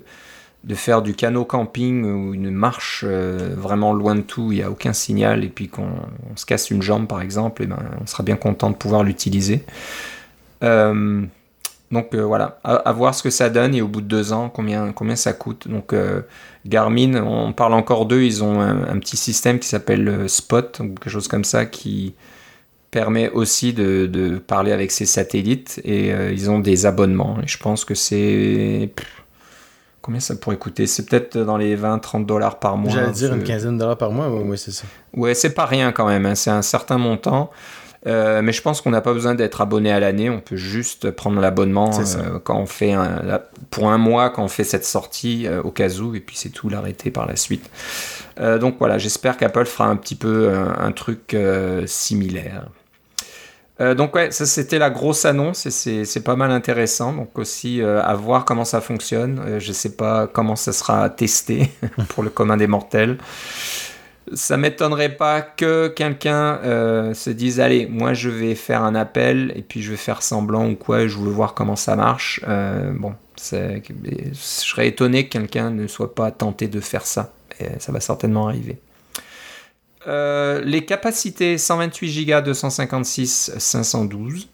[0.64, 4.72] de faire du canot camping ou une marche vraiment loin de tout, il n'y a
[4.72, 5.92] aucun signal, et puis qu'on
[6.36, 9.64] se casse une jambe par exemple, et ben, on sera bien content de pouvoir l'utiliser.
[11.92, 14.50] Donc euh, voilà, à, voir ce que ça donne et au bout de deux ans,
[14.50, 15.68] combien, combien ça coûte.
[15.68, 16.22] Donc euh,
[16.66, 20.90] Garmin, on parle encore d'eux, ils ont un, petit système qui s'appelle euh, Spot, ou
[20.90, 22.14] quelque chose comme ça, qui
[22.92, 27.38] permet aussi de, parler avec ces satellites et ils ont des abonnements.
[27.44, 28.90] Et je pense que c'est...
[30.02, 30.88] Combien ça pourrait coûter?
[30.88, 32.92] C'est peut-être dans les 20-30 dollars par mois.
[32.92, 34.86] J'allais dire une quinzaine de dollars par mois, oui, c'est ça.
[35.14, 36.34] Ouais, c'est pas rien quand même, hein.
[36.34, 37.52] c'est un certain montant.
[38.08, 41.12] Euh, mais je pense qu'on n'a pas besoin d'être abonné à l'année, on peut juste
[41.12, 42.96] prendre l'abonnement euh, quand on fait
[43.72, 46.50] pour un mois quand on fait cette sortie euh, au cas où, et puis c'est
[46.50, 47.70] tout l'arrêter par la suite.
[48.38, 51.36] donc voilà, j'espère qu'Apple fera un petit peu un, truc
[51.86, 52.70] similaire.
[53.98, 57.12] donc ouais, ça c'était la grosse annonce et c'est pas mal intéressant.
[57.12, 59.60] Donc aussi à voir comment ça fonctionne.
[59.60, 61.70] je sais pas comment ça sera testé
[62.10, 63.18] pour le commun des mortels
[64.34, 69.52] ça m'étonnerait pas que quelqu'un euh, se dise allez moi je vais faire un appel
[69.56, 72.42] et puis je vais faire semblant ou quoi je veux voir comment ça marche.
[72.48, 73.80] Euh, bon je
[74.34, 77.34] serais étonné que quelqu'un ne soit pas tenté de faire ça.
[77.60, 78.80] Et ça va certainement arriver.
[80.08, 84.48] Euh, les capacités 128 Go 256 512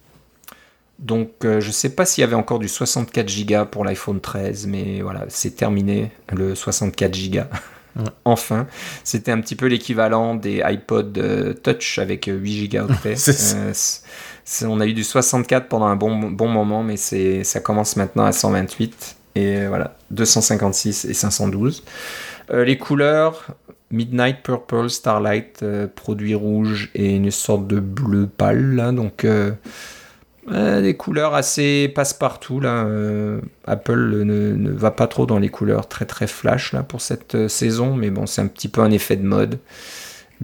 [0.97, 5.01] donc je sais pas s'il y avait encore du 64 Go pour l'iPhone 13 mais
[5.01, 7.41] voilà c'est terminé le 64 Go
[8.25, 8.67] Enfin,
[9.03, 13.73] c'était un petit peu l'équivalent des iPod euh, Touch avec 8 Go euh,
[14.63, 18.31] on a eu du 64 pendant un bon, bon moment, mais ça commence maintenant à
[18.31, 19.15] 128.
[19.35, 21.83] Et euh, voilà, 256 et 512.
[22.51, 23.47] les couleurs,
[23.91, 25.63] Midnight Purple, Starlight,
[25.95, 28.75] produit rouge et une sorte de bleu pâle.
[28.75, 29.25] Là, donc
[30.51, 32.85] des couleurs assez passe-partout là.
[32.85, 37.36] Euh, Apple ne, va pas trop dans les couleurs très très flash là pour cette
[37.36, 39.59] euh, saison, mais bon, c'est un petit peu un effet de mode.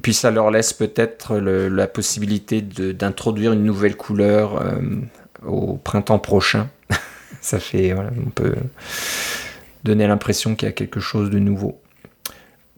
[0.01, 4.79] Puis ça leur laisse peut-être la possibilité d'introduire une nouvelle couleur euh,
[5.45, 6.69] au printemps prochain.
[7.41, 8.55] ça fait, voilà, on peut
[9.83, 11.80] donner l'impression qu'il y a quelque chose de nouveau.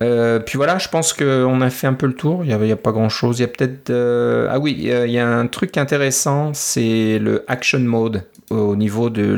[0.02, 2.44] Euh, puis voilà, je pense qu'on a fait un peu le tour.
[2.44, 3.40] Il n'y a, pas grand chose.
[3.40, 3.90] Il y a peut-être.
[3.90, 9.10] Euh, ah oui, il y, a un truc intéressant c'est le action mode au niveau
[9.10, 9.38] de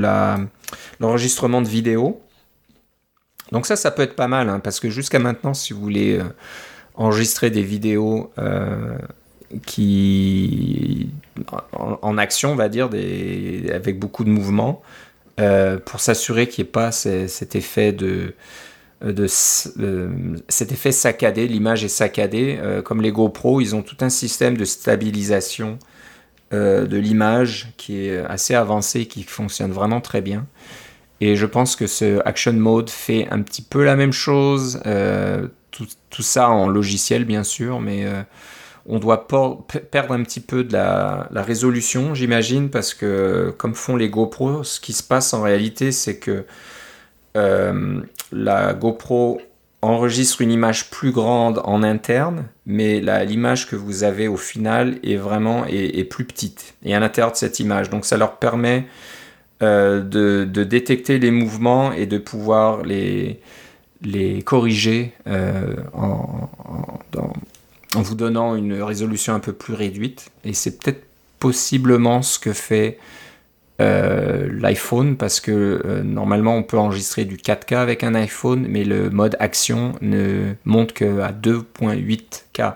[0.99, 2.21] l'enregistrement de vidéo.
[3.51, 6.17] Donc, ça, ça peut être pas mal hein, parce que jusqu'à maintenant, si vous voulez
[6.17, 6.23] euh,
[6.95, 8.31] enregistrer des vidéos
[9.65, 11.09] qui.
[11.73, 12.89] En, action, on va dire,
[13.71, 14.81] avec beaucoup de mouvements,
[15.85, 18.33] pour s'assurer qu'il n'y ait pas cet effet de,
[19.01, 22.59] de, cet effet saccadé, l'image est saccadée.
[22.85, 25.77] comme les GoPro, ils ont tout un système de stabilisation
[26.51, 30.47] de l'image qui est assez avancé, qui fonctionne vraiment très bien.
[31.21, 34.81] Et je pense que ce Action Mode fait un petit peu la même chose.
[34.85, 38.21] Euh, tout, ça en logiciel, bien sûr, mais euh,
[38.85, 43.97] on doit perdre un petit peu de la, la résolution, j'imagine, parce que comme font
[43.97, 46.45] les GoPro, ce qui se passe en réalité, c'est que
[47.35, 48.01] euh,
[48.31, 49.41] la GoPro
[49.81, 55.15] enregistre une image plus grande en interne, mais l'image que vous avez au final est
[55.15, 57.89] vraiment est, plus petite et à l'intérieur de cette image.
[57.89, 58.87] Donc ça leur permet
[59.61, 63.39] euh, de, détecter les mouvements et de pouvoir les,
[64.01, 66.49] les corriger euh, en,
[67.93, 70.31] vous donnant une résolution un peu plus réduite.
[70.43, 71.03] Et c'est peut-être
[71.39, 72.97] possiblement ce que fait
[73.81, 79.09] euh, l'iPhone parce que normalement on peut enregistrer du 4K avec un iPhone, mais le
[79.09, 82.75] mode action ne monte qu'à 2.8K.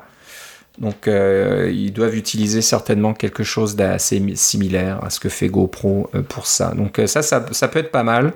[0.80, 6.10] Donc euh, ils doivent utiliser certainement quelque chose d'assez similaire à ce que fait GoPro
[6.16, 6.74] euh, pour ça.
[6.74, 8.34] Donc euh, ça, ça, peut être pas mal.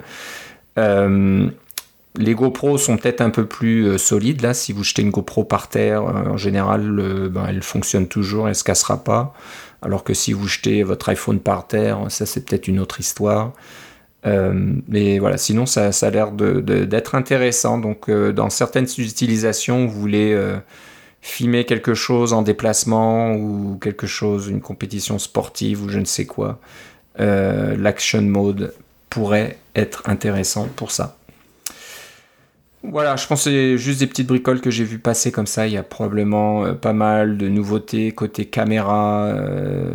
[0.77, 4.41] les GoPro sont peut-être un peu plus solides.
[4.41, 8.55] Là, si vous jetez une GoPro par terre, en général, ben, elle fonctionne toujours, elle
[8.55, 9.33] se cassera pas.
[9.83, 13.53] Alors que si vous jetez votre iPhone par terre, ça c'est peut-être une autre histoire.
[14.25, 17.77] mais voilà, sinon ça, a l'air d'être intéressant.
[17.77, 20.35] Donc dans certaines utilisations, vous voulez
[21.23, 26.25] filmer quelque chose en déplacement ou quelque chose, une compétition sportive ou je ne sais
[26.25, 26.59] quoi,
[27.21, 28.73] euh, l'action mode
[29.09, 31.17] pourrait être intéressant pour ça.
[32.83, 35.67] Voilà, je pense que c'est juste des petites bricoles que j'ai vu passer comme ça.
[35.67, 39.93] Il y a probablement euh, pas mal de nouveautés côté caméra, euh,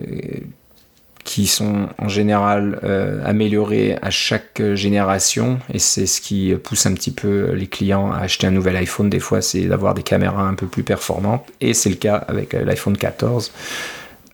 [1.22, 5.58] qui sont en général euh, améliorés à chaque génération.
[5.72, 9.10] Et c'est ce qui pousse un petit peu les clients à acheter un nouvel iPhone.
[9.10, 11.46] Des fois c'est d'avoir des caméras un peu plus performantes.
[11.60, 13.52] Et c'est le cas avec l'iPhone 14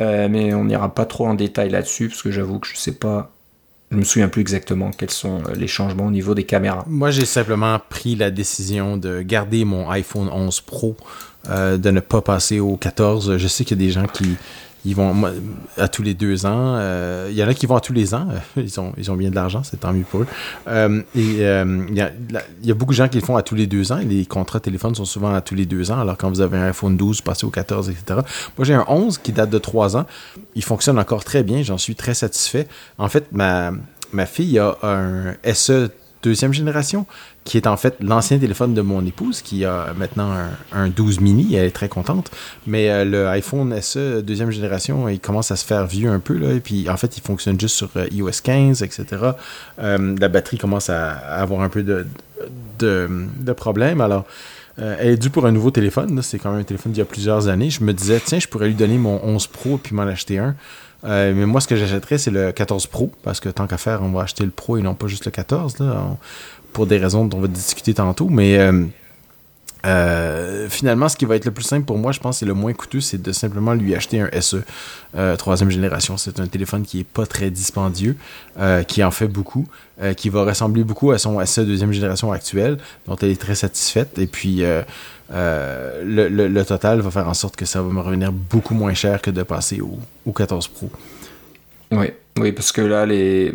[0.00, 2.92] euh, mais on n'ira pas trop en détail là-dessus parce que j'avoue que je sais
[2.92, 3.30] pas
[3.94, 6.84] je me souviens plus exactement quels sont les changements au niveau des caméras.
[6.88, 10.96] Moi, j'ai simplement pris la décision de garder mon iPhone 11 Pro,
[11.48, 13.36] de ne pas passer au 14.
[13.36, 14.36] Je sais qu'il y a des gens qui,
[14.84, 15.14] ils vont
[15.78, 16.76] à tous les deux ans.
[16.76, 18.28] Euh, il y en a qui vont à tous les ans.
[18.56, 20.26] Ils ont, ils ont bien de l'argent, c'est tant mieux pour eux.
[20.68, 22.12] Euh, et euh, il, y a,
[22.62, 23.98] y a, beaucoup de gens qui le font à tous les deux ans.
[24.06, 26.00] Les contrats de téléphone sont souvent à tous les deux ans.
[26.00, 28.20] Alors quand vous avez un iPhone 12, passez au 14, etc.
[28.56, 30.06] Moi, j'ai un 11 qui date de trois ans.
[30.54, 31.62] Il fonctionne encore très bien.
[31.62, 32.66] J'en suis très satisfait.
[32.98, 33.72] En fait, ma,
[34.12, 35.90] ma fille a un SE
[36.22, 37.06] deuxième génération
[37.44, 40.32] qui est en fait l'ancien téléphone de mon épouse, qui a maintenant
[40.72, 42.30] un, 12 mini, elle est très contente.
[42.66, 46.34] Mais euh, le iPhone SE deuxième génération, il commence à se faire vieux un peu,
[46.34, 49.04] là, et puis en fait, il fonctionne juste sur euh, iOS 15, etc.
[49.78, 52.06] Euh, la batterie commence à, avoir un peu de,
[52.78, 54.24] de, problèmes, alors...
[54.76, 56.20] elle est due pour un nouveau téléphone.
[56.22, 57.70] C'est quand même un téléphone d'il y a plusieurs années.
[57.70, 60.56] Je me disais, tiens, je pourrais lui donner mon 11 Pro puis m'en acheter un.
[61.04, 64.10] mais moi, ce que j'achèterais, c'est le 14 Pro, parce que tant qu'à faire, on
[64.10, 65.78] va acheter le Pro et non pas juste le 14.
[65.78, 66.16] Là
[66.74, 68.84] pour des raisons dont on va discuter tantôt, mais euh,
[69.86, 72.52] euh, finalement, ce qui va être le plus simple pour moi, je pense, c'est le
[72.52, 74.56] moins coûteux, c'est de simplement lui acheter un SE
[75.16, 76.16] euh, troisième génération.
[76.16, 78.16] C'est un téléphone qui est pas très dispendieux,
[78.88, 79.66] qui en fait beaucoup,
[80.16, 84.18] qui va ressembler beaucoup à son SE deuxième génération actuelle, dont elle est très satisfaite.
[84.18, 84.64] Et puis,
[85.30, 89.30] le, total va faire en sorte que ça va me revenir beaucoup moins cher que
[89.30, 90.90] de passer au, au 14 Pro.
[91.92, 92.06] Oui,
[92.38, 93.52] oui, parce que là, les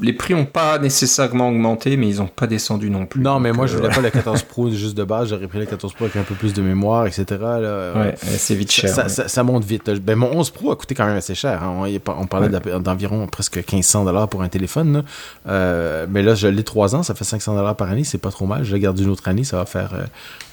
[0.00, 3.20] les prix n'ont pas nécessairement augmenté, mais ils n'ont pas descendu non plus.
[3.20, 5.30] Non, mais moi, je voulais euh, pas le 14 Pro juste de base.
[5.30, 7.24] J'aurais pris le 14 Pro avec un peu plus de mémoire, etc.
[7.30, 8.90] Ouais, c'est vite cher.
[9.08, 9.90] Ça, monte vite.
[10.02, 11.62] Ben, mon 11 Pro a coûté quand même assez cher.
[11.62, 11.88] Hein.
[12.06, 15.04] On, parlait d'environ presque 1500 pour un téléphone.
[15.48, 18.04] Euh, mais là, je l'ai 3 ans, ça fait 500 par année.
[18.04, 18.64] C'est pas trop mal.
[18.64, 20.04] Je le garde une autre année, ça va faire euh,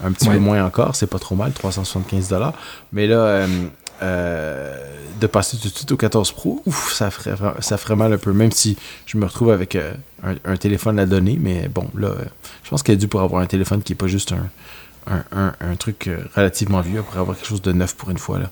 [0.06, 0.96] un petit peu moins encore.
[0.96, 2.34] C'est pas trop mal, 375
[2.92, 3.46] Mais là,
[4.04, 4.76] euh,
[5.22, 8.52] de passer tout de suite au 14 Pro, ouf, ça ferait, mal un peu, même
[8.52, 8.76] si
[9.06, 9.94] je me retrouve avec euh,
[10.44, 12.26] un, téléphone à donner, mais bon, là, euh,
[12.64, 14.50] je pense qu'il est dû pour avoir un téléphone qui n'est pas juste un,
[15.08, 18.40] un, truc relativement vieux, pour avoir quelque chose de neuf pour une fois.
[18.40, 18.50] Là.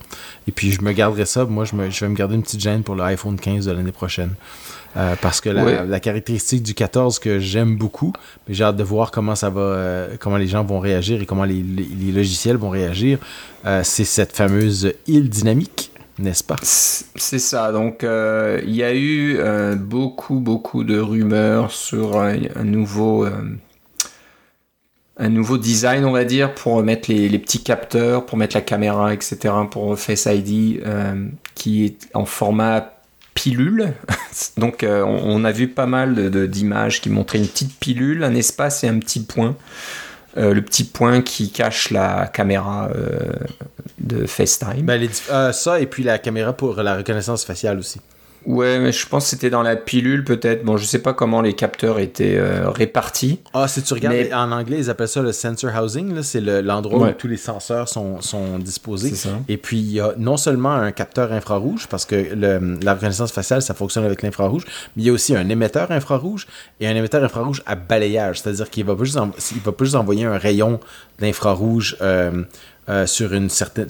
[0.48, 2.62] Et puis, je me garderai ça, moi, je, me, je vais me garder une petite
[2.62, 4.36] gêne pour l'iPhone 15 de l'année prochaine.
[4.98, 8.12] Euh, parce que la, caractéristique du 14 que j'aime beaucoup,
[8.48, 11.26] mais j'ai hâte de voir comment ça va, euh, comment les gens vont réagir et
[11.26, 11.64] comment les,
[12.14, 13.18] logiciels vont réagir,
[13.66, 16.58] euh, c'est cette fameuse île dynamique, n'est-ce pas?
[16.62, 17.72] C'est ça.
[17.72, 19.40] Donc il y a eu
[19.78, 23.26] beaucoup beaucoup de rumeurs sur un, nouveau
[25.22, 29.14] un nouveau design, on va dire, pour mettre les, petits capteurs, pour mettre la caméra,
[29.14, 30.84] etc., pour Face ID,
[31.54, 32.94] qui est en format
[33.36, 33.94] pilule.
[34.58, 38.88] Donc on, a vu pas mal d'images qui montraient une petite pilule, un espace et
[38.88, 39.56] un petit point.
[40.36, 42.90] le petit point qui cache la caméra
[44.00, 44.82] de FaceTime.
[44.82, 45.08] Ben,
[45.54, 48.02] ça et puis la caméra pour la reconnaissance faciale aussi.
[48.46, 50.64] Ouais, mais je pense que c'était dans la pilule peut-être.
[50.64, 53.40] Bon, je sais pas comment les capteurs étaient euh, répartis.
[53.54, 56.22] Ah, si tu regardes, en anglais, ils appellent ça le sensor housing.
[56.24, 59.14] C'est l'endroit où tous les senseurs sont, sont disposés.
[59.14, 59.30] Ça.
[59.48, 63.32] Et puis, il y a non seulement un capteur infrarouge, parce que le, la reconnaissance
[63.32, 64.66] faciale, ça fonctionne avec l'infrarouge,
[64.96, 66.48] mais il y a aussi un émetteur infrarouge
[66.80, 68.42] et un émetteur infrarouge à balayage.
[68.42, 70.80] C'est-à-dire qu'il va, va pas juste envoyer un rayon
[71.20, 71.98] d'infrarouge.
[72.02, 72.44] Euh,
[72.92, 73.88] euh, sur une certaine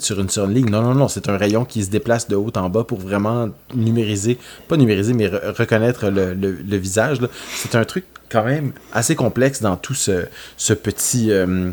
[0.53, 0.69] ligne.
[0.69, 3.49] Non, non, non, c'est un rayon qui se déplace de haut en bas pour vraiment
[3.73, 4.37] numériser,
[4.67, 7.17] pas numériser, mais reconnaître le, visage.
[7.55, 10.25] C'est un truc quand même assez complexe dans tout ce,
[10.55, 11.31] ce petit.
[11.31, 11.71] Euh,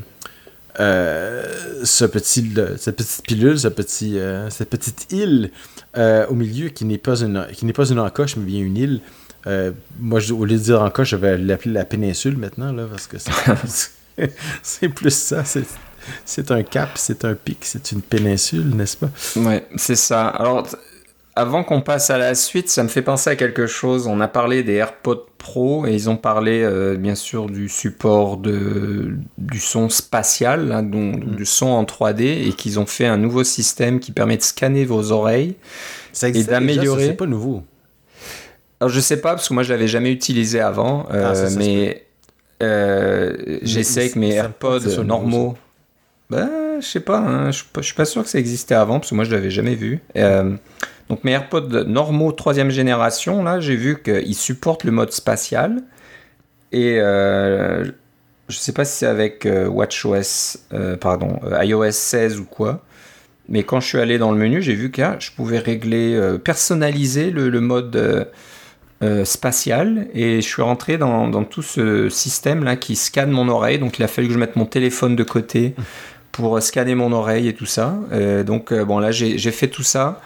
[0.81, 1.45] euh,
[1.85, 4.17] ce petit, cette pilule, ce petit,
[4.49, 5.51] cette petite île
[5.97, 9.01] au milieu qui n'est pas une pas une encoche mais bien une île.
[9.99, 13.17] moi, au lieu de dire encoche, je vais l'appeler la péninsule maintenant là parce que
[14.63, 15.43] c'est plus ça.
[16.25, 19.11] c'est un cap, c'est un pic, c'est une péninsule, n'est-ce pas?
[19.37, 20.29] Ouais, c'est ça.
[20.29, 20.67] Alors,
[21.37, 24.09] avant qu'on passe à la suite, ça me fait penser à quelque chose.
[24.09, 28.39] On a parlé des AirPods Pro et ils ont parlé euh, bien sûr du support
[28.39, 31.37] de, du son spatial, hein, donc mm.
[31.37, 34.85] du son en 3D, et qu'ils ont fait un nouveau système qui permet de scanner
[34.85, 35.55] vos oreilles
[36.13, 37.07] ça et d'améliorer.
[37.07, 37.63] C'est pas nouveau.
[38.81, 42.05] Alors je sais pas parce que moi je l'avais jamais utilisé avant, euh, ah, mais
[42.63, 45.57] euh, j'essaie avec mes AirPods normaux.
[46.31, 49.15] Ben, je sais pas, hein, je, suis pas sûr que ça existait avant, parce que
[49.15, 50.01] moi je l'avais jamais vu.
[50.17, 50.57] Euh,
[51.09, 55.83] donc mes AirPods normaux troisième génération, là, j'ai vu qu'ils supportent le mode spatial.
[56.73, 57.85] Et euh,
[58.49, 62.85] je sais pas si c'est avec euh, WatchOS, euh, pardon, iOS 16 ou quoi.
[63.49, 67.31] Mais quand je suis allé dans le menu, j'ai vu que je pouvais régler, personnaliser
[67.31, 68.29] le, mode
[69.25, 70.09] spatial.
[70.13, 73.79] Et je suis rentré dans, tout ce système là qui scanne mon oreille.
[73.79, 75.75] Donc il a fallu que je mette mon téléphone de côté
[76.39, 77.99] pour scanner mon oreille et tout ça.
[78.13, 80.21] Euh, donc euh, bon là j'ai fait tout ça.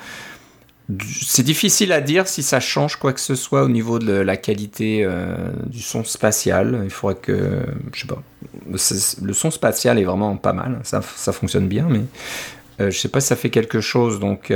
[1.22, 4.36] C'est difficile à dire si ça change quoi que ce soit au niveau de la
[4.36, 5.34] qualité euh,
[5.64, 6.82] du son spatial.
[6.84, 7.60] Il faudrait que,
[7.94, 8.22] je sais pas,
[9.22, 12.02] le son spatial est vraiment pas mal, ça, ça fonctionne bien, mais
[12.78, 14.20] je sais pas si ça fait quelque chose.
[14.20, 14.52] Donc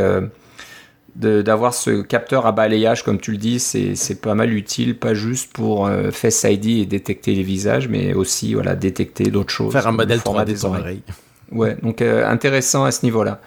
[1.15, 5.55] d'avoir ce capteur à balayage, comme tu le dis, c'est pas mal utile, pas juste
[5.55, 9.73] pour Face ID et détecter les visages, mais aussi voilà, détecter d'autres choses.
[9.73, 11.03] Faire un modèle 3D des oreilles.
[11.53, 13.41] Ouais, donc euh, intéressant à ce niveau-là.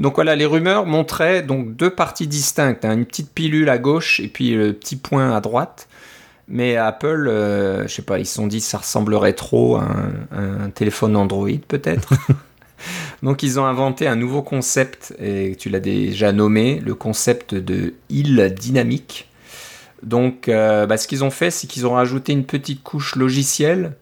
[0.00, 4.18] Donc voilà, les rumeurs montraient donc deux parties distinctes, hein, une petite pilule à gauche
[4.20, 5.88] et puis le petit point à droite.
[6.48, 9.86] Mais Apple, euh, je sais pas, ils se sont dit ça ressemblerait trop à
[10.32, 12.12] un, téléphone Android peut-être.
[13.22, 17.94] donc ils ont inventé un nouveau concept et tu l'as déjà nommé, le concept de
[18.10, 19.30] île dynamique.
[20.02, 23.92] Donc euh, bah, ce qu'ils ont fait, c'est qu'ils ont rajouté une petite couche logicielle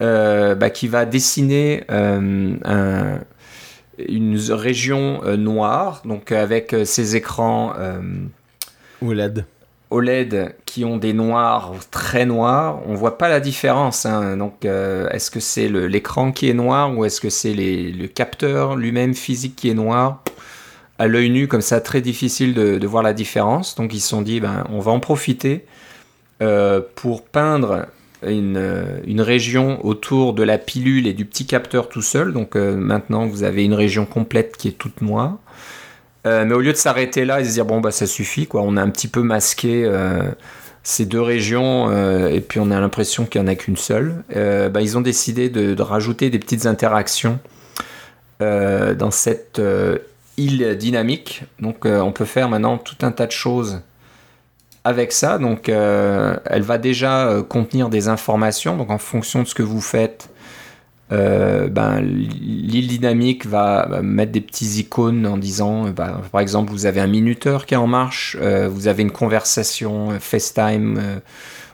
[0.00, 3.18] bah, qui va dessiner euh,
[3.98, 7.74] une région euh, noire, donc avec ces écrans
[9.02, 9.44] OLED.
[9.90, 14.04] OLED qui ont des noirs très noirs, on voit pas la différence.
[14.06, 14.36] Hein.
[14.36, 19.14] Donc, est-ce que c'est l'écran qui est noir ou est-ce que c'est le capteur lui-même
[19.14, 20.22] physique qui est noir?
[20.98, 23.76] À l'œil nu, comme ça, très difficile de, voir la différence.
[23.76, 25.64] Donc, ils se sont dit, ben, on va en profiter
[26.94, 27.86] pour peindre
[28.26, 32.32] une, une, région autour de la pilule et du petit capteur tout seul.
[32.32, 35.36] Donc euh, maintenant, vous avez une région complète qui est toute noire.
[36.26, 38.62] Euh, mais au lieu de s'arrêter là et se dire bon bah ça suffit quoi,
[38.62, 40.22] on a un petit peu masqué euh,
[40.82, 41.90] ces deux régions
[42.28, 44.24] et puis on a l'impression qu'il n'y en a qu'une seule.
[44.34, 47.38] Bah, ils ont décidé de, de, rajouter des petites interactions
[48.40, 49.60] dans cette
[50.38, 51.42] île dynamique.
[51.60, 53.82] Donc on peut faire maintenant tout un tas de choses
[54.84, 55.38] avec ça.
[55.38, 58.76] Donc, euh, elle va déjà euh, contenir des informations.
[58.76, 60.30] Donc, en fonction de ce que vous faites,
[61.10, 66.86] euh, ben, l'île dynamique va, mettre des petits icônes en disant, ben, par exemple, vous
[66.86, 71.20] avez un minuteur qui est en marche, vous avez une conversation FaceTime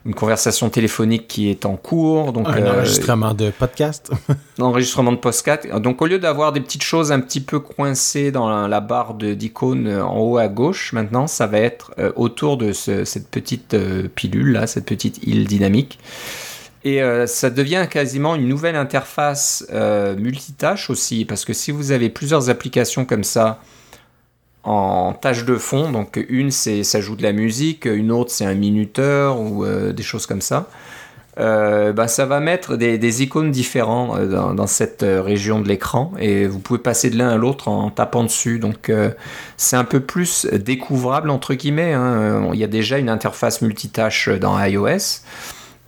[0.07, 2.33] une conversation téléphonique qui est en cours.
[2.33, 4.11] Donc, un euh, enregistrement de podcast.
[4.59, 5.67] un enregistrement de podcast.
[5.81, 9.89] Donc au lieu d'avoir des petites choses un petit peu coincées dans la, barre d'icônes
[9.89, 14.53] en haut à gauche, maintenant ça va être euh, autour de cette petite euh, pilule
[14.53, 15.99] là, cette petite île dynamique.
[16.87, 19.67] Et ça devient quasiment une nouvelle interface
[20.19, 23.59] multitâche aussi, parce que si vous avez plusieurs applications comme ça,
[24.65, 25.91] en tâche de fond.
[25.91, 29.93] Donc une, c'est ça joue de la musique, une autre, c'est un minuteur ou euh,
[29.93, 30.69] des choses comme ça.
[31.39, 36.61] euh, bah, ça va mettre des, icônes différents dans, cette région de l'écran et vous
[36.61, 38.59] pouvez passer de l'un à l'autre en tapant dessus.
[38.59, 38.93] Donc
[39.57, 41.93] c'est un peu plus découvrable entre guillemets.
[41.93, 42.51] Hein.
[42.53, 45.23] Il y a déjà une interface multitâche dans iOS.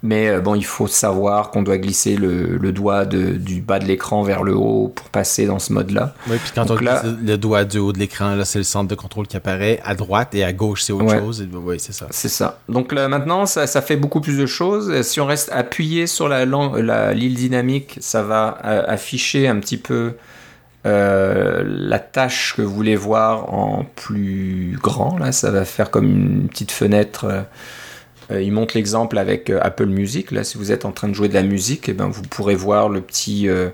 [0.06, 4.22] Mais euh, bon, il faut savoir qu'on doit glisser le, doigt du bas de l'écran
[4.22, 6.14] vers le haut pour passer dans ce mode-là.
[6.28, 8.88] Oui, puis quand on glisse le doigt du haut de l'écran, là, c'est le centre
[8.88, 9.80] de contrôle qui apparaît.
[9.84, 11.46] À droite et à gauche, c'est autre chose.
[11.52, 12.06] Oui, c'est ça.
[12.10, 12.60] C'est ça.
[12.68, 15.02] Donc là, maintenant, ça, fait beaucoup plus de choses.
[15.02, 19.76] Si on reste appuyé sur la, la l'île dynamique, ça va euh, afficher un petit
[19.76, 20.14] peu
[20.86, 25.18] euh, la tâche que vous voulez voir en plus grand.
[25.18, 27.24] Là, ça va faire comme une petite fenêtre.
[27.24, 27.42] Euh,
[28.30, 30.30] il montre l'exemple avec euh, Apple Music.
[30.30, 32.54] Là, si vous êtes en train de jouer de la musique, eh ben, vous pourrez
[32.56, 33.70] voir le petit, euh,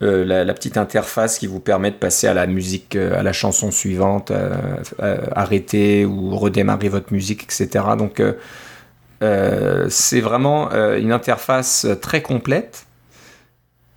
[0.00, 4.32] la, petite interface qui vous permet de passer à la musique, à la chanson suivante,
[5.34, 7.84] arrêter ou redémarrer votre musique, etc.
[7.98, 8.22] Donc,
[9.88, 12.85] c'est vraiment une interface très complète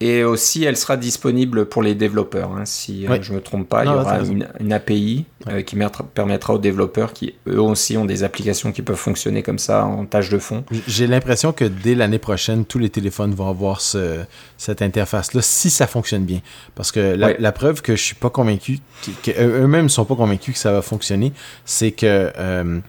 [0.01, 2.51] et aussi, elle sera disponible pour les développeurs.
[2.53, 5.77] Hein, si euh, je ne me trompe pas, il y aura une, API euh, qui
[6.13, 10.05] permettra aux développeurs qui, eux aussi, ont des applications qui peuvent fonctionner comme ça en
[10.05, 10.63] tâche de fond.
[10.87, 15.85] J'ai l'impression que dès l'année prochaine, tous les téléphones vont avoir cette interface-là, si ça
[15.85, 16.39] fonctionne bien.
[16.75, 18.79] Parce que la, preuve que je suis pas convaincu,
[19.23, 21.33] qu'eux-mêmes ne sont pas convaincus que ça va fonctionner,
[21.65, 22.31] c'est que...
[22.37, 22.79] Euh,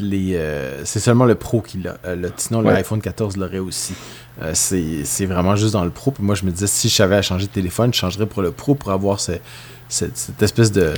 [0.00, 0.40] les,
[0.84, 1.96] c'est seulement le Pro qui l'a.
[2.36, 3.94] sinon, l'iPhone 14 l'aurait aussi.
[4.42, 6.12] Euh, c'est vraiment juste dans le pro.
[6.18, 8.50] moi, je me disais, si je savais à changer de téléphone, je changerais pour le
[8.50, 9.42] pro pour avoir cette,
[10.40, 10.92] espèce de,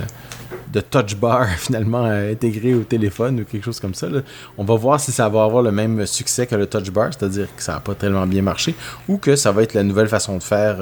[0.73, 4.09] de touch bar finalement euh, intégré au téléphone ou quelque chose comme ça.
[4.57, 7.49] On va voir si ça va avoir le même succès que le touch bar, c'est-à-dire
[7.55, 8.75] que ça n'a pas tellement bien marché,
[9.07, 10.77] ou que ça va être la nouvelle façon de faire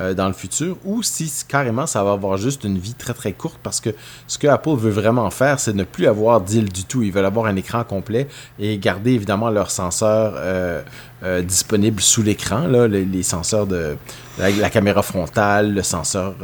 [0.00, 3.32] euh, dans le futur, ou si carrément ça va avoir juste une vie très très
[3.32, 3.90] courte parce que
[4.26, 7.02] ce que Apple veut vraiment faire, c'est ne plus avoir d'île du tout.
[7.02, 8.26] Ils veulent avoir un écran complet
[8.58, 10.82] et garder évidemment leur senseur euh,
[11.22, 13.96] euh, disponible sous l'écran, les, les, senseurs de
[14.38, 16.34] la, caméra frontale, le senseur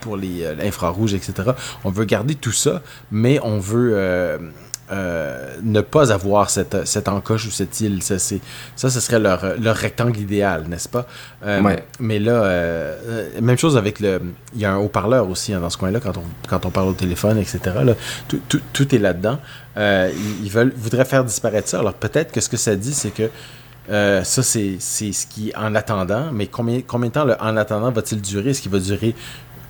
[0.00, 1.52] pour l'infrarouge, etc.
[1.84, 4.38] On veut garder tout ça, mais on veut
[4.90, 8.02] euh, ne pas avoir cette, cette encoche ou cette île.
[8.02, 11.06] Ça, ça ce serait leur, leur rectangle idéal, n'est-ce pas?
[11.44, 14.20] Euh, mais là, euh, même chose avec le.
[14.54, 16.88] Il y a un haut-parleur aussi hein, dans ce coin-là quand on, quand on parle
[16.88, 17.60] au téléphone, etc.
[17.84, 17.94] Là,
[18.28, 19.38] tout, tout, tout, est là-dedans.
[19.76, 21.80] ils veulent, voudraient faire disparaître ça.
[21.80, 23.28] Alors peut-être que ce que ça dit, c'est que.
[23.88, 28.22] ça, c'est ce qui, en attendant, mais combien, combien de temps le en attendant va-t-il
[28.22, 28.50] durer?
[28.50, 29.14] Est-ce qu'il va durer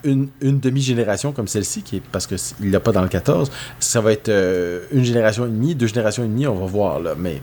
[0.04, 3.50] une, demi-génération comme celle-ci, qui parce qu'il l'a pas dans le 14,
[3.80, 7.00] ça va être euh, une génération et demie, deux générations et demie, on va voir
[7.00, 7.14] là.
[7.16, 7.42] Mais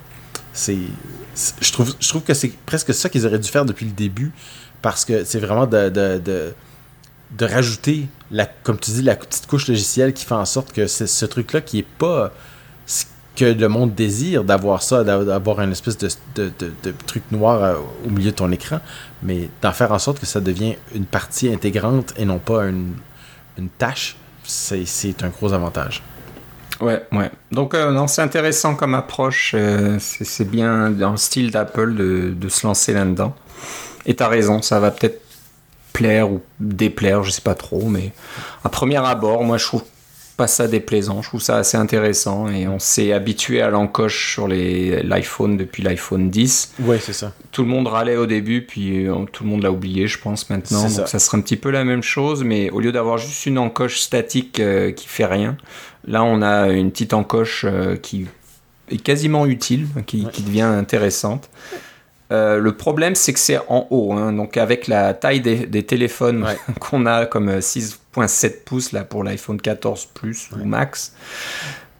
[0.53, 0.77] c'est,
[1.61, 4.31] je trouve, que c'est presque ça qu'ils auraient dû faire depuis le début,
[4.81, 6.53] parce que c'est vraiment de, de,
[7.37, 10.87] de, rajouter la, comme tu dis, la petite couche logicielle qui fait en sorte que
[10.87, 12.33] ce truc-là qui est pas
[13.35, 16.09] que le monde désire d'avoir ça, d'avoir une espèce de,
[17.05, 17.75] truc noir euh,
[18.05, 18.79] au milieu de ton écran,
[19.23, 22.95] mais d'en faire en sorte que ça devient une partie intégrante et non pas une,
[23.77, 26.03] tâche, c'est un gros avantage.
[26.81, 27.31] Ouais, ouais.
[27.51, 29.53] Donc, euh, non, c'est intéressant comme approche.
[29.55, 33.33] Euh, c'est bien dans le style d'Apple de, de, se lancer là-dedans.
[34.05, 35.21] Et t'as raison, ça va peut-être
[35.93, 38.11] plaire ou déplaire, je sais pas trop, mais
[38.65, 39.83] à premier abord, moi je trouve
[40.35, 41.21] pas ça déplaisant.
[41.21, 45.83] Je trouve ça assez intéressant et on s'est habitué à l'encoche sur les l'iPhone depuis
[45.83, 46.75] l'iPhone 10.
[46.81, 47.33] Ouais, c'est ça.
[47.51, 50.49] Tout le monde râlait au début, puis euh, tout le monde l'a oublié, je pense
[50.49, 50.83] maintenant.
[50.83, 51.07] Donc ça.
[51.07, 53.99] ça serait un petit peu la même chose, mais au lieu d'avoir juste une encoche
[53.99, 55.57] statique euh, qui fait rien,
[56.05, 58.27] là on a une petite encoche euh, qui
[58.89, 61.49] est quasiment utile, qui, devient intéressante.
[62.31, 64.13] Euh, le problème, c'est que c'est en haut.
[64.13, 64.33] Hein.
[64.33, 66.45] Donc, avec la taille des, téléphones
[66.79, 71.13] qu'on a, comme 6 .7 pouces là pour l'iPhone 14 Plus ou Max.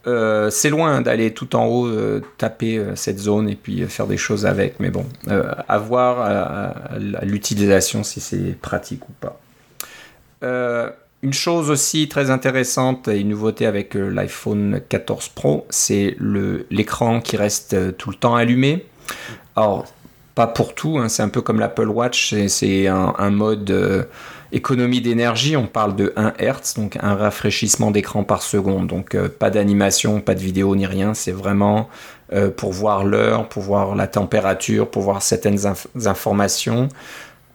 [0.08, 4.06] Euh, c'est loin d'aller tout en haut euh, taper euh, cette zone et puis faire
[4.06, 6.86] des choses avec, mais bon, à voir
[7.24, 9.40] l'utilisation si c'est pratique ou pas.
[11.24, 16.16] une chose aussi très intéressante et une nouveauté avec l'iPhone 14 Pro, c'est
[16.70, 18.86] l'écran qui reste tout le temps allumé.
[19.56, 19.86] Alors,
[20.36, 24.08] pas pour tout, hein, c'est un peu comme l'Apple Watch, c'est un, mode
[24.52, 29.30] économie d'énergie, on parle de 1 Hz, donc un rafraîchissement d'écran par seconde, donc euh,
[29.30, 31.90] pas d'animation, pas de vidéo ni rien, c'est vraiment
[32.34, 35.60] euh, pour voir l'heure, pour voir la température, pour voir certaines
[36.06, 36.90] informations,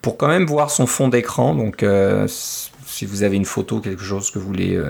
[0.02, 1.84] pour quand même voir son fond d'écran, donc
[2.26, 4.82] si vous avez une photo, quelque chose que vous voulez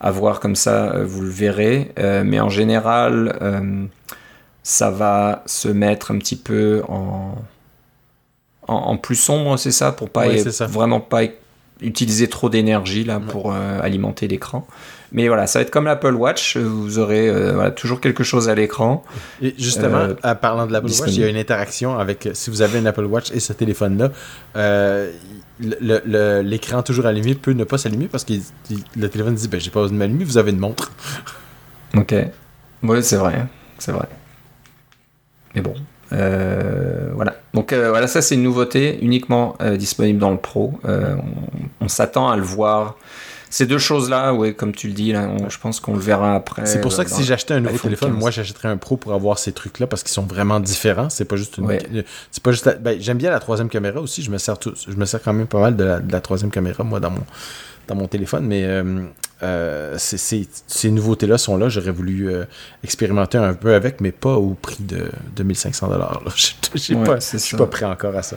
[0.00, 1.92] avoir comme ça, vous le verrez,
[2.24, 3.38] mais en général
[4.62, 7.36] ça va se mettre un petit peu en,
[8.68, 10.26] en, plus sombre, c'est ça, pour pas
[10.68, 11.22] vraiment pas
[11.82, 14.66] utiliser trop d'énergie là pour euh, alimenter l'écran.
[15.12, 16.56] Mais voilà, ça va être comme l'Apple Watch.
[16.56, 19.04] Vous aurez euh, voilà, toujours quelque chose à l'écran.
[19.40, 22.50] Et justement, Euh, en parlant de l'Apple Watch, il y a une interaction avec, si
[22.50, 24.10] vous avez un Apple Watch et ce téléphone-là,
[24.56, 25.12] euh,
[25.60, 28.34] l'écran toujours allumé peut ne pas s'allumer parce que
[28.96, 30.90] le téléphone dit, ben, j'ai pas besoin de m'allumer, vous avez une montre.
[31.96, 32.14] Ok.
[32.82, 33.46] Oui, c'est vrai.
[33.78, 34.08] C'est vrai.
[35.54, 35.74] Mais bon.
[36.12, 37.34] Euh, voilà.
[37.54, 40.72] Donc euh, voilà, ça c'est une nouveauté uniquement euh, disponible dans le Pro.
[40.84, 41.16] On
[41.80, 42.96] on s'attend à le voir.
[43.48, 46.34] Ces deux choses-là, ouais, comme tu le dis, là, on- je pense qu'on le verra
[46.34, 46.66] après.
[46.66, 48.18] C'est pour ça que si j'achetais un nouveau téléphone, 15.
[48.18, 51.08] moi j'achèterais un Pro pour avoir ces trucs-là parce qu'ils sont vraiment différents.
[51.10, 51.66] C'est pas juste une.
[51.66, 51.78] Ouais.
[52.32, 52.66] C'est pas juste.
[52.66, 54.22] la- ben, j'aime bien la troisième caméra aussi.
[54.22, 56.20] Je me sers tout- je me sers quand même pas mal de la, de la
[56.20, 57.22] troisième caméra moi dans mon
[57.88, 59.04] dans mon téléphone, mais euh,
[59.42, 61.68] euh, ces nouveautés-là sont là.
[61.68, 62.44] J'aurais voulu euh,
[62.82, 66.22] expérimenter un peu avec, mais pas au prix de 2500 dollars.
[66.34, 66.96] Je suis
[67.28, 67.56] ça.
[67.56, 68.36] pas prêt encore à ça.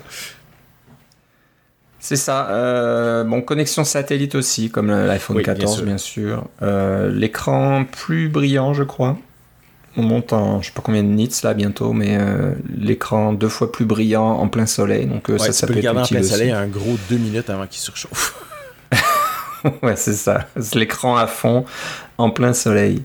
[2.02, 2.50] C'est ça.
[2.50, 5.86] Euh, bon, connexion satellite aussi, comme l'iPhone Oui, bien 14, sûr.
[5.86, 6.48] bien sûr.
[7.12, 9.18] L'écran plus brillant, je crois.
[9.98, 12.18] On monte en, je sais pas combien de nits là bientôt, mais
[12.78, 15.08] l'écran deux fois plus brillant en plein soleil.
[15.08, 16.30] Donc Ouais, ça, ça peut le être garder en plein aussi.
[16.30, 18.36] soleil un gros deux minutes avant qu'il surchauffe.
[19.84, 20.48] ouais, c'est ça.
[20.60, 21.66] C'est l'écran à fond
[22.18, 23.04] en plein soleil.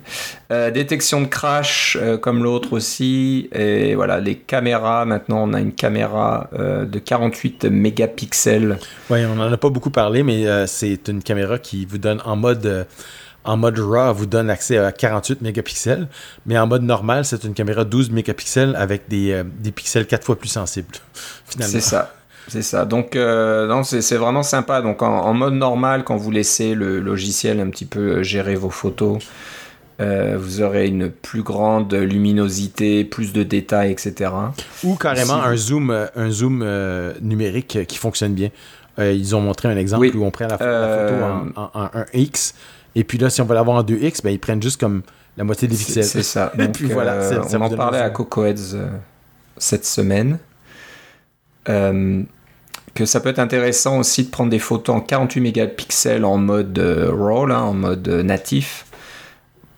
[0.51, 3.49] Euh, détection de crash euh, comme l'autre aussi.
[3.53, 5.05] Et voilà, les caméras.
[5.05, 8.79] Maintenant, on a une caméra euh, de 48 mégapixels.
[9.11, 12.21] Oui, on en a pas beaucoup parlé, mais euh, c'est une caméra qui vous donne
[12.25, 12.87] en mode
[13.45, 16.09] en mode RAW, vous donne accès à 48 mégapixels,
[16.47, 20.25] mais en mode normal, c'est une caméra 12 mégapixels avec des, euh, des pixels 4
[20.25, 20.97] fois plus sensibles.
[21.47, 21.73] Finalement.
[21.73, 22.15] C'est ça.
[22.49, 22.85] C'est ça.
[22.85, 24.83] Donc, euh, non, c'est vraiment sympa.
[24.83, 28.55] Donc, en, en mode normal, quand vous laissez le logiciel un petit peu euh, gérer
[28.55, 29.19] vos photos,
[30.01, 34.31] euh, vous aurez une plus grande luminosité, plus de détails, etc.
[34.83, 35.49] Ou carrément Si.
[35.49, 38.51] un zoom, un zoom euh, numérique qui fonctionne bien.
[38.99, 40.13] Ils ont montré un exemple Oui.
[40.15, 41.25] où on prend la, pho- la photo
[41.57, 42.55] en, en- en 1x,
[42.95, 45.03] et puis là, si on veut l'avoir en 2x, ben, ils prennent juste comme
[45.37, 46.05] la moitié des pixels.
[46.05, 46.53] c'est ça.
[46.59, 47.19] Et Donc, puis voilà,
[47.53, 48.11] on en parlait à.
[48.11, 48.77] CocoHeads
[49.59, 50.39] cette semaine.
[51.69, 52.23] Euh,
[52.95, 56.79] que ça peut être intéressant aussi de prendre des photos en 48 mégapixels en mode
[56.79, 58.87] euh, RAW, en mode euh, natif,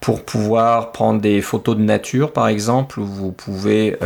[0.00, 3.96] pour pouvoir prendre des photos de nature, par exemple, où vous pouvez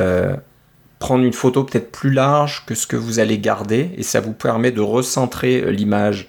[0.99, 4.33] prendre une photo peut-être plus large que ce que vous allez garder, et ça vous
[4.33, 6.29] permet de recentrer l'image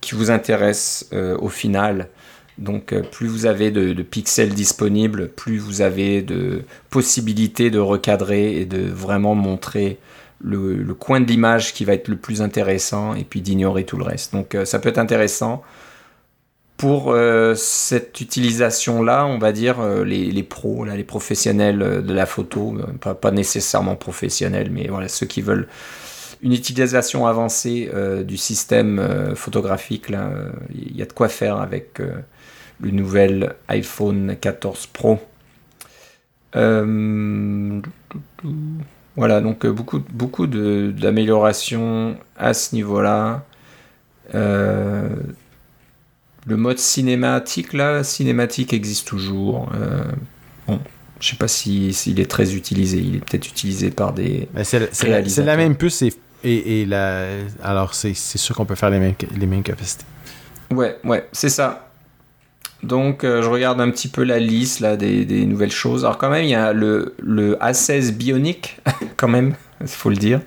[0.00, 1.08] qui vous intéresse
[1.38, 2.08] au final.
[2.58, 8.60] Donc plus vous avez de, de pixels disponibles, plus vous avez de possibilités de recadrer
[8.60, 9.98] et de vraiment montrer
[10.40, 14.04] le, coin de l'image qui va être le plus intéressant et puis d'ignorer tout le
[14.04, 14.32] reste.
[14.32, 15.62] Donc euh, ça peut être intéressant.
[16.76, 22.76] Pour euh, cette utilisation-là, on va dire euh, les, pros, les professionnels de la photo,
[23.00, 25.68] pas, nécessairement professionnels, mais ceux qui veulent
[26.42, 27.90] une utilisation avancée
[28.24, 30.08] du système photographique,
[30.70, 35.18] il y a de quoi faire avec le nouvel iPhone 14 Pro.
[39.16, 43.44] Voilà, donc euh, beaucoup, beaucoup de- d'améliorations à ce niveau-là.
[44.34, 45.08] Euh,
[46.46, 49.70] le mode cinématique, là, cinématique existe toujours.
[49.74, 50.04] Euh,
[50.68, 50.80] bon,
[51.20, 52.98] je sais pas si- s'il est très utilisé.
[52.98, 54.48] Il est peut-être utilisé par des.
[54.62, 54.78] C'est
[55.42, 56.12] la, même puce et,
[56.44, 57.24] et, et la,
[57.62, 60.04] alors c'est c'est sûr qu'on peut faire les mêmes, les mêmes capacités.
[60.72, 61.85] Ouais, ouais, c'est ça.
[62.86, 66.04] Donc, euh, je regarde un petit peu la liste là, des, des nouvelles choses.
[66.04, 68.78] Alors, quand même, il y a le, le A16 Bionic,
[69.16, 70.40] quand même, il faut le dire,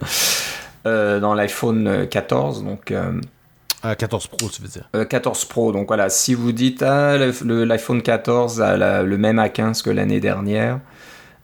[0.86, 2.64] euh, dans l'iPhone 14.
[2.64, 3.12] Donc, euh,
[3.84, 4.90] Ah, 14 Pro, tu veux dire.
[4.96, 5.72] euh, 14 Pro.
[5.72, 10.20] Donc, voilà, si vous dites ah, l'iPhone 14 a la- le même A15 que l'année
[10.20, 10.80] dernière,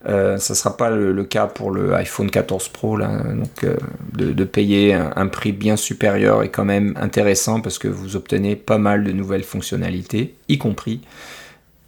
[0.08, 2.96] euh, ça ne sera pas le, cas pour le iPhone 14 Pro.
[2.96, 3.08] Là.
[3.08, 3.76] Donc, euh,
[4.12, 8.78] de, payer un, prix bien supérieur est quand même intéressant parce que vous obtenez pas
[8.78, 11.00] mal de nouvelles fonctionnalités, y compris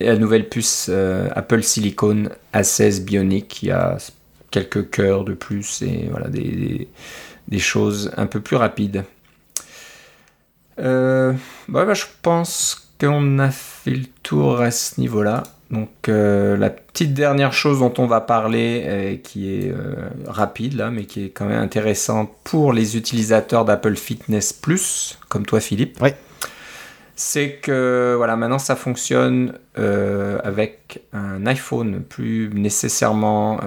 [0.01, 3.97] la nouvelle puce euh, Apple Silicon A16 Bionic qui a
[4.53, 6.89] quelques cœurs de plus et voilà, des,
[7.59, 9.05] choses un peu plus rapides.
[10.77, 11.35] Bah,
[11.95, 15.43] je pense qu'on a fait le tour à ce niveau-là.
[15.71, 20.75] Donc euh, la petite dernière chose dont on va parler, euh, qui est euh, rapide
[20.75, 25.61] là, mais qui est quand même intéressante pour les utilisateurs d'Apple Fitness Plus, comme toi
[25.61, 26.03] Philippe.
[27.17, 32.01] C'est que voilà, maintenant ça fonctionne avec un iPhone.
[32.09, 33.59] Plus nécessairement,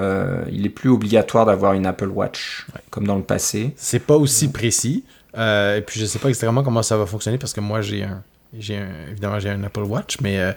[0.49, 3.73] il est plus obligatoire d'avoir une Apple Watch comme dans le passé.
[3.75, 5.03] C'est pas aussi précis.
[5.35, 8.23] et puis je sais pas exactement comment ça va fonctionner parce que moi j'ai un.
[8.57, 10.51] Évidemment j'ai un Apple Watch, mais euh,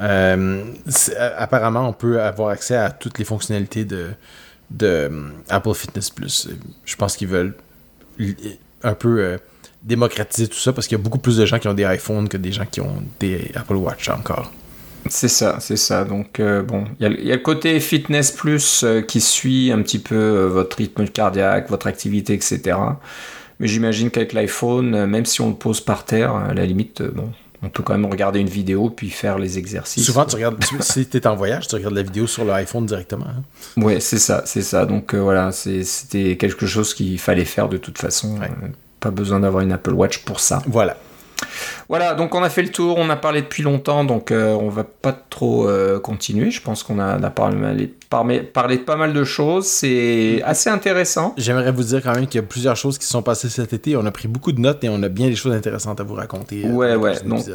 [0.00, 5.10] euh, euh, apparemment on peut avoir accès à toutes les fonctionnalités de,
[5.48, 6.48] Apple Fitness Plus.
[6.84, 7.54] Je pense qu'ils veulent
[8.82, 9.38] un peu
[9.82, 12.28] démocratiser tout ça parce qu'il y a beaucoup plus de gens qui ont des iPhones
[12.28, 14.52] que des gens qui ont des Apple Watch encore.
[15.08, 16.04] C'est ça, c'est ça.
[16.04, 20.76] Donc, bon, il y, a le côté fitness plus qui suit un petit peu votre
[20.76, 22.76] rythme cardiaque, votre activité, etc.
[23.60, 27.30] Mais j'imagine qu'avec l'iPhone, même si on le pose par terre, à la limite, bon,
[27.62, 30.04] on peut quand même regarder une vidéo puis faire les exercices.
[30.04, 33.26] Souvent, tu regardes, si tu es en voyage, tu regardes la vidéo sur l'iPhone directement.
[33.26, 33.82] Hein.
[33.82, 34.86] Ouais, c'est ça, c'est ça.
[34.86, 38.38] Donc voilà, c'était quelque chose qu'il fallait faire de toute façon.
[39.00, 40.62] pas besoin d'avoir une Apple Watch pour ça.
[40.66, 40.96] Voilà.
[41.88, 44.68] Voilà, donc on a fait le tour, on a parlé depuis longtemps, donc euh, on
[44.68, 46.50] va pas trop euh, continuer.
[46.50, 49.66] Je pense qu'on a, parlé, parlé, de pas mal de choses.
[49.66, 51.34] C'est assez intéressant.
[51.38, 53.72] J'aimerais vous dire quand même qu'il y a plusieurs choses qui se sont passées cet
[53.72, 53.96] été.
[53.96, 56.14] On a pris beaucoup de notes et on a bien des choses intéressantes à vous
[56.14, 56.66] raconter.
[56.66, 57.14] Euh, ouais, ouais.
[57.24, 57.46] Donc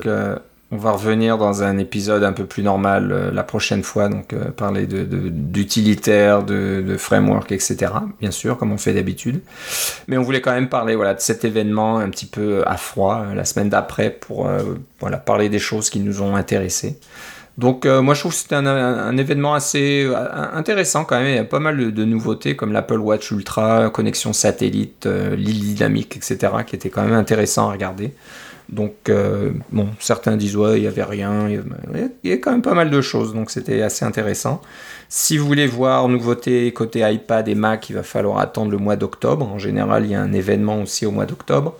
[0.73, 4.33] on va revenir dans un épisode un peu plus normal euh, la prochaine fois, donc
[4.33, 7.93] euh, parler d'utilitaire, de, de, framework, etc.
[8.19, 9.41] Bien sûr, comme on fait d'habitude.
[10.07, 13.23] Mais on voulait quand même parler voilà, de cet événement un petit peu à froid
[13.23, 14.49] euh, la semaine d'après pour
[14.99, 16.97] voilà, parler des choses qui nous ont intéressés.
[17.59, 20.09] Donc moi je trouve que c'était un, événement assez
[20.53, 21.27] intéressant quand même.
[21.27, 26.17] Il y a pas mal de, nouveautés comme l'Apple Watch Ultra, connexion satellite, l'île dynamique,
[26.17, 26.51] etc.
[26.65, 28.13] qui étaient quand même intéressants à regarder.
[28.69, 31.49] Donc, euh, bon, certains disent, ouais, il n'y avait rien.
[31.49, 31.61] Il
[32.23, 34.61] y, a quand même pas mal de choses, donc c'était assez intéressant.
[35.09, 38.95] Si vous voulez voir nouveautés côté iPad et Mac, il va falloir attendre le mois
[38.95, 39.47] d'octobre.
[39.47, 41.75] En général, il y a un événement aussi au mois d'octobre.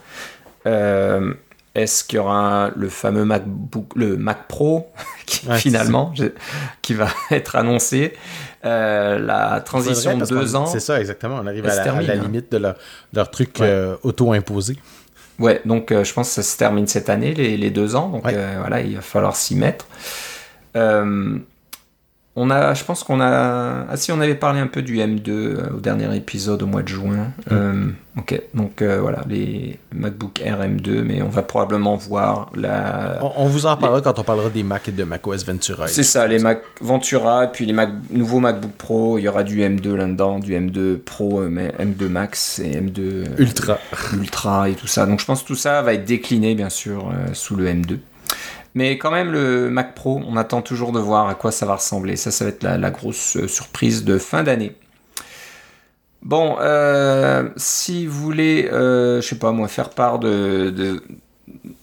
[0.68, 1.34] Euh,
[1.74, 4.92] est-ce qu'il y aura le fameux MacBook, le Mac Pro,
[5.26, 6.14] qui, finalement,
[6.84, 8.14] qui va être annoncé
[8.66, 10.68] euh, La transition de deux ans?
[10.68, 11.40] C'est ça, exactement.
[11.42, 12.02] On arrive à la, hein.
[12.02, 12.58] limite de
[13.14, 13.62] leur, truc
[14.04, 14.78] auto-imposé.
[15.40, 18.10] Ouais, donc euh, je pense que ça se termine cette année, les, deux ans.
[18.10, 19.88] Donc euh, voilà, il va falloir s'y mettre.
[20.76, 21.38] Euh,
[22.36, 23.86] on a, je pense qu'on a.
[23.88, 26.82] Ah si, on avait parlé un peu du M2 euh, au dernier épisode au mois
[26.82, 27.32] de juin.
[27.46, 27.52] Mm.
[27.52, 27.88] Euh,
[28.18, 33.20] ok, donc euh, voilà, les MacBook Air M2, mais on va probablement voir la.
[33.38, 35.88] On, vous en parlera quand on parlera des Mac et de macOS Ventura.
[35.88, 39.62] C'est ça, les Mac Ventura, puis les Mac, nouveaux MacBook Pro, il y aura du
[39.62, 43.78] M2 là-dedans, du M2 Pro, mais M2 Max et M2 Ultra.
[44.14, 45.06] Ultra et tout ça.
[45.06, 48.00] Donc je pense que tout ça va être décliné, bien sûr, sous le M2.
[48.76, 51.76] Mais quand même, le Mac Pro, on attend toujours de voir à quoi ça va
[51.76, 52.16] ressembler.
[52.16, 54.76] Ça, ça va être la, grosse euh, surprise de fin d'année.
[56.24, 61.04] Bon, euh, si vous voulez, euh, je sais pas moi, faire part de, de,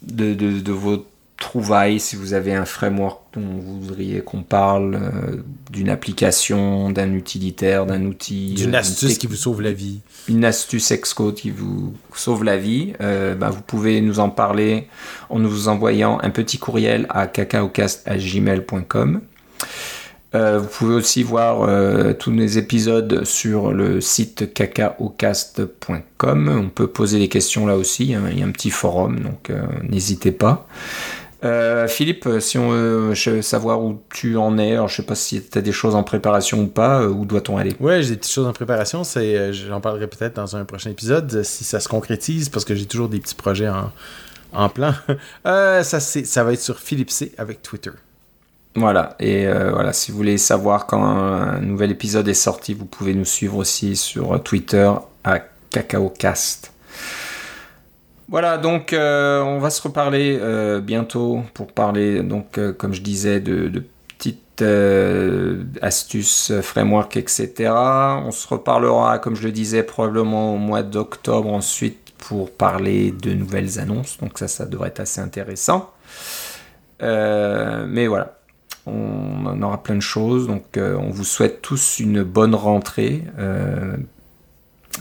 [0.03, 1.07] de, de vos
[1.41, 5.43] trouvailles, si vous avez un framework dont vous voudriez qu'on parle, euh,
[5.73, 8.55] d'une application, d'un utilitaire, d'un outil.
[8.55, 9.99] D'une euh, astuce qui vous sauve la vie.
[10.29, 14.87] Une astuce Xcode qui vous sauve la vie, euh, bah, vous pouvez nous en parler
[15.31, 19.21] en nous envoyant un petit courriel à cacaocast.gmail.com.
[20.33, 21.69] vous pouvez aussi voir
[22.19, 26.49] tous les épisodes sur le site cacaocast.com.
[26.49, 28.15] On peut poser des questions là aussi.
[28.15, 28.25] Hein.
[28.31, 29.51] il y a un petit forum, donc
[29.83, 30.69] n'hésitez pas.
[31.43, 35.43] Euh, Philippe, si on veut savoir où tu en es, alors je sais pas si
[35.43, 37.75] tu as des choses en préparation ou pas, euh, où doit-on aller?
[37.81, 40.91] Ouais, j'ai des petites choses en préparation, c'est euh, j'en parlerai peut-être dans un prochain
[40.91, 43.91] épisode si ça se concrétise parce que j'ai toujours des petits projets en,
[44.53, 44.93] en plan.
[45.45, 47.93] ça ça va être sur Philippe C avec Twitter.
[48.77, 53.15] Voilà, et voilà, si vous voulez savoir quand un nouvel épisode est sorti, vous pouvez
[53.15, 54.89] nous suivre aussi sur Twitter
[55.25, 55.41] à
[55.71, 56.70] CacaoCast.
[58.31, 63.03] Voilà, donc euh, on va se reparler euh, bientôt pour parler, donc euh, comme je
[63.03, 63.83] disais, de,
[64.17, 64.63] petites
[65.83, 67.73] astuces, framework, etc.
[67.73, 73.33] On se reparlera, comme je le disais, probablement au mois d'octobre ensuite pour parler de
[73.33, 74.19] nouvelles annonces.
[74.19, 75.91] Donc ça, ça devrait être assez intéressant.
[77.01, 78.37] mais voilà,
[78.87, 80.47] on en aura plein de choses.
[80.47, 83.25] Donc on vous souhaite tous une bonne rentrée.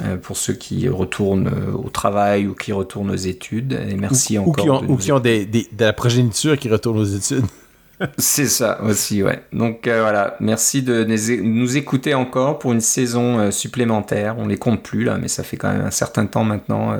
[0.01, 3.73] Euh, pour ceux qui retournent euh, au travail ou qui retournent aux études.
[3.73, 4.51] Et merci ou, encore.
[4.51, 7.45] Ou qui ont, ou qui ont des, des, de la progéniture qui retourne aux études.
[8.17, 9.43] C'est ça aussi, ouais.
[9.51, 11.03] Donc euh, voilà, merci de
[11.41, 14.35] nous écouter encore pour une saison supplémentaire.
[14.37, 16.95] On les compte plus là, mais ça fait quand même un certain temps maintenant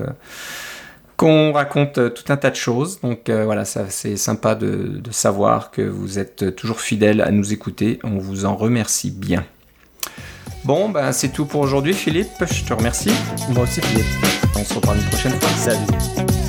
[1.15, 2.99] qu'on raconte tout un tas de choses.
[2.99, 7.53] Donc voilà, ça c'est sympa de, de savoir que vous êtes toujours fidèles à nous
[7.53, 7.99] écouter.
[8.03, 9.45] On vous en remercie bien.
[10.63, 12.43] Bon, ben c'est tout pour aujourd'hui, Philippe.
[12.51, 13.11] Je te remercie.
[13.49, 14.05] Moi aussi, Philippe.
[14.55, 15.49] On se reparle une prochaine fois.
[15.57, 16.48] Salut.